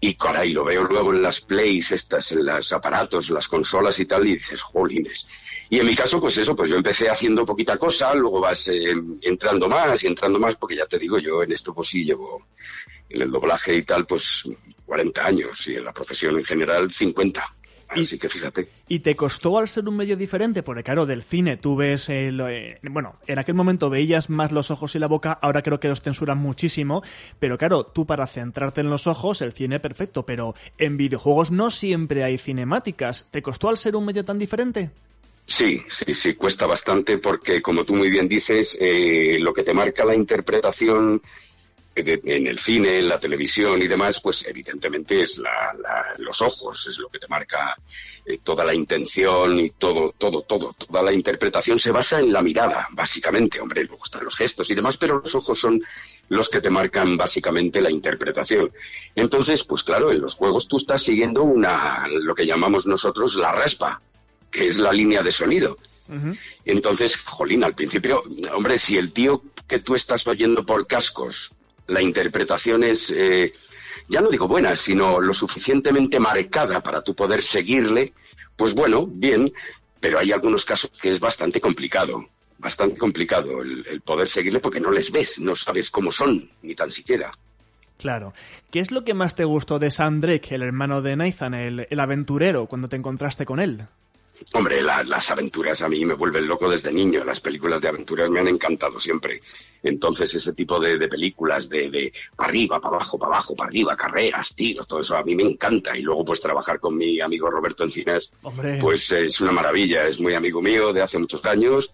Y 0.00 0.14
caray, 0.14 0.52
lo 0.52 0.64
veo 0.64 0.84
luego 0.84 1.12
en 1.12 1.22
las 1.22 1.40
plays, 1.40 1.92
estas, 1.92 2.32
en 2.32 2.46
los 2.46 2.72
aparatos, 2.72 3.30
las 3.30 3.48
consolas 3.48 3.98
y 4.00 4.06
tal, 4.06 4.26
y 4.26 4.34
dices, 4.34 4.62
jolines. 4.62 5.26
Y 5.72 5.78
en 5.78 5.86
mi 5.86 5.94
caso, 5.94 6.20
pues 6.20 6.36
eso, 6.36 6.54
pues 6.54 6.68
yo 6.68 6.76
empecé 6.76 7.08
haciendo 7.08 7.46
poquita 7.46 7.78
cosa, 7.78 8.14
luego 8.14 8.40
vas 8.40 8.68
eh, 8.68 8.92
entrando 9.22 9.68
más 9.68 10.04
y 10.04 10.06
entrando 10.06 10.38
más, 10.38 10.56
porque 10.56 10.76
ya 10.76 10.84
te 10.84 10.98
digo, 10.98 11.18
yo 11.18 11.42
en 11.42 11.52
esto 11.52 11.72
pues 11.72 11.88
sí 11.88 12.04
llevo, 12.04 12.46
en 13.12 13.22
el 13.22 13.30
doblaje 13.30 13.76
y 13.76 13.82
tal, 13.82 14.06
pues 14.06 14.48
40 14.86 15.24
años, 15.24 15.66
y 15.68 15.74
en 15.74 15.84
la 15.84 15.92
profesión 15.92 16.36
en 16.38 16.44
general 16.44 16.90
50. 16.90 17.56
Así 18.00 18.18
que 18.18 18.28
fíjate. 18.28 18.68
¿Y 18.88 19.00
te 19.00 19.14
costó 19.14 19.58
al 19.58 19.68
ser 19.68 19.88
un 19.88 19.96
medio 19.96 20.16
diferente? 20.16 20.62
Porque 20.62 20.82
claro, 20.82 21.06
del 21.06 21.22
cine 21.22 21.56
tú 21.56 21.76
ves, 21.76 22.08
el, 22.08 22.40
eh, 22.40 22.78
bueno, 22.82 23.16
en 23.26 23.38
aquel 23.38 23.54
momento 23.54 23.90
veías 23.90 24.30
más 24.30 24.52
los 24.52 24.70
ojos 24.70 24.94
y 24.94 24.98
la 24.98 25.08
boca, 25.08 25.38
ahora 25.42 25.62
creo 25.62 25.78
que 25.78 25.88
los 25.88 26.00
censuran 26.00 26.38
muchísimo, 26.38 27.02
pero 27.38 27.58
claro, 27.58 27.84
tú 27.84 28.06
para 28.06 28.26
centrarte 28.26 28.80
en 28.80 28.90
los 28.90 29.06
ojos, 29.06 29.42
el 29.42 29.52
cine 29.52 29.80
perfecto, 29.80 30.24
pero 30.24 30.54
en 30.78 30.96
videojuegos 30.96 31.50
no 31.50 31.70
siempre 31.70 32.24
hay 32.24 32.38
cinemáticas. 32.38 33.28
¿Te 33.30 33.42
costó 33.42 33.68
al 33.68 33.76
ser 33.76 33.96
un 33.96 34.06
medio 34.06 34.24
tan 34.24 34.38
diferente? 34.38 34.90
Sí, 35.44 35.82
sí, 35.88 36.14
sí, 36.14 36.34
cuesta 36.34 36.66
bastante 36.66 37.18
porque, 37.18 37.60
como 37.60 37.84
tú 37.84 37.94
muy 37.94 38.10
bien 38.10 38.28
dices, 38.28 38.78
eh, 38.80 39.38
lo 39.40 39.52
que 39.52 39.64
te 39.64 39.74
marca 39.74 40.04
la 40.04 40.14
interpretación 40.14 41.20
en 41.94 42.46
el 42.46 42.58
cine, 42.58 42.98
en 43.00 43.08
la 43.08 43.20
televisión 43.20 43.82
y 43.82 43.86
demás, 43.88 44.20
pues 44.20 44.46
evidentemente 44.46 45.20
es 45.20 45.38
la- 45.38 45.74
la- 45.78 46.14
los 46.18 46.40
ojos, 46.40 46.86
es 46.86 46.98
lo 46.98 47.08
que 47.08 47.18
te 47.18 47.28
marca 47.28 47.76
eh, 48.24 48.38
toda 48.42 48.64
la 48.64 48.72
intención 48.72 49.58
y 49.58 49.70
todo, 49.70 50.14
todo, 50.16 50.42
todo. 50.42 50.74
Toda 50.74 51.02
la 51.02 51.12
interpretación 51.12 51.80
se 51.80 51.90
basa 51.90 52.20
en 52.20 52.32
la 52.32 52.40
mirada, 52.40 52.86
básicamente. 52.92 53.60
Hombre, 53.60 53.84
luego 53.84 54.04
están 54.04 54.24
los 54.24 54.36
gestos 54.36 54.70
y 54.70 54.76
demás, 54.76 54.96
pero 54.96 55.18
los 55.18 55.34
ojos 55.34 55.58
son 55.58 55.82
los 56.28 56.48
que 56.48 56.60
te 56.60 56.70
marcan 56.70 57.16
básicamente 57.16 57.80
la 57.80 57.90
interpretación. 57.90 58.70
Entonces, 59.16 59.64
pues 59.64 59.82
claro, 59.82 60.12
en 60.12 60.20
los 60.20 60.34
juegos 60.36 60.68
tú 60.68 60.76
estás 60.76 61.02
siguiendo 61.02 61.42
una, 61.42 62.06
lo 62.08 62.32
que 62.34 62.46
llamamos 62.46 62.86
nosotros 62.86 63.34
la 63.34 63.50
raspa, 63.52 64.00
que 64.52 64.68
es 64.68 64.78
la 64.78 64.92
línea 64.92 65.22
de 65.24 65.32
sonido. 65.32 65.76
Entonces, 66.64 67.16
jolín, 67.16 67.64
al 67.64 67.74
principio, 67.74 68.22
hombre, 68.54 68.78
si 68.78 68.96
el 68.98 69.12
tío 69.12 69.42
que 69.66 69.80
tú 69.80 69.94
estás 69.96 70.26
oyendo 70.28 70.64
por 70.64 70.86
cascos, 70.86 71.52
la 71.92 72.02
interpretación 72.02 72.82
es, 72.82 73.12
eh, 73.16 73.52
ya 74.08 74.20
no 74.20 74.30
digo 74.30 74.48
buena, 74.48 74.74
sino 74.74 75.20
lo 75.20 75.32
suficientemente 75.32 76.18
marcada 76.18 76.82
para 76.82 77.02
tú 77.02 77.14
poder 77.14 77.42
seguirle, 77.42 78.12
pues 78.56 78.74
bueno, 78.74 79.06
bien, 79.06 79.52
pero 80.00 80.18
hay 80.18 80.32
algunos 80.32 80.64
casos 80.64 80.90
que 81.00 81.10
es 81.10 81.20
bastante 81.20 81.60
complicado, 81.60 82.26
bastante 82.58 82.98
complicado 82.98 83.62
el, 83.62 84.00
poder 84.00 84.28
seguirle 84.28 84.60
porque 84.60 84.80
no 84.80 84.90
les 84.90 85.12
ves, 85.12 85.38
no 85.38 85.54
sabes 85.54 85.90
cómo 85.90 86.10
son, 86.10 86.50
ni 86.62 86.74
tan 86.74 86.90
siquiera. 86.90 87.32
Claro. 87.98 88.32
¿Qué 88.70 88.80
es 88.80 88.90
lo 88.90 89.04
que 89.04 89.14
más 89.14 89.36
te 89.36 89.44
gustó 89.44 89.78
de 89.78 89.90
Sam 89.90 90.20
el 90.24 90.62
hermano 90.62 91.02
de 91.02 91.14
Nathan, 91.14 91.54
el, 91.54 91.86
el 91.88 92.00
aventurero, 92.00 92.66
cuando 92.66 92.88
te 92.88 92.96
encontraste 92.96 93.44
con 93.44 93.60
él? 93.60 93.86
Hombre, 94.54 94.82
la- 94.82 95.02
las 95.04 95.30
aventuras 95.30 95.82
a 95.82 95.88
mí 95.88 96.04
me 96.04 96.14
vuelven 96.14 96.46
loco 96.46 96.68
desde 96.68 96.92
niño. 96.92 97.24
Las 97.24 97.40
películas 97.40 97.80
de 97.80 97.88
aventuras 97.88 98.30
me 98.30 98.40
han 98.40 98.48
encantado 98.48 98.98
siempre. 98.98 99.40
Entonces, 99.82 100.34
ese 100.34 100.52
tipo 100.52 100.78
de, 100.78 100.98
de 100.98 101.08
películas 101.08 101.68
de, 101.68 101.90
de 101.90 102.12
para 102.36 102.48
arriba, 102.48 102.80
para 102.80 102.96
abajo, 102.96 103.18
para 103.18 103.32
abajo, 103.34 103.56
para 103.56 103.68
arriba, 103.68 103.96
carreras, 103.96 104.54
tiros, 104.54 104.86
todo 104.86 105.00
eso 105.00 105.16
a 105.16 105.22
mí 105.24 105.34
me 105.34 105.42
encanta. 105.42 105.96
Y 105.96 106.02
luego, 106.02 106.24
pues, 106.24 106.40
trabajar 106.40 106.78
con 106.80 106.96
mi 106.96 107.20
amigo 107.20 107.50
Roberto 107.50 107.84
Encinas, 107.84 108.30
Hombre. 108.42 108.78
pues 108.80 109.10
es 109.12 109.40
una 109.40 109.52
maravilla. 109.52 110.06
Es 110.06 110.20
muy 110.20 110.34
amigo 110.34 110.60
mío 110.62 110.92
de 110.92 111.02
hace 111.02 111.18
muchos 111.18 111.44
años 111.46 111.92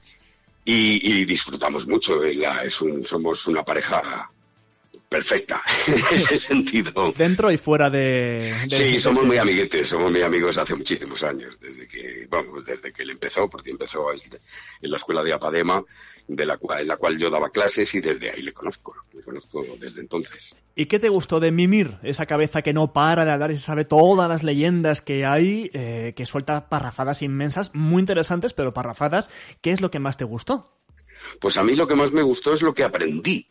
y, 0.64 1.20
y 1.20 1.24
disfrutamos 1.24 1.86
mucho. 1.86 2.22
La- 2.22 2.62
es 2.64 2.80
un- 2.82 3.04
somos 3.06 3.46
una 3.46 3.62
pareja 3.64 4.30
perfecta 5.08 5.62
en 5.86 5.94
ese 6.14 6.36
sentido. 6.36 7.12
Dentro 7.16 7.50
y 7.50 7.56
fuera 7.56 7.88
de... 7.90 8.54
de- 8.64 8.70
Sí, 8.70 8.92
de- 8.92 8.98
somos 8.98 9.24
muy 9.24 9.38
amiguetes, 9.38 9.88
somos 9.88 10.10
muy 10.10 10.22
amigos 10.22 10.58
hace 10.58 10.74
muchísimos 10.74 11.22
años, 11.24 11.58
desde 11.60 11.86
que, 11.88 12.26
vamos, 12.28 12.64
desde 12.64 12.92
que 12.92 13.02
él 13.02 13.10
empezó, 13.10 13.48
porque 13.48 13.70
empezó 13.70 14.06
en 14.12 14.90
la 14.90 14.96
escuela 14.96 15.22
de 15.22 15.32
Apadema, 15.32 15.82
de 16.26 16.44
la 16.44 16.58
cual, 16.58 16.82
en 16.82 16.88
la 16.88 16.98
cual 16.98 17.16
yo 17.18 17.30
daba 17.30 17.48
clases 17.48 17.94
y 17.94 18.00
desde 18.02 18.30
ahí 18.30 18.42
le 18.42 18.52
conozco, 18.52 18.94
le 19.14 19.22
conozco 19.22 19.64
desde 19.80 20.02
entonces. 20.02 20.54
¿Y 20.74 20.84
qué 20.84 20.98
te 20.98 21.08
gustó 21.08 21.40
de 21.40 21.50
Mimir? 21.52 21.96
Esa 22.02 22.26
cabeza 22.26 22.60
que 22.60 22.74
no 22.74 22.92
para 22.92 23.24
de 23.24 23.30
hablar 23.30 23.50
y 23.50 23.54
se 23.54 23.60
sabe 23.64 23.86
todas 23.86 24.28
las 24.28 24.42
leyendas 24.42 25.00
que 25.00 25.24
hay, 25.24 25.70
eh, 25.72 26.12
que 26.14 26.26
suelta 26.26 26.68
parrafadas 26.68 27.22
inmensas, 27.22 27.70
muy 27.74 28.00
interesantes, 28.00 28.52
pero 28.52 28.74
parrafadas. 28.74 29.30
¿Qué 29.62 29.70
es 29.70 29.80
lo 29.80 29.90
que 29.90 30.00
más 30.00 30.18
te 30.18 30.24
gustó? 30.24 30.76
Pues 31.40 31.56
a 31.56 31.64
mí 31.64 31.74
lo 31.74 31.86
que 31.86 31.94
más 31.94 32.12
me 32.12 32.22
gustó 32.22 32.52
es 32.52 32.60
lo 32.60 32.74
que 32.74 32.84
aprendí. 32.84 33.48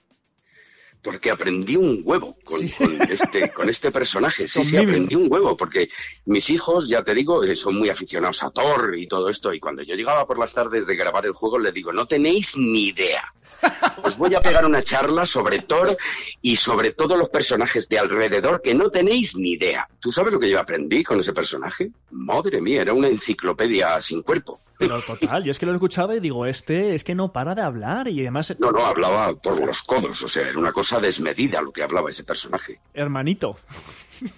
Porque 1.07 1.31
aprendí 1.31 1.77
un 1.77 2.01
huevo 2.03 2.35
con, 2.43 2.67
con 2.67 3.01
este, 3.09 3.49
con 3.53 3.69
este 3.69 3.91
personaje. 3.91 4.45
Sí, 4.57 4.63
sí, 4.65 4.75
aprendí 4.75 5.15
un 5.15 5.31
huevo. 5.31 5.55
Porque 5.55 5.87
mis 6.25 6.49
hijos, 6.49 6.89
ya 6.89 7.01
te 7.01 7.13
digo, 7.13 7.45
eh, 7.45 7.55
son 7.55 7.77
muy 7.77 7.89
aficionados 7.89 8.43
a 8.43 8.49
Thor 8.49 8.93
y 8.97 9.07
todo 9.07 9.29
esto. 9.29 9.53
Y 9.53 9.59
cuando 9.61 9.83
yo 9.83 9.95
llegaba 9.95 10.27
por 10.27 10.37
las 10.37 10.53
tardes 10.53 10.85
de 10.85 10.97
grabar 10.97 11.25
el 11.25 11.31
juego, 11.31 11.59
le 11.59 11.71
digo, 11.71 11.93
no 11.93 12.05
tenéis 12.05 12.57
ni 12.57 12.87
idea. 12.87 13.23
Os 14.03 14.17
voy 14.17 14.35
a 14.35 14.41
pegar 14.41 14.65
una 14.65 14.83
charla 14.83 15.25
sobre 15.25 15.61
Thor 15.61 15.95
y 16.41 16.57
sobre 16.57 16.91
todos 16.91 17.17
los 17.17 17.29
personajes 17.29 17.87
de 17.87 17.99
alrededor 17.99 18.61
que 18.61 18.73
no 18.73 18.89
tenéis 18.89 19.37
ni 19.37 19.53
idea. 19.53 19.87
¿Tú 20.01 20.11
sabes 20.11 20.33
lo 20.33 20.39
que 20.41 20.49
yo 20.49 20.59
aprendí 20.59 21.05
con 21.05 21.21
ese 21.21 21.31
personaje? 21.31 21.89
Madre 22.11 22.59
mía, 22.59 22.81
era 22.81 22.91
una 22.91 23.07
enciclopedia 23.07 24.01
sin 24.01 24.23
cuerpo. 24.23 24.59
Pero 24.77 25.01
total, 25.01 25.43
yo 25.43 25.51
es 25.51 25.59
que 25.59 25.65
lo 25.65 25.73
escuchaba 25.73 26.15
y 26.15 26.19
digo, 26.19 26.45
este 26.45 26.93
es 26.93 27.03
que 27.03 27.15
no 27.15 27.31
para 27.31 27.55
de 27.55 27.61
hablar 27.61 28.07
y 28.07 28.21
además... 28.21 28.55
No, 28.59 28.71
no, 28.71 28.85
hablaba 28.85 29.33
por 29.35 29.65
los 29.65 29.81
codos, 29.83 30.21
o 30.21 30.27
sea, 30.27 30.47
era 30.47 30.59
una 30.59 30.71
cosa 30.71 30.99
desmedida 30.99 31.61
lo 31.61 31.71
que 31.71 31.83
hablaba 31.83 32.09
ese 32.09 32.23
personaje. 32.23 32.79
Hermanito. 32.93 33.57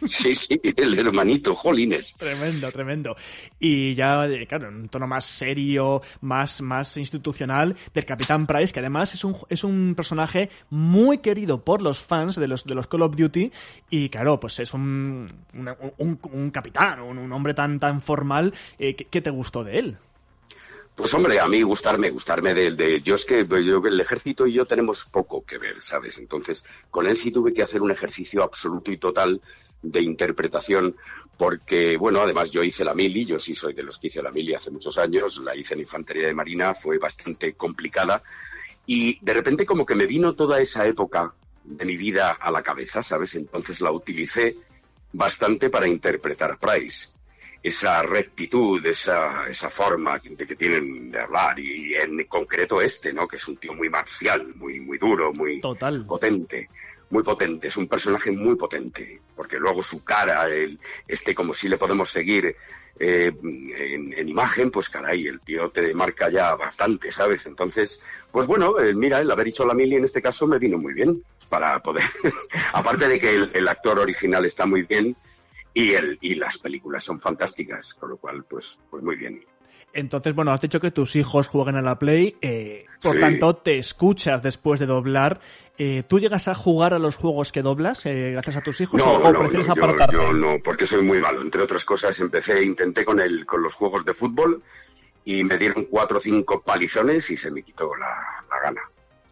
Sí, 0.03 0.35
sí, 0.35 0.59
el 0.75 0.99
hermanito, 0.99 1.55
jolines. 1.55 2.13
Tremendo, 2.17 2.69
tremendo. 2.69 3.15
Y 3.59 3.93
ya, 3.95 4.25
eh, 4.25 4.45
claro, 4.45 4.67
en 4.67 4.75
un 4.75 4.89
tono 4.89 5.07
más 5.07 5.23
serio, 5.23 6.01
más, 6.19 6.61
más 6.61 6.97
institucional, 6.97 7.77
del 7.93 8.05
Capitán 8.05 8.45
Price, 8.45 8.73
que 8.73 8.81
además 8.81 9.13
es 9.13 9.23
un, 9.23 9.37
es 9.47 9.63
un 9.63 9.93
personaje 9.95 10.49
muy 10.69 11.19
querido 11.19 11.63
por 11.63 11.81
los 11.81 12.03
fans 12.03 12.35
de 12.35 12.49
los, 12.49 12.65
de 12.65 12.75
los 12.75 12.87
Call 12.87 13.03
of 13.03 13.15
Duty. 13.15 13.51
Y 13.89 14.09
claro, 14.09 14.37
pues 14.37 14.59
es 14.59 14.73
un, 14.73 15.31
un, 15.97 16.19
un 16.29 16.51
capitán, 16.51 16.99
un, 16.99 17.17
un 17.17 17.31
hombre 17.31 17.53
tan, 17.53 17.79
tan 17.79 18.01
formal. 18.01 18.53
eh, 18.79 18.95
¿qué, 18.95 19.05
qué 19.05 19.21
te 19.21 19.29
gustó 19.29 19.63
de 19.63 19.79
él? 19.79 19.97
Pues 20.99 21.13
hombre, 21.13 21.39
a 21.39 21.47
mí 21.47 21.61
gustarme, 21.61 22.09
gustarme 22.09 22.53
de, 22.53 22.71
de- 22.71 22.99
yo 22.99 23.15
es 23.15 23.23
que 23.23 23.47
yo, 23.47 23.81
el 23.85 24.01
ejército 24.01 24.45
y 24.45 24.51
yo 24.51 24.65
tenemos 24.65 25.05
poco 25.05 25.45
que 25.45 25.57
ver, 25.57 25.81
¿sabes? 25.81 26.17
Entonces, 26.17 26.65
con 26.91 27.07
él 27.07 27.15
sí 27.15 27.31
tuve 27.31 27.53
que 27.53 27.63
hacer 27.63 27.81
un 27.81 27.89
ejercicio 27.89 28.43
absoluto 28.43 28.91
y 28.91 28.97
total 28.97 29.39
de 29.81 30.01
interpretación, 30.01 30.97
porque, 31.37 31.95
bueno, 31.95 32.19
además 32.19 32.51
yo 32.51 32.63
hice 32.63 32.83
la 32.83 32.93
mili, 32.93 33.25
yo 33.25 33.39
sí 33.39 33.55
soy 33.55 33.73
de 33.73 33.83
los 33.83 33.97
que 33.97 34.07
hice 34.07 34.21
la 34.21 34.29
mili 34.29 34.53
hace 34.55 34.71
muchos 34.71 34.97
años, 34.97 35.37
la 35.37 35.55
hice 35.55 35.73
en 35.75 35.79
infantería 35.79 36.27
de 36.27 36.33
marina, 36.33 36.75
fue 36.75 36.97
bastante 36.97 37.53
complicada, 37.53 38.21
y 38.85 39.23
de 39.23 39.33
repente 39.33 39.65
como 39.65 39.85
que 39.85 39.95
me 39.95 40.05
vino 40.05 40.35
toda 40.35 40.59
esa 40.59 40.85
época 40.85 41.33
de 41.63 41.85
mi 41.85 41.95
vida 41.95 42.31
a 42.31 42.51
la 42.51 42.61
cabeza, 42.61 43.03
¿sabes? 43.03 43.35
Entonces 43.35 43.79
la 43.79 43.93
utilicé 43.93 44.57
bastante 45.13 45.69
para 45.69 45.87
interpretar 45.87 46.59
Price. 46.59 47.07
Esa 47.61 48.01
rectitud, 48.03 48.85
esa, 48.85 49.47
esa 49.49 49.69
forma 49.69 50.19
que, 50.19 50.35
que 50.35 50.55
tienen 50.55 51.11
de 51.11 51.19
hablar 51.19 51.59
y, 51.59 51.93
en 51.93 52.23
concreto 52.25 52.81
este, 52.81 53.11
¿no? 53.11 53.27
Que 53.27 53.35
es 53.35 53.47
un 53.47 53.57
tío 53.57 53.73
muy 53.73 53.89
marcial, 53.89 54.53
muy, 54.55 54.79
muy 54.79 54.97
duro, 54.97 55.33
muy 55.33 55.59
Total. 55.59 56.05
potente. 56.05 56.69
Muy 57.11 57.23
potente, 57.23 57.69
es 57.69 57.77
un 57.77 57.87
personaje 57.87 58.29
muy 58.29 58.55
potente, 58.55 59.19
porque 59.35 59.57
luego 59.57 59.81
su 59.81 60.03
cara, 60.03 60.47
el, 60.47 60.79
este 61.07 61.33
como 61.33 61.55
si 61.55 61.67
le 61.67 61.79
podemos 61.79 62.07
seguir 62.11 62.55
eh, 62.99 63.31
en, 63.41 64.13
en, 64.13 64.29
imagen, 64.29 64.69
pues 64.69 64.89
caray, 64.89 65.25
el 65.25 65.39
tío 65.39 65.71
te 65.71 65.91
marca 65.95 66.29
ya 66.29 66.53
bastante, 66.53 67.11
¿sabes? 67.11 67.47
Entonces, 67.47 67.99
pues 68.31 68.45
bueno, 68.45 68.79
eh, 68.79 68.93
mira, 68.93 69.21
el 69.21 69.31
haber 69.31 69.47
hecho 69.47 69.65
la 69.65 69.73
mili 69.73 69.95
en 69.95 70.03
este 70.03 70.21
caso 70.21 70.45
me 70.45 70.59
vino 70.59 70.77
muy 70.77 70.93
bien 70.93 71.23
para 71.49 71.79
poder, 71.79 72.03
aparte 72.73 73.07
de 73.07 73.19
que 73.19 73.31
el, 73.31 73.51
el, 73.55 73.67
actor 73.67 73.97
original 73.97 74.45
está 74.45 74.67
muy 74.67 74.83
bien 74.83 75.15
y, 75.73 75.93
el, 75.93 76.17
y 76.21 76.35
las 76.35 76.57
películas 76.57 77.03
son 77.03 77.19
fantásticas, 77.19 77.93
con 77.93 78.09
lo 78.09 78.17
cual, 78.17 78.43
pues, 78.49 78.79
pues 78.89 79.03
muy 79.03 79.15
bien. 79.15 79.43
Entonces, 79.91 80.35
bueno, 80.35 80.51
has 80.51 80.61
dicho 80.61 80.79
que 80.79 80.91
tus 80.91 81.15
hijos 81.15 81.47
juegan 81.47 81.75
a 81.75 81.81
la 81.81 81.97
Play, 81.97 82.35
eh, 82.41 82.85
por 83.01 83.15
Sí. 83.15 83.19
tanto 83.19 83.55
te 83.55 83.79
escuchas 83.79 84.43
después 84.43 84.79
de 84.79 84.85
doblar. 84.85 85.39
Eh, 85.79 86.03
¿Tú 86.07 86.19
llegas 86.19 86.47
a 86.47 86.53
jugar 86.53 86.93
a 86.93 86.99
los 86.99 87.15
juegos 87.15 87.51
que 87.51 87.61
doblas 87.63 88.05
eh, 88.05 88.31
gracias 88.33 88.57
a 88.57 88.61
tus 88.61 88.79
hijos 88.81 88.99
No, 89.03 89.13
o, 89.13 89.31
no, 89.31 89.39
prefieres 89.39 89.65
yo- 89.65 89.73
apartarte? 89.73 90.15
yo 90.15 90.31
no, 90.33 90.57
porque 90.63 90.85
soy 90.85 91.01
muy 91.01 91.19
malo. 91.19 91.41
Entre 91.41 91.61
otras 91.63 91.85
cosas, 91.85 92.19
empecé, 92.19 92.63
intenté 92.63 93.03
con 93.03 93.19
el, 93.19 93.45
con 93.47 93.63
los 93.63 93.73
juegos 93.73 94.05
de 94.05 94.13
fútbol 94.13 94.61
y 95.25 95.43
me 95.43 95.57
dieron 95.57 95.85
cuatro 95.85 96.17
o 96.17 96.21
cinco 96.21 96.61
palizones 96.61 97.29
y 97.31 97.37
se 97.37 97.49
me 97.49 97.63
quitó 97.63 97.95
la, 97.95 98.07
la 98.49 98.59
gana. 98.61 98.81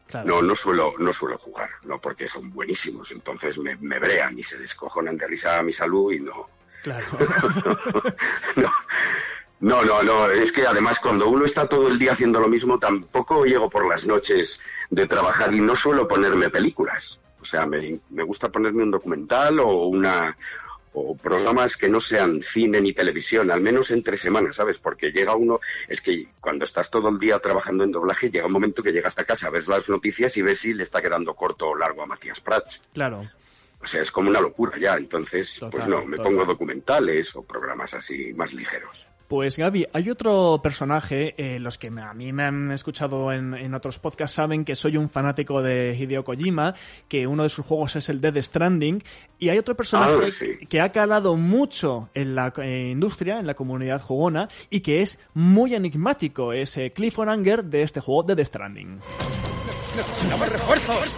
Claro. 0.08 0.28
No, 0.28 0.42
no 0.42 0.56
suelo, 0.56 0.94
no 0.98 1.12
suelo 1.12 1.38
jugar, 1.38 1.70
no 1.84 2.00
porque 2.00 2.28
son 2.28 2.52
buenísimos. 2.52 3.12
Entonces 3.12 3.58
me, 3.58 3.76
me 3.78 4.00
brean 4.00 4.40
y 4.40 4.44
se 4.44 4.58
descojonan 4.58 5.18
de 5.18 5.28
risa 5.28 5.60
a 5.60 5.64
mi 5.64 5.74
salud 5.74 6.14
y 6.14 6.20
no. 6.20 6.48
Claro. 6.84 7.06
No, 9.60 9.84
no, 9.84 10.04
no. 10.04 10.30
Es 10.30 10.52
que 10.52 10.68
además 10.68 11.00
cuando 11.00 11.28
uno 11.30 11.44
está 11.46 11.68
todo 11.68 11.88
el 11.88 11.98
día 11.98 12.12
haciendo 12.12 12.40
lo 12.40 12.48
mismo, 12.48 12.78
tampoco 12.78 13.44
llego 13.44 13.70
por 13.70 13.88
las 13.88 14.06
noches 14.06 14.62
de 14.90 15.08
trabajar 15.08 15.54
y 15.54 15.62
no 15.62 15.76
suelo 15.76 16.08
ponerme 16.08 16.50
películas. 16.50 17.20
O 17.42 17.46
sea, 17.46 17.66
me, 17.66 18.00
me 18.10 18.24
gusta 18.24 18.50
ponerme 18.50 18.84
un 18.84 18.92
documental 18.92 19.60
o 19.60 19.88
una 19.88 20.38
o 21.00 21.16
programas 21.16 21.78
que 21.78 21.90
no 21.90 22.02
sean 22.02 22.42
cine 22.42 22.82
ni 22.82 22.94
televisión, 22.94 23.52
al 23.52 23.62
menos 23.62 23.92
entre 23.92 24.18
semanas, 24.18 24.56
¿sabes? 24.56 24.80
Porque 24.80 25.12
llega 25.12 25.36
uno, 25.36 25.60
es 25.88 26.02
que 26.02 26.28
cuando 26.40 26.66
estás 26.66 26.90
todo 26.90 27.10
el 27.10 27.20
día 27.20 27.40
trabajando 27.40 27.84
en 27.84 27.92
doblaje, 27.92 28.30
llega 28.30 28.48
un 28.48 28.54
momento 28.54 28.82
que 28.82 28.92
llegas 28.92 29.18
a 29.20 29.24
casa, 29.24 29.50
ves 29.50 29.68
las 29.68 29.90
noticias 29.90 30.36
y 30.38 30.42
ves 30.42 30.60
si 30.60 30.74
le 30.74 30.84
está 30.84 31.02
quedando 31.02 31.34
corto 31.34 31.70
o 31.70 31.76
largo 31.76 32.02
a 32.02 32.06
Matías 32.06 32.40
Prats. 32.40 32.82
Claro. 32.94 33.30
O 33.80 33.86
sea, 33.86 34.02
es 34.02 34.12
como 34.12 34.30
una 34.30 34.42
locura 34.42 34.78
ya. 34.80 34.98
Entonces, 34.98 35.60
pues 35.72 35.88
no, 35.88 36.04
me 36.04 36.18
total. 36.18 36.34
pongo 36.34 36.46
documentales 36.46 37.36
o 37.36 37.44
programas 37.44 37.94
así 37.94 38.34
más 38.34 38.54
ligeros. 38.54 39.08
Pues 39.28 39.58
Gaby, 39.58 39.86
hay 39.92 40.10
otro 40.10 40.62
personaje, 40.64 41.34
eh, 41.38 41.60
los 41.60 41.78
que 41.78 41.92
me- 41.92 42.02
a 42.02 42.14
mí 42.14 42.32
me 42.32 42.46
han 42.46 42.72
escuchado 42.72 43.34
en, 43.34 43.54
en 43.56 43.74
otros 43.74 44.00
podcasts 44.00 44.36
saben 44.36 44.64
que 44.64 44.74
soy 44.74 44.96
un 44.96 45.10
fanático 45.10 45.62
de 45.62 45.94
Hideo 46.00 46.24
Kojima, 46.24 46.76
que 47.10 47.28
uno 47.28 47.44
de 47.44 47.50
sus 47.50 47.66
juegos 47.66 47.98
es 47.98 48.08
el 48.08 48.22
Dead 48.22 48.42
Stranding, 48.42 49.04
y 49.38 49.50
hay 49.50 49.58
otro 49.58 49.76
personaje 49.76 50.14
Ah, 50.26 50.30
sí. 50.30 50.66
que 50.70 50.80
ha 50.80 50.94
calado 50.94 51.36
mucho 51.36 52.08
en 52.14 52.36
la 52.36 52.54
eh, 52.58 52.88
industria, 52.94 53.38
en 53.40 53.48
la 53.48 53.54
comunidad 53.54 54.02
jugona, 54.02 54.48
y 54.70 54.80
que 54.80 55.02
es 55.02 55.20
muy 55.34 55.76
enigmático, 55.76 56.54
es 56.54 56.78
eh, 56.78 56.94
Clifford 56.96 57.28
Anger 57.28 57.66
de 57.66 57.82
este 57.82 58.00
juego 58.00 58.24
Dead 58.24 58.46
Stranding. 58.46 59.00
¡Necesitamos 59.94 60.50
refuerzos! 60.54 61.18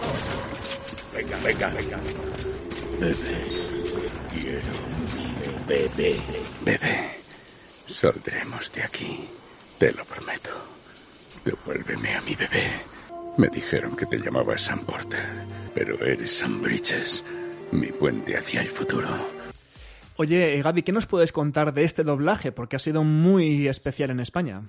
Venga, 1.14 1.36
venga, 1.44 1.68
venga. 1.68 1.98
Bebé. 2.98 3.14
Quiero 4.32 4.72
mi 5.14 5.68
bebé. 5.68 6.20
Bebé. 6.64 7.19
Saldremos 7.90 8.72
de 8.72 8.82
aquí. 8.82 9.28
Te 9.78 9.92
lo 9.92 10.04
prometo. 10.04 10.50
Devuélveme 11.44 12.14
a 12.14 12.20
mi 12.20 12.36
bebé. 12.36 12.70
Me 13.36 13.48
dijeron 13.48 13.96
que 13.96 14.06
te 14.06 14.18
llamabas 14.18 14.62
Sam 14.62 14.84
Porter, 14.86 15.26
pero 15.74 16.02
eres 16.04 16.38
Sam 16.38 16.62
Bridges, 16.62 17.24
mi 17.72 17.90
puente 17.92 18.36
hacia 18.36 18.60
el 18.60 18.68
futuro. 18.68 19.08
Oye, 20.16 20.56
eh, 20.56 20.62
Gaby, 20.62 20.82
¿qué 20.82 20.92
nos 20.92 21.06
puedes 21.06 21.32
contar 21.32 21.74
de 21.74 21.84
este 21.84 22.04
doblaje? 22.04 22.52
Porque 22.52 22.76
ha 22.76 22.78
sido 22.78 23.02
muy 23.02 23.66
especial 23.66 24.10
en 24.10 24.20
España. 24.20 24.62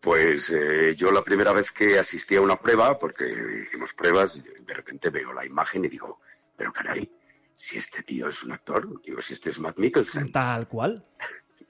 Pues 0.00 0.50
eh, 0.50 0.94
yo 0.96 1.12
la 1.12 1.22
primera 1.22 1.52
vez 1.52 1.70
que 1.70 1.98
asistí 1.98 2.36
a 2.36 2.40
una 2.40 2.56
prueba, 2.56 2.98
porque 2.98 3.24
hicimos 3.62 3.94
pruebas, 3.94 4.42
de 4.42 4.74
repente 4.74 5.10
veo 5.10 5.32
la 5.32 5.46
imagen 5.46 5.84
y 5.84 5.88
digo, 5.88 6.20
pero 6.56 6.72
caray, 6.72 7.10
si 7.54 7.78
este 7.78 8.02
tío 8.02 8.28
es 8.28 8.42
un 8.42 8.52
actor, 8.52 9.00
digo, 9.02 9.22
si 9.22 9.34
este 9.34 9.50
es 9.50 9.58
Matt 9.60 9.78
Mikkelsen. 9.78 10.32
Tal 10.32 10.66
cual. 10.68 11.04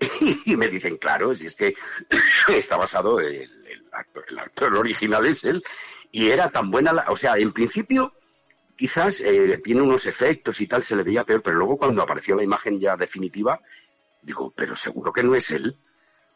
Y 0.46 0.56
me 0.56 0.68
dicen, 0.68 0.96
claro, 0.98 1.34
si 1.34 1.46
es 1.46 1.56
que 1.56 1.74
está 2.48 2.76
basado, 2.76 3.20
el, 3.20 3.36
el 3.42 3.84
actor, 3.92 4.24
el 4.28 4.38
actor 4.38 4.74
original 4.76 5.26
es 5.26 5.44
él, 5.44 5.62
y 6.10 6.30
era 6.30 6.50
tan 6.50 6.70
buena, 6.70 6.92
la- 6.92 7.10
o 7.10 7.16
sea, 7.16 7.36
en 7.36 7.52
principio 7.52 8.12
quizás 8.76 9.20
eh, 9.20 9.60
tiene 9.62 9.82
unos 9.82 10.06
efectos 10.06 10.60
y 10.60 10.66
tal, 10.66 10.82
se 10.82 10.96
le 10.96 11.02
veía 11.04 11.24
peor, 11.24 11.42
pero 11.42 11.56
luego 11.56 11.76
cuando 11.78 12.02
apareció 12.02 12.34
la 12.36 12.42
imagen 12.42 12.80
ya 12.80 12.96
definitiva, 12.96 13.60
digo, 14.22 14.52
pero 14.56 14.74
seguro 14.76 15.12
que 15.12 15.22
no 15.22 15.34
es 15.34 15.50
él, 15.50 15.76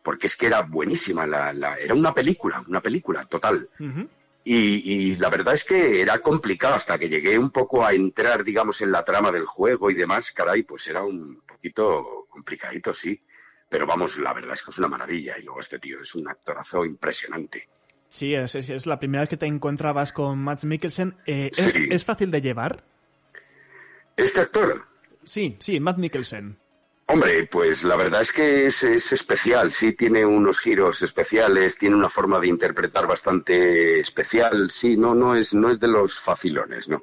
porque 0.02 0.28
es 0.28 0.36
que 0.36 0.46
era 0.46 0.62
buenísima, 0.62 1.26
la, 1.26 1.52
la- 1.52 1.76
era 1.78 1.94
una 1.94 2.14
película, 2.14 2.64
una 2.68 2.80
película 2.80 3.24
total. 3.26 3.68
Y, 4.44 5.10
y 5.10 5.16
la 5.16 5.28
verdad 5.28 5.52
es 5.54 5.64
que 5.64 6.00
era 6.00 6.20
complicado 6.20 6.74
hasta 6.74 6.98
que 6.98 7.08
llegué 7.08 7.38
un 7.38 7.50
poco 7.50 7.84
a 7.84 7.92
entrar, 7.92 8.44
digamos, 8.44 8.80
en 8.80 8.90
la 8.92 9.04
trama 9.04 9.30
del 9.30 9.44
juego 9.44 9.90
y 9.90 9.94
demás, 9.94 10.30
caray, 10.32 10.62
pues 10.62 10.86
era 10.86 11.02
un 11.02 11.42
poquito 11.46 12.26
complicadito, 12.30 12.94
sí. 12.94 13.20
Pero 13.68 13.86
vamos, 13.86 14.18
la 14.18 14.32
verdad 14.32 14.52
es 14.54 14.62
que 14.62 14.70
es 14.70 14.78
una 14.78 14.88
maravilla. 14.88 15.38
Y 15.38 15.42
luego 15.42 15.60
este 15.60 15.78
tío 15.78 16.00
es 16.00 16.14
un 16.14 16.28
actorazo 16.28 16.84
impresionante. 16.84 17.68
Sí, 18.08 18.34
es, 18.34 18.54
es- 18.54 18.70
es 18.70 18.86
la 18.86 18.98
primera 18.98 19.22
vez 19.22 19.28
que 19.30 19.36
te 19.36 19.46
encontrabas 19.46 20.12
con 20.12 20.38
Matt 20.38 20.64
Mikkelsen. 20.64 21.14
Eh, 21.26 21.50
¿es, 21.52 21.56
Sí. 21.56 21.88
es 21.90 22.04
fácil 22.04 22.30
de 22.30 22.40
llevar? 22.40 22.82
Este 24.16 24.40
actor, 24.40 24.84
Sí, 25.22 25.56
sí, 25.60 25.78
Matt 25.78 25.98
Mikkelsen. 25.98 26.56
hombre, 27.06 27.46
pues 27.46 27.84
la 27.84 27.96
verdad 27.96 28.22
es 28.22 28.32
que 28.32 28.66
es, 28.66 28.82
es 28.82 29.12
especial, 29.12 29.70
sí, 29.70 29.92
tiene 29.92 30.24
unos 30.24 30.58
giros 30.58 31.02
especiales, 31.02 31.76
tiene 31.78 31.96
una 31.96 32.08
forma 32.10 32.38
de 32.40 32.48
interpretar 32.48 33.06
bastante 33.06 34.00
especial, 34.00 34.70
sí, 34.70 34.96
no, 34.96 35.14
no 35.14 35.34
es, 35.34 35.52
no 35.54 35.70
es 35.70 35.78
de 35.80 35.88
los 35.88 36.20
facilones, 36.20 36.88
¿no. 36.88 37.02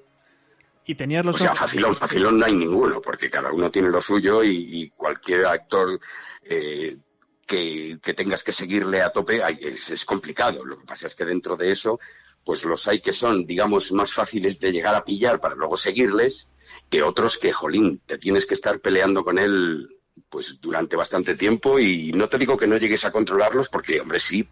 Y 0.85 0.95
tenías 0.95 1.25
los 1.25 1.35
O 1.35 1.39
sea, 1.39 1.55
facilón, 1.55 1.95
facilón 1.95 2.37
no 2.37 2.45
hay 2.45 2.53
ninguno, 2.53 3.01
porque 3.01 3.29
cada 3.29 3.51
uno 3.51 3.71
tiene 3.71 3.89
lo 3.89 3.99
suyo 3.99 4.43
y, 4.43 4.83
y 4.83 4.89
cualquier 4.89 5.45
actor 5.45 5.99
eh, 6.43 6.97
que, 7.45 7.97
que 8.01 8.13
tengas 8.13 8.43
que 8.43 8.51
seguirle 8.51 9.01
a 9.01 9.09
tope 9.09 9.41
es, 9.59 9.89
es 9.89 10.05
complicado. 10.05 10.63
Lo 10.63 10.77
que 10.77 10.85
pasa 10.85 11.07
es 11.07 11.15
que 11.15 11.25
dentro 11.25 11.57
de 11.57 11.71
eso, 11.71 11.99
pues 12.43 12.63
los 12.65 12.87
hay 12.87 13.01
que 13.01 13.13
son, 13.13 13.45
digamos, 13.47 13.91
más 13.91 14.13
fáciles 14.13 14.59
de 14.59 14.71
llegar 14.71 14.93
a 14.95 15.03
pillar 15.03 15.39
para 15.39 15.55
luego 15.55 15.75
seguirles 15.75 16.47
que 16.89 17.01
otros 17.01 17.37
que, 17.37 17.51
jolín, 17.51 18.01
te 18.05 18.17
tienes 18.19 18.45
que 18.45 18.53
estar 18.53 18.79
peleando 18.79 19.23
con 19.23 19.39
él 19.39 19.89
pues 20.29 20.59
durante 20.61 20.95
bastante 20.95 21.35
tiempo 21.35 21.79
y 21.79 22.11
no 22.13 22.29
te 22.29 22.37
digo 22.37 22.55
que 22.55 22.67
no 22.67 22.77
llegues 22.77 23.05
a 23.05 23.11
controlarlos 23.11 23.69
porque, 23.69 23.99
hombre, 23.99 24.19
sí. 24.19 24.47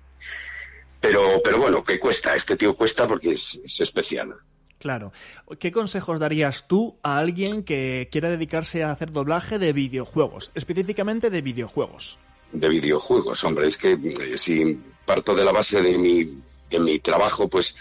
Pero, 1.00 1.42
pero 1.44 1.60
bueno, 1.60 1.84
que 1.84 2.00
cuesta, 2.00 2.34
este 2.34 2.56
tío 2.56 2.76
cuesta 2.76 3.08
porque 3.08 3.34
es, 3.34 3.60
es 3.64 3.82
especial. 3.82 4.36
Claro. 4.80 5.12
¿Qué 5.60 5.72
consejos 5.72 6.20
darías 6.20 6.68
tú 6.68 6.98
a 7.04 7.18
alguien 7.18 7.64
que 7.64 8.10
quiera 8.12 8.30
dedicarse 8.30 8.84
a 8.84 8.92
hacer 8.92 9.12
doblaje 9.12 9.58
de 9.60 9.72
videojuegos? 9.74 10.52
Específicamente 10.56 11.30
de 11.30 11.42
videojuegos. 11.42 12.18
de 12.52 12.70
videojuegos, 12.70 13.44
hombre, 13.46 13.68
es 13.68 13.78
que 13.78 13.94
eh, 13.94 14.38
si 14.38 14.78
parto 15.06 15.34
de 15.34 15.44
la 15.46 15.52
base 15.52 15.82
de 15.82 15.98
mi, 15.98 16.42
de 16.70 16.80
mi 16.80 17.00
trabajo, 17.00 17.48
pues 17.48 17.76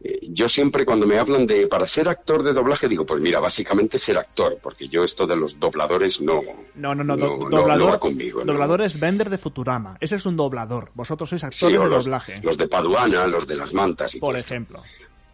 eh, 0.00 0.18
yo 0.22 0.48
siempre 0.48 0.84
cuando 0.86 1.06
me 1.06 1.18
hablan 1.18 1.46
de 1.46 1.66
para 1.66 1.86
ser 1.86 2.08
actor 2.08 2.42
de 2.42 2.52
doblaje 2.52 2.88
digo, 2.88 3.04
pues 3.04 3.20
mira, 3.20 3.40
básicamente 3.40 3.98
ser 3.98 4.16
actor, 4.18 4.58
porque 4.62 4.88
yo 4.88 5.04
esto 5.04 5.26
de 5.26 5.36
los 5.36 5.60
dobladores 5.60 6.20
no, 6.20 6.40
No, 6.76 6.94
no, 6.94 7.04
no. 7.04 7.16
do- 7.16 7.26
No, 7.26 7.36
no, 7.36 7.56
doblador, 7.58 7.78
no 7.78 7.86
va 7.92 8.00
conmigo, 8.00 8.40
no. 8.40 8.46
doblador 8.52 8.82
es 8.82 8.98
Bender 8.98 9.28
de 9.30 9.38
Futurama. 9.38 9.96
Ese 10.00 10.16
es 10.16 10.24
un 10.26 10.36
doblador. 10.36 10.88
Vosotros 10.94 11.28
sois 11.30 11.42
Sí, 11.42 11.46
actores 11.46 11.80
o 11.80 11.84
de 11.84 11.90
los, 11.90 12.04
doblaje. 12.06 12.34
los 12.42 12.56
de 12.56 12.68
Paduana, 12.68 13.26
los 13.26 13.46
de 13.46 13.56
las 13.56 13.72
mantas 13.74 14.14
y 14.14 14.18
Por 14.20 14.30
todo 14.30 14.36
esto. 14.38 14.54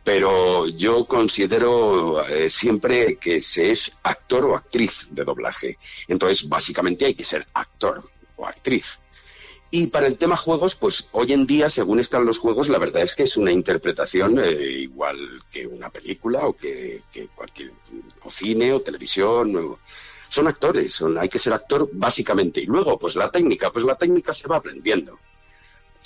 Pero 0.05 0.69
yo 0.69 1.07
considero 1.07 2.25
eh, 2.27 2.51
siempre 2.51 3.17
que 3.17 3.41
se 3.41 3.71
es 3.71 3.99
actor 4.03 4.45
o 4.45 4.55
actriz 4.55 5.09
de 5.11 5.25
doblaje. 5.25 5.79
Entonces, 6.07 6.47
básicamente 6.47 7.07
hay 7.07 7.15
que 7.15 7.25
ser 7.25 7.47
actor 7.55 8.09
o 8.37 8.47
actriz. 8.47 9.01
Y 9.77 9.89
para 9.89 10.07
el 10.07 10.19
tema 10.19 10.37
juegos, 10.37 10.77
pues 10.77 11.09
hoy 11.11 11.33
en 11.33 11.47
día, 11.47 11.69
según 11.69 11.99
están 11.99 12.25
los 12.25 12.39
juegos, 12.39 12.69
la 12.69 12.79
verdad 12.79 13.03
es 13.03 13.17
que 13.17 13.25
es 13.25 13.37
una 13.37 13.51
interpretación 13.51 14.39
eh, 14.39 14.71
igual 14.71 15.19
que 15.51 15.67
una 15.67 15.91
película 15.91 16.47
o 16.47 16.55
que, 16.55 17.01
cualquier 17.35 17.73
o 18.23 18.31
cine 18.31 18.73
o 18.73 18.83
televisión. 18.83 19.77
son 20.29 20.47
actores, 20.47 20.95
son, 20.95 21.19
hay 21.19 21.29
que 21.29 21.41
ser 21.41 21.55
actor 21.55 21.89
básicamente. 21.93 22.61
Y 22.61 22.67
luego, 22.67 22.97
pues 22.99 23.17
la 23.17 23.33
técnica, 23.33 23.73
pues 23.73 23.85
la 23.85 23.97
técnica 23.97 24.33
se 24.33 24.47
va 24.47 24.59
aprendiendo. 24.59 25.19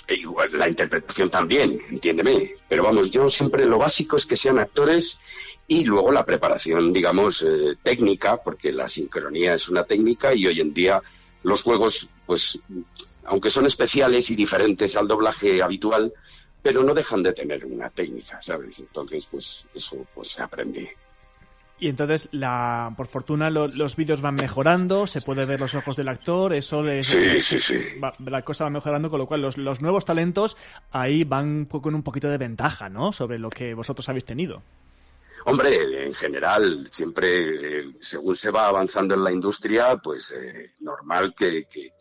E 0.08 0.14
igual 0.14 0.48
la 0.58 0.68
interpretación 0.68 1.28
también, 1.28 1.78
entiéndeme. 1.90 2.54
Pero 2.66 2.84
vamos, 2.84 3.10
yo 3.10 3.28
siempre 3.28 3.66
lo 3.66 3.76
básico 3.76 4.16
es 4.16 4.24
que 4.24 4.38
sean 4.38 4.58
actores 4.58 5.20
y 5.66 5.84
luego 5.84 6.10
la 6.10 6.24
preparación, 6.24 6.94
digamos, 6.94 7.42
eh, 7.42 7.76
técnica, 7.82 8.38
porque 8.38 8.72
la 8.72 8.88
sincronía 8.88 9.52
es 9.52 9.68
una 9.68 9.84
técnica 9.84 10.34
y 10.34 10.46
hoy 10.46 10.60
en 10.60 10.72
día 10.72 11.02
los 11.42 11.62
juegos, 11.62 12.08
pues, 12.24 12.58
aunque 13.24 13.50
son 13.50 13.66
especiales 13.66 14.30
y 14.30 14.34
diferentes 14.34 14.96
al 14.96 15.06
doblaje 15.06 15.62
habitual, 15.62 16.10
pero 16.62 16.82
no 16.82 16.94
dejan 16.94 17.22
de 17.22 17.34
tener 17.34 17.66
una 17.66 17.90
técnica, 17.90 18.40
¿sabes? 18.40 18.80
Entonces, 18.80 19.26
pues, 19.30 19.66
eso 19.74 20.06
pues 20.14 20.28
se 20.28 20.40
aprende. 20.42 20.96
Y 21.80 21.88
entonces, 21.88 22.28
la, 22.32 22.92
por 22.96 23.06
fortuna, 23.06 23.50
lo- 23.50 23.68
los 23.68 23.94
vídeos 23.94 24.20
van 24.20 24.34
mejorando, 24.34 25.06
se 25.06 25.20
puede 25.20 25.44
ver 25.44 25.60
los 25.60 25.74
ojos 25.76 25.94
del 25.94 26.08
actor, 26.08 26.52
eso 26.54 26.82
les, 26.82 27.06
Sí, 27.06 27.40
sí, 27.40 27.58
sí. 27.60 27.78
va- 28.02 28.12
la 28.26 28.42
cosa 28.42 28.64
va 28.64 28.70
mejorando, 28.70 29.08
con 29.08 29.20
lo 29.20 29.26
cual 29.26 29.42
los, 29.42 29.56
los 29.56 29.80
nuevos 29.80 30.04
talentos 30.04 30.56
ahí 30.90 31.22
van 31.22 31.66
con 31.66 31.94
un 31.94 32.02
poquito 32.02 32.28
de 32.28 32.36
ventaja, 32.36 32.88
¿no? 32.88 33.12
Sobre 33.12 33.38
lo 33.38 33.48
que 33.48 33.74
vosotros 33.74 34.08
habéis 34.08 34.24
tenido. 34.24 34.60
Hombre, 35.44 36.06
en 36.06 36.14
general, 36.14 36.88
siempre, 36.90 37.80
eh, 37.82 37.92
según 38.00 38.34
se 38.34 38.50
va 38.50 38.66
avanzando 38.66 39.14
en 39.14 39.22
la 39.22 39.30
industria, 39.30 39.96
pues 40.02 40.32
eh, 40.36 40.72
normal 40.80 41.32
que, 41.38 41.64
que, 41.72 41.92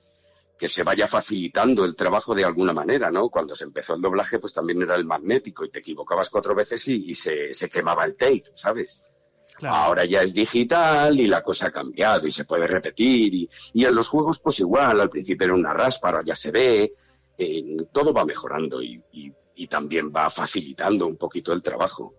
que 0.58 0.68
se 0.68 0.82
vaya 0.82 1.08
facilitando 1.08 1.86
el 1.86 1.96
trabajo 1.96 2.34
de 2.34 2.44
alguna 2.44 2.74
manera, 2.74 3.12
¿no? 3.12 3.30
Cuando 3.30 3.56
se 3.56 3.66
empezó 3.66 3.94
el 3.94 4.02
doblaje, 4.02 4.40
pues 4.40 4.54
también 4.54 4.82
era 4.82 4.96
el 4.96 5.06
magnético 5.06 5.64
y 5.64 5.70
te 5.70 5.80
equivocabas 5.80 6.32
cuatro 6.32 6.56
veces 6.56 6.88
y, 6.88 7.12
y 7.12 7.14
se, 7.14 7.54
se 7.54 7.70
quemaba 7.70 8.06
el 8.06 8.16
tape, 8.16 8.46
¿sabes? 8.56 9.04
Ahora 9.64 10.06
ya 10.06 10.22
es 10.22 10.34
digital 10.34 11.20
y 11.20 11.28
la 11.28 11.42
cosa 11.42 11.68
ha 11.68 11.72
cambiado 11.72 12.28
y 12.28 12.32
se 12.32 12.46
puede 12.46 12.68
repetir. 12.68 13.34
Y, 13.34 13.50
y 13.74 13.86
en 13.86 13.96
los 13.96 14.08
juegos, 14.10 14.40
pues 14.40 14.60
igual, 14.60 15.02
al 15.02 15.10
principio 15.10 15.46
era 15.46 15.56
una 15.56 15.74
raspa, 15.74 16.10
ahora 16.10 16.24
ya 16.26 16.36
se 16.36 16.52
ve. 16.52 16.94
eh, 17.40 17.78
todo 17.92 18.14
va 18.14 18.26
mejorando 18.26 18.82
y, 18.82 19.02
y- 19.12 19.32
y 19.60 19.68
también 19.68 20.12
va 20.16 20.30
facilitando 20.30 21.08
un 21.08 21.18
poquito 21.18 21.52
el 21.54 21.62
trabajo. 21.64 22.14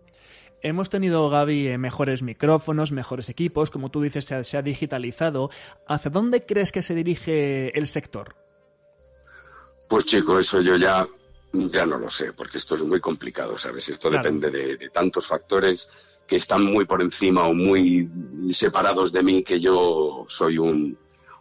Hemos 0.60 0.90
tenido, 0.90 1.28
Gaby, 1.30 1.68
eh, 1.68 1.78
mejores 1.78 2.20
micrófonos, 2.22 2.90
mejores 2.90 3.28
equipos, 3.28 3.70
como 3.70 3.90
tú 3.92 4.00
dices, 4.02 4.24
se 4.24 4.34
ha, 4.34 4.42
se 4.42 4.56
ha 4.58 4.62
digitalizado. 4.62 5.50
¿Hacia 5.86 6.10
dónde 6.10 6.44
crees 6.46 6.72
que 6.72 6.82
se 6.82 6.94
dirige 6.96 7.76
el 7.78 7.86
sector? 7.86 8.34
Pues 9.88 10.04
chico, 10.04 10.38
eso 10.38 10.60
yo 10.60 10.76
ya, 10.76 11.06
ya 11.52 11.86
no 11.86 11.98
lo 11.98 12.10
sé, 12.10 12.32
porque 12.32 12.58
esto 12.58 12.74
es 12.74 12.82
muy 12.82 13.00
complicado, 13.00 13.56
¿sabes? 13.56 13.88
Esto 13.88 14.08
Claro. 14.10 14.24
depende 14.24 14.50
de, 14.50 14.76
de 14.76 14.90
tantos 14.90 15.26
factores 15.26 15.90
que 16.28 16.36
están 16.36 16.62
muy 16.62 16.84
por 16.84 17.02
encima 17.02 17.48
o 17.48 17.54
muy 17.54 18.08
separados 18.52 19.10
de 19.12 19.22
mí, 19.22 19.42
que 19.42 19.58
yo 19.60 20.26
soy 20.28 20.58
un, 20.58 20.96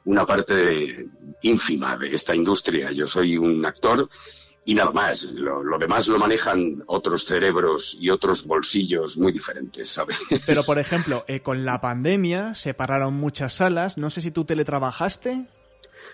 una 0.05 0.25
parte 0.25 0.53
de- 0.55 1.07
ínfima 1.43 1.97
de 1.97 2.15
esta 2.15 2.33
industria. 2.33 2.91
Yo 2.91 3.05
soy 3.05 3.37
un 3.37 3.65
actor 3.65 4.09
y 4.65 4.73
nada 4.73 4.91
más. 4.91 5.23
Lo, 5.33 5.61
lo 5.63 5.77
demás 5.77 6.07
lo 6.07 6.17
manejan 6.17 6.83
otros 6.87 7.25
cerebros 7.25 7.97
y 7.99 8.09
otros 8.09 8.45
bolsillos 8.45 9.17
muy 9.17 9.31
diferentes, 9.33 9.89
¿sabes? 9.89 10.17
Pero, 10.45 10.63
por 10.63 10.79
ejemplo, 10.85 11.25
eh, 11.27 11.41
con 11.41 11.65
la 11.65 11.79
pandemia 11.81 12.53
se 12.55 12.73
pararon 12.73 13.13
muchas 13.13 13.53
salas. 13.53 13.97
No 13.97 14.09
sé 14.09 14.21
si 14.21 14.31
tú 14.31 14.45
teletrabajaste. 14.45 15.45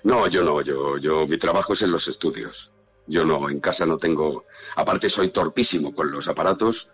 No, 0.03 0.27
yo 0.27 0.43
no, 0.43 0.61
yo, 0.61 0.97
yo, 0.97 1.27
mi 1.27 1.37
trabajo 1.37 1.73
es 1.73 1.81
en 1.83 1.91
los 1.91 2.07
estudios. 2.07 2.71
Yo 3.05 3.23
no, 3.25 3.49
en 3.49 3.59
casa 3.59 3.85
no 3.85 3.97
tengo, 3.97 4.45
aparte 4.75 5.09
soy 5.09 5.29
torpísimo 5.29 5.93
con 5.93 6.09
los 6.11 6.27
aparatos, 6.29 6.89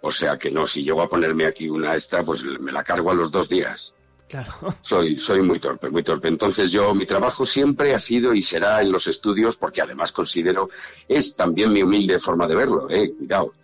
o 0.00 0.10
sea 0.10 0.38
que 0.38 0.50
no, 0.50 0.66
si 0.66 0.84
llego 0.84 1.02
a 1.02 1.08
ponerme 1.08 1.46
aquí 1.46 1.68
una 1.68 1.94
esta, 1.94 2.22
pues 2.22 2.44
me 2.44 2.72
la 2.72 2.84
cargo 2.84 3.10
a 3.10 3.14
los 3.14 3.30
dos 3.30 3.48
días. 3.48 3.94
Claro. 4.28 4.52
Soy, 4.82 5.18
soy 5.18 5.40
muy 5.40 5.58
torpe, 5.58 5.88
muy 5.88 6.02
torpe. 6.02 6.28
Entonces 6.28 6.70
yo, 6.70 6.94
mi 6.94 7.06
trabajo 7.06 7.46
siempre 7.46 7.94
ha 7.94 7.98
sido 7.98 8.34
y 8.34 8.42
será 8.42 8.82
en 8.82 8.92
los 8.92 9.06
estudios, 9.06 9.56
porque 9.56 9.80
además 9.80 10.12
considero, 10.12 10.68
es 11.08 11.34
también 11.34 11.72
mi 11.72 11.82
humilde 11.82 12.20
forma 12.20 12.46
de 12.46 12.54
verlo, 12.54 12.90
eh, 12.90 13.10
cuidado. 13.16 13.54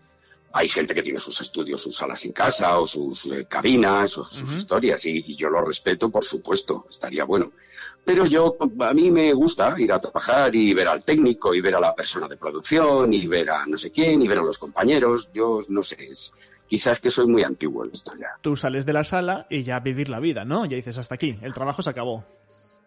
Hay 0.54 0.68
gente 0.68 0.94
que 0.94 1.02
tiene 1.02 1.20
sus 1.20 1.38
estudios, 1.40 1.82
sus 1.82 1.96
salas 1.96 2.24
en 2.24 2.32
casa, 2.32 2.78
o 2.78 2.86
sus 2.86 3.26
eh, 3.26 3.46
cabinas, 3.48 4.16
o 4.16 4.24
sus 4.24 4.54
historias, 4.54 5.04
y, 5.04 5.22
y 5.26 5.36
yo 5.36 5.50
lo 5.50 5.62
respeto, 5.62 6.10
por 6.10 6.24
supuesto, 6.24 6.86
estaría 6.88 7.24
bueno. 7.24 7.52
Pero 8.04 8.26
yo, 8.26 8.56
a 8.80 8.92
mí 8.92 9.10
me 9.10 9.32
gusta 9.32 9.74
ir 9.78 9.90
a 9.92 9.98
trabajar 9.98 10.54
y 10.54 10.74
ver 10.74 10.88
al 10.88 11.02
técnico, 11.02 11.54
y 11.54 11.60
ver 11.60 11.74
a 11.74 11.80
la 11.80 11.94
persona 11.94 12.28
de 12.28 12.36
producción, 12.36 13.12
y 13.12 13.26
ver 13.26 13.48
a 13.50 13.64
no 13.66 13.78
sé 13.78 13.90
quién, 13.90 14.20
y 14.22 14.28
ver 14.28 14.38
a 14.38 14.42
los 14.42 14.58
compañeros. 14.58 15.30
Yo, 15.32 15.60
no 15.68 15.82
sé, 15.82 16.10
es, 16.10 16.32
quizás 16.66 17.00
que 17.00 17.10
soy 17.10 17.26
muy 17.26 17.42
antiguo 17.42 17.84
en 17.84 17.92
esto 17.92 18.12
ya. 18.18 18.28
Tú 18.42 18.56
sales 18.56 18.84
de 18.84 18.92
la 18.92 19.04
sala 19.04 19.46
y 19.48 19.62
ya 19.62 19.78
vivir 19.80 20.10
la 20.10 20.20
vida, 20.20 20.44
¿no? 20.44 20.66
Ya 20.66 20.76
dices 20.76 20.98
hasta 20.98 21.14
aquí. 21.14 21.38
El 21.40 21.54
trabajo 21.54 21.80
se 21.80 21.90
acabó. 21.90 22.24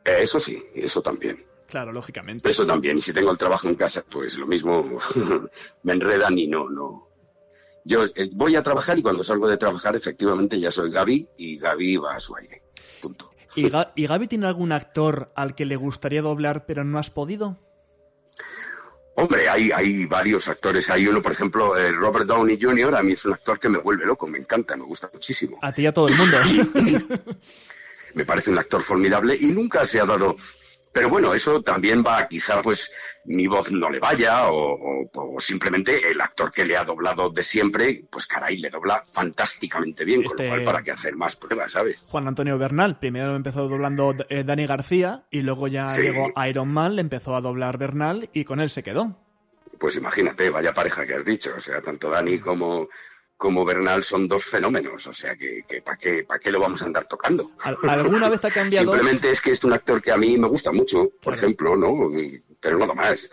Eh, 0.06 0.18
Eso 0.22 0.40
sí, 0.40 0.64
eso 0.76 1.02
también. 1.02 1.44
Claro, 1.68 1.92
lógicamente. 1.92 2.48
Eso 2.48 2.66
también. 2.66 2.98
Y 2.98 3.02
si 3.02 3.12
tengo 3.12 3.32
el 3.32 3.38
trabajo 3.38 3.68
en 3.68 3.76
casa, 3.76 4.04
pues 4.10 4.38
lo 4.38 4.46
mismo 4.48 5.00
me 5.84 5.94
enredan 5.94 6.38
y 6.38 6.48
no, 6.48 6.70
no. 6.70 7.08
Yo 7.84 8.06
eh, 8.06 8.30
voy 8.34 8.56
a 8.56 8.62
trabajar 8.64 9.00
y 9.00 9.02
cuando 9.02 9.24
salgo 9.24 9.48
de 9.48 9.58
trabajar, 9.58 9.96
efectivamente, 9.96 10.60
ya 10.60 10.70
soy 10.72 10.92
Gaby 10.92 11.28
y 11.38 11.58
Gaby 11.58 11.98
va 11.98 12.16
a 12.16 12.20
su 12.20 12.36
aire. 12.36 12.62
¿Y, 13.58 13.70
Ga- 13.70 13.92
¿Y 13.96 14.06
Gaby 14.06 14.28
tiene 14.28 14.46
algún 14.46 14.72
actor 14.72 15.32
al 15.36 15.56
que 15.56 15.66
le 15.66 15.76
gustaría 15.76 16.22
doblar 16.22 16.66
pero 16.68 16.84
no 16.84 17.00
has 17.00 17.10
podido? 17.10 17.58
Hombre, 19.16 19.50
hay, 19.50 19.72
hay 19.72 20.06
varios 20.06 20.48
actores. 20.48 20.92
Hay 20.92 21.08
uno, 21.08 21.24
por 21.24 21.32
ejemplo, 21.32 21.76
eh, 21.76 21.92
Robert 21.92 22.28
Downey 22.28 22.60
Jr., 22.62 22.94
a 22.96 23.02
mí 23.02 23.14
es 23.14 23.26
un 23.26 23.34
actor 23.34 23.60
que 23.60 23.68
me 23.68 23.80
vuelve 23.80 24.06
loco, 24.06 24.28
me 24.28 24.38
encanta, 24.38 24.78
me 24.78 24.84
gusta 24.84 25.10
muchísimo. 25.12 25.58
A 25.64 25.72
ti 25.72 25.82
y 25.82 25.86
a 25.88 25.92
todo 25.92 26.08
el 26.08 26.16
mundo. 26.16 26.38
me 28.14 28.26
parece 28.26 28.52
un 28.52 28.60
actor 28.60 28.84
formidable 28.84 29.36
y 29.40 29.48
nunca 29.48 29.86
se 29.86 30.00
ha 30.00 30.06
dado. 30.06 30.36
Pero 30.98 31.10
bueno, 31.10 31.34
eso 31.34 31.62
también 31.62 32.04
va, 32.04 32.28
quizá 32.28 32.60
pues 32.64 32.92
mi 33.26 33.46
voz 33.46 33.72
no 33.72 33.90
le 33.90 34.00
vaya 34.00 34.50
o, 34.52 34.74
o- 34.74 35.36
o 35.36 35.40
simplemente 35.40 36.10
el 36.10 36.20
actor 36.20 36.52
que 36.52 36.66
le 36.66 36.76
ha 36.76 36.84
doblado 36.84 37.30
de 37.30 37.44
siempre, 37.44 38.04
pues 38.10 38.26
caray, 38.26 38.58
le 38.58 38.70
dobla 38.72 39.04
fantásticamente 39.14 40.04
bien, 40.04 40.22
con 40.24 40.32
Este- 40.32 40.44
lo 40.46 40.50
cual 40.50 40.64
para 40.64 40.82
qué 40.82 40.92
hacer 40.92 41.16
más 41.16 41.36
pruebas, 41.36 41.72
¿sabes? 41.74 42.04
Juan 42.10 42.28
Antonio 42.28 42.58
Bernal. 42.58 42.98
Primero 42.98 43.36
empezó 43.36 43.68
doblando 43.68 44.16
eh, 44.30 44.44
Dani 44.44 44.66
García 44.66 45.26
y 45.30 45.42
luego 45.42 45.68
ya 45.68 45.88
Sí. 45.90 46.02
llegó 46.02 46.32
Iron 46.50 46.70
Man, 46.70 46.96
le 46.96 47.02
empezó 47.02 47.36
a 47.36 47.42
doblar 47.42 47.78
Bernal 47.78 48.30
y 48.34 48.44
con 48.44 48.60
él 48.60 48.70
se 48.72 48.82
quedó. 48.82 49.16
Pues 49.80 49.96
imagínate, 49.98 50.50
vaya 50.50 50.74
pareja 50.74 51.06
que 51.06 51.14
has 51.14 51.24
dicho, 51.26 51.54
o 51.56 51.60
sea, 51.60 51.80
tanto 51.82 52.10
Dani 52.10 52.40
como, 52.40 52.88
como 53.38 53.64
Bernal 53.64 54.04
son 54.04 54.28
dos 54.28 54.44
fenómenos, 54.46 55.06
o 55.08 55.14
sea, 55.14 55.36
que, 55.36 55.64
que 55.68 55.82
¿para 55.82 55.96
qué, 55.98 56.24
pa' 56.28 56.40
qué 56.40 56.52
lo 56.52 56.60
vamos 56.60 56.82
a 56.82 56.86
andar 56.86 57.06
tocando? 57.06 57.52
¿Al- 57.62 57.78
¿Alguna 57.88 58.30
vez 58.30 58.44
ha 58.44 58.50
cambiado? 58.50 58.92
Simplemente 58.92 59.30
es 59.30 59.40
que 59.42 59.52
es 59.52 59.64
un 59.64 59.74
actor 59.74 60.02
que 60.02 60.12
a 60.12 60.18
mí 60.18 60.38
me 60.38 60.48
gusta 60.48 60.72
mucho, 60.72 61.12
por 61.22 61.36
ejemplo, 61.36 61.76
¿no? 61.76 62.20
Y- 62.20 62.42
Pero 62.60 62.80
nada 62.80 62.94
más. 62.96 63.30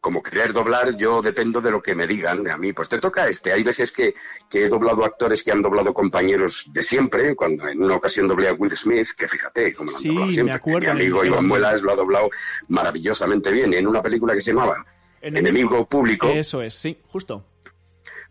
Como 0.00 0.22
querer 0.22 0.52
doblar, 0.52 0.96
yo 0.98 1.22
dependo 1.22 1.62
de 1.62 1.70
lo 1.70 1.80
que 1.80 1.94
me 1.94 2.06
digan. 2.06 2.46
A 2.50 2.58
mí, 2.58 2.74
pues 2.74 2.90
te 2.90 2.98
toca 2.98 3.26
este. 3.26 3.52
Hay 3.54 3.62
veces 3.62 3.90
que, 3.90 4.14
que 4.50 4.64
he 4.64 4.68
doblado 4.68 5.02
actores 5.02 5.42
que 5.42 5.50
han 5.50 5.62
doblado 5.62 5.94
compañeros 5.94 6.68
de 6.74 6.82
siempre. 6.82 7.34
Cuando 7.34 7.66
en 7.68 7.82
una 7.82 7.94
ocasión 7.96 8.28
doblé 8.28 8.48
a 8.48 8.52
Will 8.52 8.76
Smith, 8.76 9.08
que 9.16 9.26
fíjate 9.26 9.72
cómo 9.72 9.92
lo 9.92 9.96
han 9.96 10.02
Sí, 10.02 10.08
doblado 10.08 10.26
me 10.26 10.32
siempre. 10.34 10.56
acuerdo, 10.56 10.80
Mi 10.94 11.00
amigo 11.00 11.24
Iván 11.24 11.46
Muelas 11.46 11.80
lo 11.80 11.90
ha 11.92 11.96
doblado 11.96 12.28
maravillosamente 12.68 13.50
bien. 13.50 13.72
En 13.72 13.86
una 13.86 14.02
película 14.02 14.34
que 14.34 14.42
se 14.42 14.50
llamaba 14.52 14.84
Enemigo 15.22 15.86
Público, 15.88 16.28
Eso 16.28 16.60
es, 16.60 16.74
sí, 16.74 16.98
justo. 17.06 17.46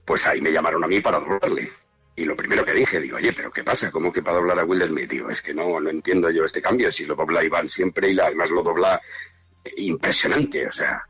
Pues 0.05 0.25
ahí 0.27 0.41
me 0.41 0.51
llamaron 0.51 0.83
a 0.83 0.87
mí 0.87 0.99
para 1.01 1.19
doblarle. 1.19 1.71
Y 2.15 2.25
lo 2.25 2.35
primero 2.35 2.63
que 2.63 2.73
dije, 2.73 2.99
digo, 2.99 3.17
oye, 3.17 3.33
pero 3.33 3.51
¿qué 3.51 3.63
pasa? 3.63 3.89
¿Cómo 3.91 4.11
que 4.11 4.21
para 4.21 4.37
doblar 4.37 4.59
a 4.59 4.65
Will 4.65 4.85
Smith? 4.85 5.09
Digo, 5.09 5.29
es 5.31 5.41
que 5.41 5.53
no, 5.53 5.79
no 5.79 5.89
entiendo 5.89 6.29
yo 6.29 6.43
este 6.45 6.61
cambio. 6.61 6.91
Si 6.91 7.05
lo 7.05 7.15
dobla 7.15 7.43
Iván 7.43 7.67
siempre 7.67 8.09
y 8.09 8.13
la- 8.13 8.25
además 8.27 8.51
lo 8.51 8.61
dobla 8.61 9.01
eh, 9.63 9.71
impresionante, 9.77 10.67
o 10.67 10.71
sea. 10.71 11.01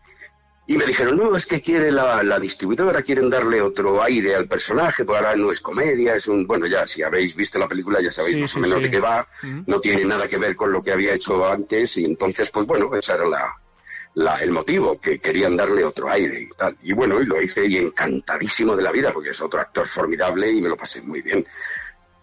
Y 0.65 0.77
me 0.77 0.85
dijeron, 0.85 1.17
no, 1.17 1.35
es 1.35 1.45
que 1.45 1.59
quiere 1.59 1.91
la, 1.91 2.23
la 2.23 2.39
distribuidora, 2.39 3.01
quieren 3.01 3.29
darle 3.29 3.61
otro 3.61 4.01
aire 4.01 4.33
al 4.33 4.47
personaje, 4.47 5.03
pues 5.03 5.17
ahora 5.17 5.35
no 5.35 5.51
es 5.51 5.59
comedia, 5.59 6.15
es 6.15 6.29
un... 6.29 6.47
Bueno, 6.47 6.67
ya, 6.67 6.87
si 6.87 7.03
habéis 7.03 7.35
visto 7.35 7.59
la 7.59 7.67
película 7.67 7.99
ya 8.01 8.11
sabéis 8.11 8.35
Sí, 8.35 8.39
más 8.41 8.51
sí, 8.51 8.59
o 8.59 8.61
menos 8.61 8.77
sí. 8.77 8.83
de 8.85 8.89
qué 8.89 8.99
va, 9.01 9.27
no 9.67 9.81
tiene 9.81 10.05
nada 10.05 10.25
que 10.25 10.37
ver 10.37 10.55
con 10.55 10.71
lo 10.71 10.81
que 10.81 10.93
había 10.93 11.15
hecho 11.15 11.45
antes, 11.45 11.97
y 11.97 12.05
entonces, 12.05 12.49
pues 12.49 12.65
bueno, 12.65 12.95
ese 12.95 13.11
era 13.13 13.25
la, 13.27 13.53
la- 14.15 14.37
el 14.39 14.51
motivo, 14.51 14.99
que 14.99 15.19
querían 15.19 15.55
darle 15.55 15.83
otro 15.83 16.09
aire 16.09 16.41
y 16.41 16.49
tal. 16.49 16.77
Y 16.83 16.93
bueno, 16.93 17.19
y 17.21 17.25
lo 17.25 17.41
hice 17.41 17.65
y 17.65 17.77
encantadísimo 17.77 18.75
de 18.75 18.83
la 18.83 18.91
vida, 18.91 19.11
porque 19.11 19.31
es 19.31 19.41
otro 19.41 19.59
actor 19.59 19.87
formidable 19.87 20.51
y 20.51 20.61
me 20.61 20.69
lo 20.69 20.77
pasé 20.77 21.01
muy 21.01 21.21
bien. 21.21 21.45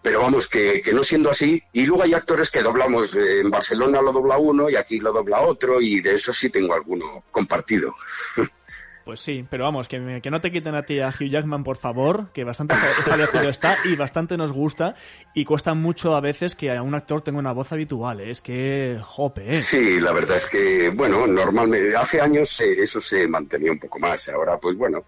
Pero 0.01 0.21
vamos, 0.21 0.47
que, 0.47 0.81
no 0.93 1.03
siendo 1.03 1.29
así, 1.29 1.61
y 1.73 1.85
luego 1.85 2.03
hay 2.03 2.13
actores 2.15 2.49
que 2.49 2.63
doblamos, 2.63 3.15
eh, 3.15 3.41
en 3.41 3.51
Barcelona 3.51 4.01
lo 4.01 4.11
dobla 4.11 4.37
uno 4.37 4.69
y 4.69 4.75
aquí 4.75 4.99
lo 4.99 5.11
dobla 5.13 5.41
otro, 5.41 5.79
y 5.79 6.01
de 6.01 6.13
eso 6.13 6.33
sí 6.33 6.49
tengo 6.49 6.73
alguno 6.73 7.23
compartido. 7.31 7.95
Pues 9.03 9.19
sí, 9.19 9.43
pero 9.49 9.63
vamos, 9.63 9.87
que, 9.87 9.99
me- 9.99 10.21
que 10.21 10.29
no 10.29 10.39
te 10.39 10.51
quiten 10.51 10.75
a 10.75 10.83
ti 10.83 10.99
a 10.99 11.09
Hugh 11.09 11.27
Jackman, 11.29 11.63
por 11.63 11.77
favor, 11.77 12.31
que 12.33 12.43
bastante 12.43 12.75
esta- 12.75 12.91
establecido 12.99 13.49
está 13.49 13.77
y 13.83 13.95
bastante 13.95 14.37
nos 14.37 14.51
gusta 14.51 14.93
y 15.33 15.43
cuesta 15.43 15.73
mucho 15.73 16.15
a 16.15 16.21
veces 16.21 16.55
que 16.55 16.71
a 16.75 16.81
un 16.83 16.93
actor 16.93 17.21
tenga 17.21 17.39
una 17.39 17.51
voz 17.51 17.71
habitual, 17.71 18.19
¿eh? 18.21 18.29
es 18.29 18.41
que 18.41 18.99
jope, 19.01 19.49
¿eh? 19.49 19.53
Sí, 19.53 19.99
la 19.99 20.11
verdad 20.13 20.37
es 20.37 20.45
que, 20.47 20.89
bueno, 20.93 21.25
normalmente, 21.25 21.95
hace 21.95 22.21
años 22.21 22.61
eh, 22.61 22.81
eso 22.83 23.01
se 23.01 23.27
mantenía 23.27 23.71
un 23.71 23.79
poco 23.79 23.97
más, 23.99 24.29
ahora 24.29 24.57
pues 24.59 24.77
bueno. 24.77 25.03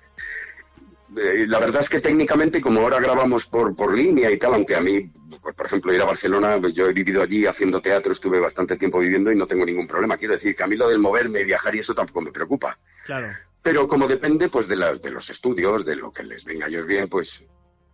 eh, 1.16 1.46
la 1.48 1.60
verdad 1.60 1.82
es 1.82 1.90
que 1.90 2.00
técnicamente, 2.00 2.60
como 2.60 2.82
ahora 2.82 3.00
grabamos 3.00 3.46
por, 3.46 3.76
por 3.76 3.96
línea 3.96 4.32
y 4.32 4.40
tal, 4.40 4.56
aunque 4.56 4.76
a 4.76 4.82
mí, 4.82 5.02
pues, 5.42 5.56
por 5.56 5.66
ejemplo, 5.68 5.94
ir 5.94 6.02
a 6.02 6.06
Barcelona, 6.06 6.58
pues, 6.60 6.74
yo 6.74 6.88
he 6.88 6.94
vivido 6.94 7.22
allí 7.22 7.46
haciendo 7.46 7.80
teatro, 7.82 8.12
estuve 8.12 8.40
bastante 8.40 8.76
tiempo 8.78 9.00
viviendo 9.00 9.32
y 9.32 9.36
no 9.36 9.46
tengo 9.46 9.66
ningún 9.66 9.86
problema. 9.88 10.18
Quiero 10.18 10.34
decir 10.34 10.56
que 10.56 10.64
a 10.64 10.68
mí 10.68 10.76
lo 10.76 10.88
del 10.90 11.00
moverme, 11.00 11.44
viajar 11.44 11.76
y 11.76 11.80
eso 11.80 11.94
tampoco 11.94 12.22
me 12.22 12.32
preocupa. 12.32 12.78
Claro. 13.06 13.28
Pero 13.64 13.88
como 13.88 14.08
depende 14.08 14.50
pues 14.50 14.68
de, 14.68 14.76
las 14.76 15.02
de 15.02 15.10
los 15.10 15.30
estudios, 15.30 15.86
de 15.86 15.96
lo 15.96 16.12
que 16.12 16.24
les 16.24 16.44
venga 16.44 16.66
a 16.66 16.70
ellos 16.70 16.86
bien, 16.86 17.08
pues, 17.08 17.48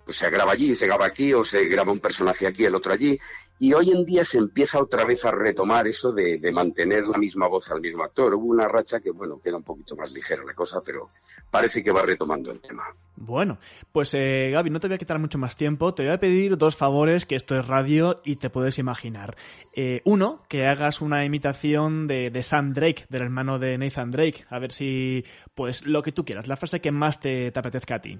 pues 0.10 0.18
se 0.18 0.30
graba 0.32 0.54
allí, 0.54 0.74
se 0.74 0.88
graba 0.88 1.06
aquí, 1.06 1.36
o 1.36 1.44
se 1.44 1.66
graba 1.66 1.92
un 1.92 2.00
personaje 2.00 2.48
aquí, 2.48 2.66
el 2.66 2.74
otro 2.74 2.92
allí. 2.92 3.16
Y 3.60 3.74
hoy 3.74 3.92
en 3.92 4.04
día 4.06 4.24
se 4.24 4.40
empieza 4.40 4.82
otra 4.82 5.06
vez 5.06 5.24
a 5.24 5.30
retomar 5.30 5.88
eso 5.88 6.12
de, 6.12 6.40
de 6.40 6.52
mantener 6.52 7.06
la 7.06 7.20
misma 7.20 7.48
voz 7.48 7.70
al 7.70 7.80
mismo 7.80 8.04
actor. 8.04 8.34
Hubo 8.34 8.48
una 8.48 8.68
racha 8.68 9.02
que, 9.02 9.12
bueno, 9.12 9.40
queda 9.40 9.58
un 9.58 9.64
poquito 9.64 9.96
más 9.96 10.12
ligera 10.12 10.44
la 10.44 10.56
cosa, 10.56 10.82
pero 10.84 11.12
parece 11.52 11.84
que 11.84 11.92
va 11.92 12.02
retomando 12.02 12.52
el 12.52 12.60
tema. 12.60 12.86
Bueno, 13.18 13.60
pues 13.92 14.16
eh, 14.16 14.50
Gaby, 14.52 14.72
no 14.72 14.80
te 14.80 14.88
voy 14.88 14.96
a 14.96 14.98
quitar 14.98 15.20
mucho 15.20 15.38
más 15.38 15.56
tiempo. 15.56 15.94
Te 15.94 16.02
voy 16.02 16.14
a 16.14 16.20
pedir 16.20 16.58
dos 16.58 16.76
favores, 16.76 17.28
que 17.28 17.36
esto 17.36 17.56
es 17.56 17.68
radio 17.68 18.22
y 18.26 18.38
te 18.38 18.50
puedes 18.50 18.80
imaginar. 18.80 19.38
Eh, 19.76 20.02
uno, 20.06 20.42
que 20.50 20.66
hagas 20.66 21.02
una 21.02 21.24
imitación 21.24 22.08
de, 22.08 22.32
de 22.32 22.42
Sam 22.42 22.74
Drake, 22.74 23.06
del 23.10 23.22
hermano 23.22 23.60
de 23.60 23.78
Nathan 23.78 24.10
Drake. 24.10 24.46
A 24.50 24.58
ver 24.58 24.72
si, 24.72 25.24
pues, 25.54 25.86
lo 25.86 26.02
que 26.02 26.14
tú 26.14 26.26
quieras, 26.26 26.48
la 26.48 26.58
frase 26.58 26.80
que 26.82 26.92
más 26.92 27.20
te, 27.20 27.52
te 27.52 27.60
apetezca 27.60 27.98
a 27.98 28.02
ti. 28.02 28.18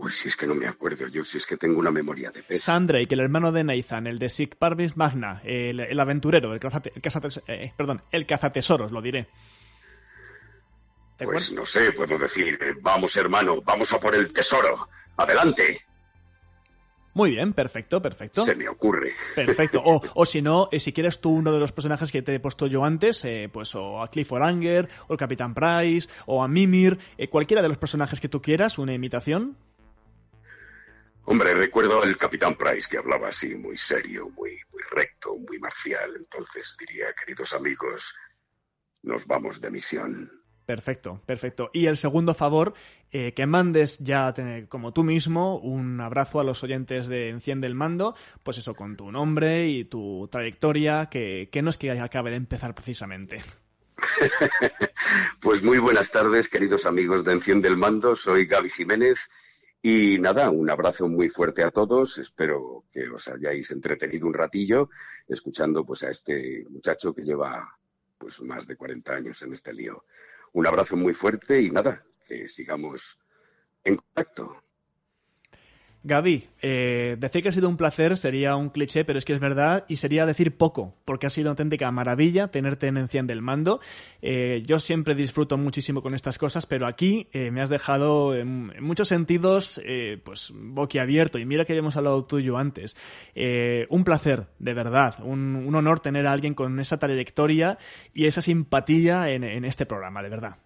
Uy, 0.00 0.12
si 0.12 0.28
es 0.28 0.36
que 0.36 0.46
no 0.46 0.54
me 0.54 0.68
acuerdo 0.68 1.08
yo, 1.08 1.24
si 1.24 1.38
es 1.38 1.46
que 1.46 1.56
tengo 1.56 1.80
una 1.80 1.90
memoria 1.90 2.30
de 2.30 2.42
pez. 2.42 2.62
Sam 2.62 2.86
Drake, 2.86 3.12
el 3.14 3.20
hermano 3.20 3.50
de 3.50 3.64
Nathan, 3.64 4.06
el 4.06 4.18
de 4.20 4.28
Sic 4.28 4.54
Parvis 4.56 4.96
Magna, 4.96 5.40
el, 5.44 5.80
el 5.80 5.98
aventurero, 5.98 6.52
el, 6.54 6.60
cazate, 6.60 6.92
el, 6.94 7.02
cazates- 7.02 7.42
eh, 7.48 7.72
perdón, 7.76 8.00
el 8.12 8.24
cazatesoros, 8.24 8.92
lo 8.92 9.02
diré. 9.02 9.26
¿Te 11.16 11.24
Pues 11.24 11.50
no 11.52 11.66
sé, 11.66 11.90
puedo 11.92 12.16
decir, 12.16 12.56
eh, 12.62 12.74
vamos 12.80 13.16
hermano, 13.16 13.60
vamos 13.62 13.92
a 13.92 13.98
por 13.98 14.14
el 14.14 14.32
tesoro. 14.32 14.88
Adelante. 15.16 15.80
Muy 17.14 17.30
bien, 17.30 17.52
perfecto, 17.52 18.00
perfecto. 18.00 18.42
Se 18.42 18.54
me 18.54 18.68
ocurre. 18.68 19.14
Perfecto. 19.34 19.82
O, 19.84 20.00
o 20.14 20.24
si 20.24 20.40
no, 20.40 20.68
eh, 20.70 20.78
si 20.78 20.92
quieres 20.92 21.20
tú 21.20 21.30
uno 21.30 21.50
de 21.50 21.58
los 21.58 21.72
personajes 21.72 22.12
que 22.12 22.22
te 22.22 22.36
he 22.36 22.38
puesto 22.38 22.68
yo 22.68 22.84
antes, 22.84 23.24
eh, 23.24 23.48
pues 23.52 23.74
o 23.74 24.00
a 24.00 24.08
Clifford 24.08 24.44
Anger, 24.44 24.88
o 25.08 25.14
el 25.14 25.18
Capitán 25.18 25.54
Price, 25.54 26.08
o 26.26 26.44
a 26.44 26.46
Mimir, 26.46 26.96
eh, 27.16 27.26
cualquiera 27.28 27.62
de 27.62 27.68
los 27.68 27.78
personajes 27.78 28.20
que 28.20 28.28
tú 28.28 28.40
quieras, 28.40 28.78
una 28.78 28.94
imitación. 28.94 29.56
Hombre, 31.30 31.52
recuerdo 31.54 32.02
al 32.02 32.16
capitán 32.16 32.56
Price 32.56 32.88
que 32.90 32.96
hablaba 32.96 33.28
así, 33.28 33.54
muy 33.54 33.76
serio, 33.76 34.30
muy, 34.30 34.52
muy 34.72 34.82
recto, 34.90 35.36
muy 35.36 35.58
marcial. 35.58 36.14
Entonces 36.16 36.74
diría, 36.80 37.08
queridos 37.12 37.52
amigos, 37.52 38.14
nos 39.02 39.26
vamos 39.26 39.60
de 39.60 39.70
misión. 39.70 40.32
Perfecto, 40.64 41.20
perfecto. 41.26 41.68
Y 41.74 41.84
el 41.86 41.98
segundo 41.98 42.32
favor, 42.32 42.72
eh, 43.10 43.34
que 43.34 43.46
mandes 43.46 43.98
ya 43.98 44.32
te- 44.32 44.68
como 44.68 44.94
tú 44.94 45.04
mismo 45.04 45.58
un 45.58 46.00
abrazo 46.00 46.40
a 46.40 46.44
los 46.44 46.62
oyentes 46.64 47.08
de 47.08 47.28
Enciende 47.28 47.66
el 47.66 47.74
Mando, 47.74 48.14
pues 48.42 48.56
eso, 48.56 48.74
con 48.74 48.96
tu 48.96 49.12
nombre 49.12 49.68
y 49.68 49.84
tu 49.84 50.28
trayectoria, 50.32 51.08
que, 51.10 51.50
que 51.52 51.60
no 51.60 51.68
es 51.68 51.76
que 51.76 51.90
acabe 51.90 52.30
de 52.30 52.36
empezar 52.36 52.74
precisamente. 52.74 53.42
Pues 55.40 55.62
muy 55.62 55.78
buenas 55.78 56.10
tardes, 56.10 56.48
queridos 56.48 56.84
amigos 56.86 57.24
de 57.24 57.32
Enciende 57.32 57.68
el 57.68 57.76
Mando. 57.76 58.14
Soy 58.16 58.46
Gaby 58.46 58.68
Jiménez. 58.68 59.28
Y 59.80 60.18
nada, 60.18 60.50
un 60.50 60.68
abrazo 60.70 61.08
muy 61.08 61.28
fuerte 61.28 61.62
a 61.62 61.70
todos. 61.70 62.18
Espero 62.18 62.84
que 62.90 63.08
os 63.08 63.28
hayáis 63.28 63.70
entretenido 63.70 64.26
un 64.26 64.34
ratillo 64.34 64.90
escuchando 65.26 65.84
pues 65.84 66.02
a 66.02 66.10
este 66.10 66.64
muchacho 66.68 67.14
que 67.14 67.22
lleva 67.22 67.78
pues 68.18 68.42
más 68.42 68.66
de 68.66 68.76
40 68.76 69.14
años 69.14 69.42
en 69.42 69.52
este 69.52 69.72
lío. 69.72 70.04
Un 70.52 70.66
abrazo 70.66 70.96
muy 70.96 71.14
fuerte 71.14 71.60
y 71.62 71.70
nada, 71.70 72.04
que 72.26 72.48
sigamos 72.48 73.20
en 73.84 73.96
contacto. 73.96 74.64
Gaby, 76.04 76.48
eh, 76.62 77.16
decir 77.18 77.42
que 77.42 77.48
ha 77.48 77.52
sido 77.52 77.68
un 77.68 77.76
placer 77.76 78.16
sería 78.16 78.54
un 78.54 78.70
cliché, 78.70 79.04
pero 79.04 79.18
es 79.18 79.24
que 79.24 79.32
es 79.32 79.40
verdad 79.40 79.84
y 79.88 79.96
sería 79.96 80.26
decir 80.26 80.56
poco, 80.56 80.94
porque 81.04 81.26
ha 81.26 81.30
sido 81.30 81.46
una 81.46 81.50
auténtica 81.50 81.90
maravilla 81.90 82.48
tenerte 82.48 82.86
en 82.86 82.98
Enciende 82.98 83.32
el 83.32 83.42
Mando. 83.42 83.80
Eh, 84.22 84.62
yo 84.64 84.78
siempre 84.78 85.14
disfruto 85.14 85.56
muchísimo 85.56 86.00
con 86.00 86.14
estas 86.14 86.38
cosas, 86.38 86.66
pero 86.66 86.86
aquí 86.86 87.28
eh, 87.32 87.50
me 87.50 87.60
has 87.60 87.68
dejado 87.68 88.34
en, 88.34 88.72
muchos 88.80 89.08
sentidos 89.08 89.80
pues 90.24 90.52
boquiabierto 90.54 91.38
y 91.38 91.44
mira 91.44 91.64
que 91.64 91.72
habíamos 91.72 91.96
hablado 91.96 92.24
tú 92.24 92.38
y 92.38 92.44
yo 92.44 92.58
antes. 92.58 92.96
Un 93.88 94.04
placer, 94.04 94.46
de 94.58 94.74
verdad, 94.74 95.16
un, 95.22 95.56
un 95.56 95.74
honor 95.74 96.00
tener 96.00 96.26
a 96.26 96.32
alguien 96.32 96.54
con 96.54 96.78
esa 96.78 96.98
trayectoria 96.98 97.78
y 98.14 98.26
esa 98.26 98.40
simpatía 98.40 99.30
en, 99.30 99.44
en 99.44 99.64
este 99.64 99.86
programa, 99.86 100.22
de 100.22 100.28
verdad. 100.28 100.56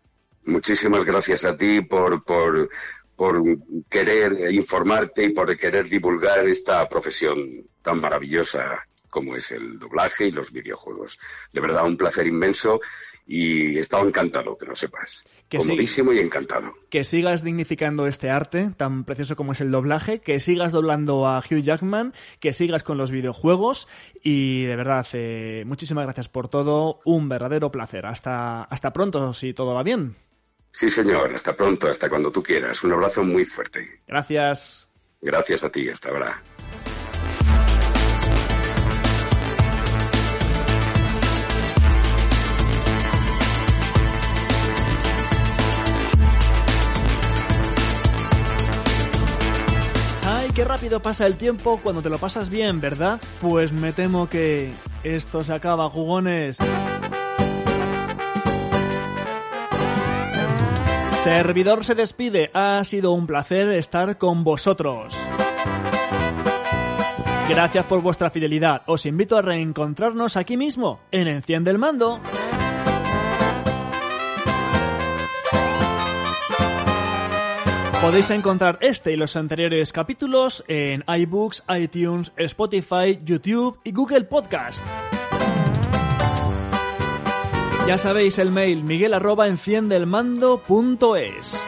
Muchísimas 0.44 1.04
gracias 1.04 1.44
a 1.44 1.56
ti 1.56 1.82
por, 1.82 2.24
por, 2.24 2.68
por 3.16 3.42
querer 3.88 4.52
informarte 4.52 5.24
y 5.24 5.30
por 5.30 5.56
querer 5.56 5.88
divulgar 5.88 6.46
esta 6.48 6.88
profesión 6.88 7.66
tan 7.82 8.00
maravillosa 8.00 8.86
como 9.12 9.36
es 9.36 9.50
el 9.52 9.78
doblaje 9.78 10.28
y 10.28 10.30
los 10.32 10.50
videojuegos. 10.52 11.18
De 11.52 11.60
verdad, 11.60 11.84
un 11.84 11.98
placer 11.98 12.26
inmenso 12.26 12.80
y 13.26 13.76
he 13.76 13.80
estado 13.80 14.06
encantado, 14.06 14.56
que 14.56 14.64
lo 14.64 14.74
sepas. 14.74 15.24
Que 15.50 15.60
sí. 15.60 15.68
Comodísimo 15.68 16.14
y 16.14 16.18
encantado. 16.18 16.72
que 16.88 17.04
sigas 17.04 17.44
dignificando 17.44 18.06
este 18.06 18.30
arte 18.30 18.70
tan 18.76 19.04
precioso 19.04 19.36
como 19.36 19.52
es 19.52 19.60
el 19.60 19.70
doblaje, 19.70 20.20
que 20.20 20.40
sigas 20.40 20.72
doblando 20.72 21.28
a 21.28 21.40
Hugh 21.40 21.60
Jackman, 21.60 22.14
que 22.40 22.54
sigas 22.54 22.82
con 22.82 22.96
los 22.96 23.10
videojuegos 23.10 23.86
y 24.22 24.64
de 24.64 24.76
verdad, 24.76 25.06
eh, 25.12 25.64
muchísimas 25.66 26.04
gracias 26.04 26.30
por 26.30 26.48
todo, 26.48 27.00
un 27.04 27.28
verdadero 27.28 27.70
placer. 27.70 28.06
Hasta, 28.06 28.62
hasta 28.64 28.94
pronto, 28.94 29.34
si 29.34 29.52
todo 29.52 29.74
va 29.74 29.82
bien. 29.82 30.16
Sí, 30.72 30.88
señor. 30.88 31.34
Hasta 31.34 31.54
pronto, 31.54 31.88
hasta 31.88 32.08
cuando 32.08 32.32
tú 32.32 32.42
quieras. 32.42 32.82
Un 32.82 32.92
abrazo 32.92 33.22
muy 33.22 33.44
fuerte. 33.44 34.00
Gracias. 34.06 34.88
Gracias 35.20 35.62
a 35.64 35.70
ti. 35.70 35.88
Hasta 35.88 36.08
ahora. 36.08 36.42
Ay, 50.24 50.50
qué 50.54 50.64
rápido 50.64 51.00
pasa 51.00 51.26
el 51.26 51.36
tiempo 51.36 51.78
cuando 51.82 52.00
te 52.00 52.08
lo 52.08 52.18
pasas 52.18 52.48
bien, 52.48 52.80
¿verdad? 52.80 53.20
Pues 53.42 53.72
me 53.72 53.92
temo 53.92 54.28
que 54.28 54.72
esto 55.04 55.44
se 55.44 55.52
acaba, 55.52 55.90
jugones. 55.90 56.58
Servidor 61.22 61.84
se 61.84 61.94
despide. 61.94 62.50
Ha 62.52 62.82
sido 62.82 63.12
un 63.12 63.28
placer 63.28 63.68
estar 63.68 64.18
con 64.18 64.42
vosotros. 64.42 65.16
Gracias 67.48 67.86
por 67.86 68.02
vuestra 68.02 68.28
fidelidad. 68.30 68.82
Os 68.86 69.06
invito 69.06 69.36
a 69.36 69.42
reencontrarnos 69.42 70.36
aquí 70.36 70.56
mismo, 70.56 70.98
en 71.12 71.28
Enciende 71.28 71.70
el 71.70 71.78
Mando. 71.78 72.20
Podéis 78.00 78.30
encontrar 78.30 78.78
este 78.80 79.12
y 79.12 79.16
los 79.16 79.36
anteriores 79.36 79.92
capítulos 79.92 80.64
en 80.66 81.04
iBooks, 81.06 81.62
iTunes, 81.68 82.32
Spotify, 82.36 83.20
YouTube 83.24 83.78
y 83.84 83.92
Google 83.92 84.24
Podcast. 84.24 84.82
Ya 87.86 87.98
sabéis 87.98 88.38
el 88.38 88.50
mail 88.50 88.82
miguel 88.84 89.14
arroba 89.14 89.48
enciendelmando.es. 89.48 91.62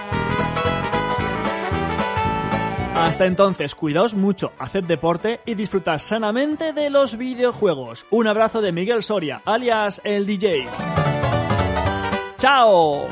Hasta 2.95 3.27
entonces, 3.27 3.75
cuidaos 3.75 4.15
mucho, 4.15 4.53
haced 4.59 4.85
deporte 4.85 5.41
y 5.45 5.55
disfrutad 5.55 5.99
sanamente 5.99 6.73
de 6.73 6.91
los 6.91 7.19
videojuegos. 7.19 8.07
Un 8.11 8.29
abrazo 8.29 8.63
de 8.63 8.71
Miguel 8.71 9.03
Soria, 9.03 9.43
alias 9.45 10.01
el 10.05 10.27
DJ. 10.27 10.69
¡Chao! 12.39 13.09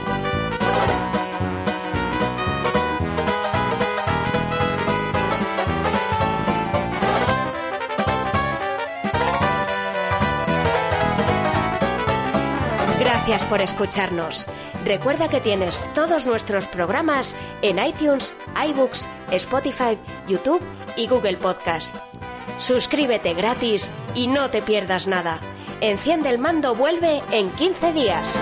Gracias 13.24 13.48
por 13.48 13.62
escucharnos. 13.62 14.46
Recuerda 14.84 15.28
que 15.28 15.40
tienes 15.40 15.80
todos 15.94 16.26
nuestros 16.26 16.66
programas 16.66 17.36
en 17.62 17.78
iTunes, 17.78 18.34
iBooks, 18.68 19.06
Spotify, 19.30 19.96
YouTube 20.26 20.60
y 20.96 21.06
Google 21.06 21.36
Podcast. 21.36 21.94
Suscríbete 22.58 23.32
gratis 23.34 23.92
y 24.16 24.26
no 24.26 24.50
te 24.50 24.60
pierdas 24.60 25.06
nada. 25.06 25.38
Enciende 25.80 26.30
el 26.30 26.38
mando 26.38 26.74
vuelve 26.74 27.22
en 27.30 27.52
15 27.52 27.92
días. 27.92 28.36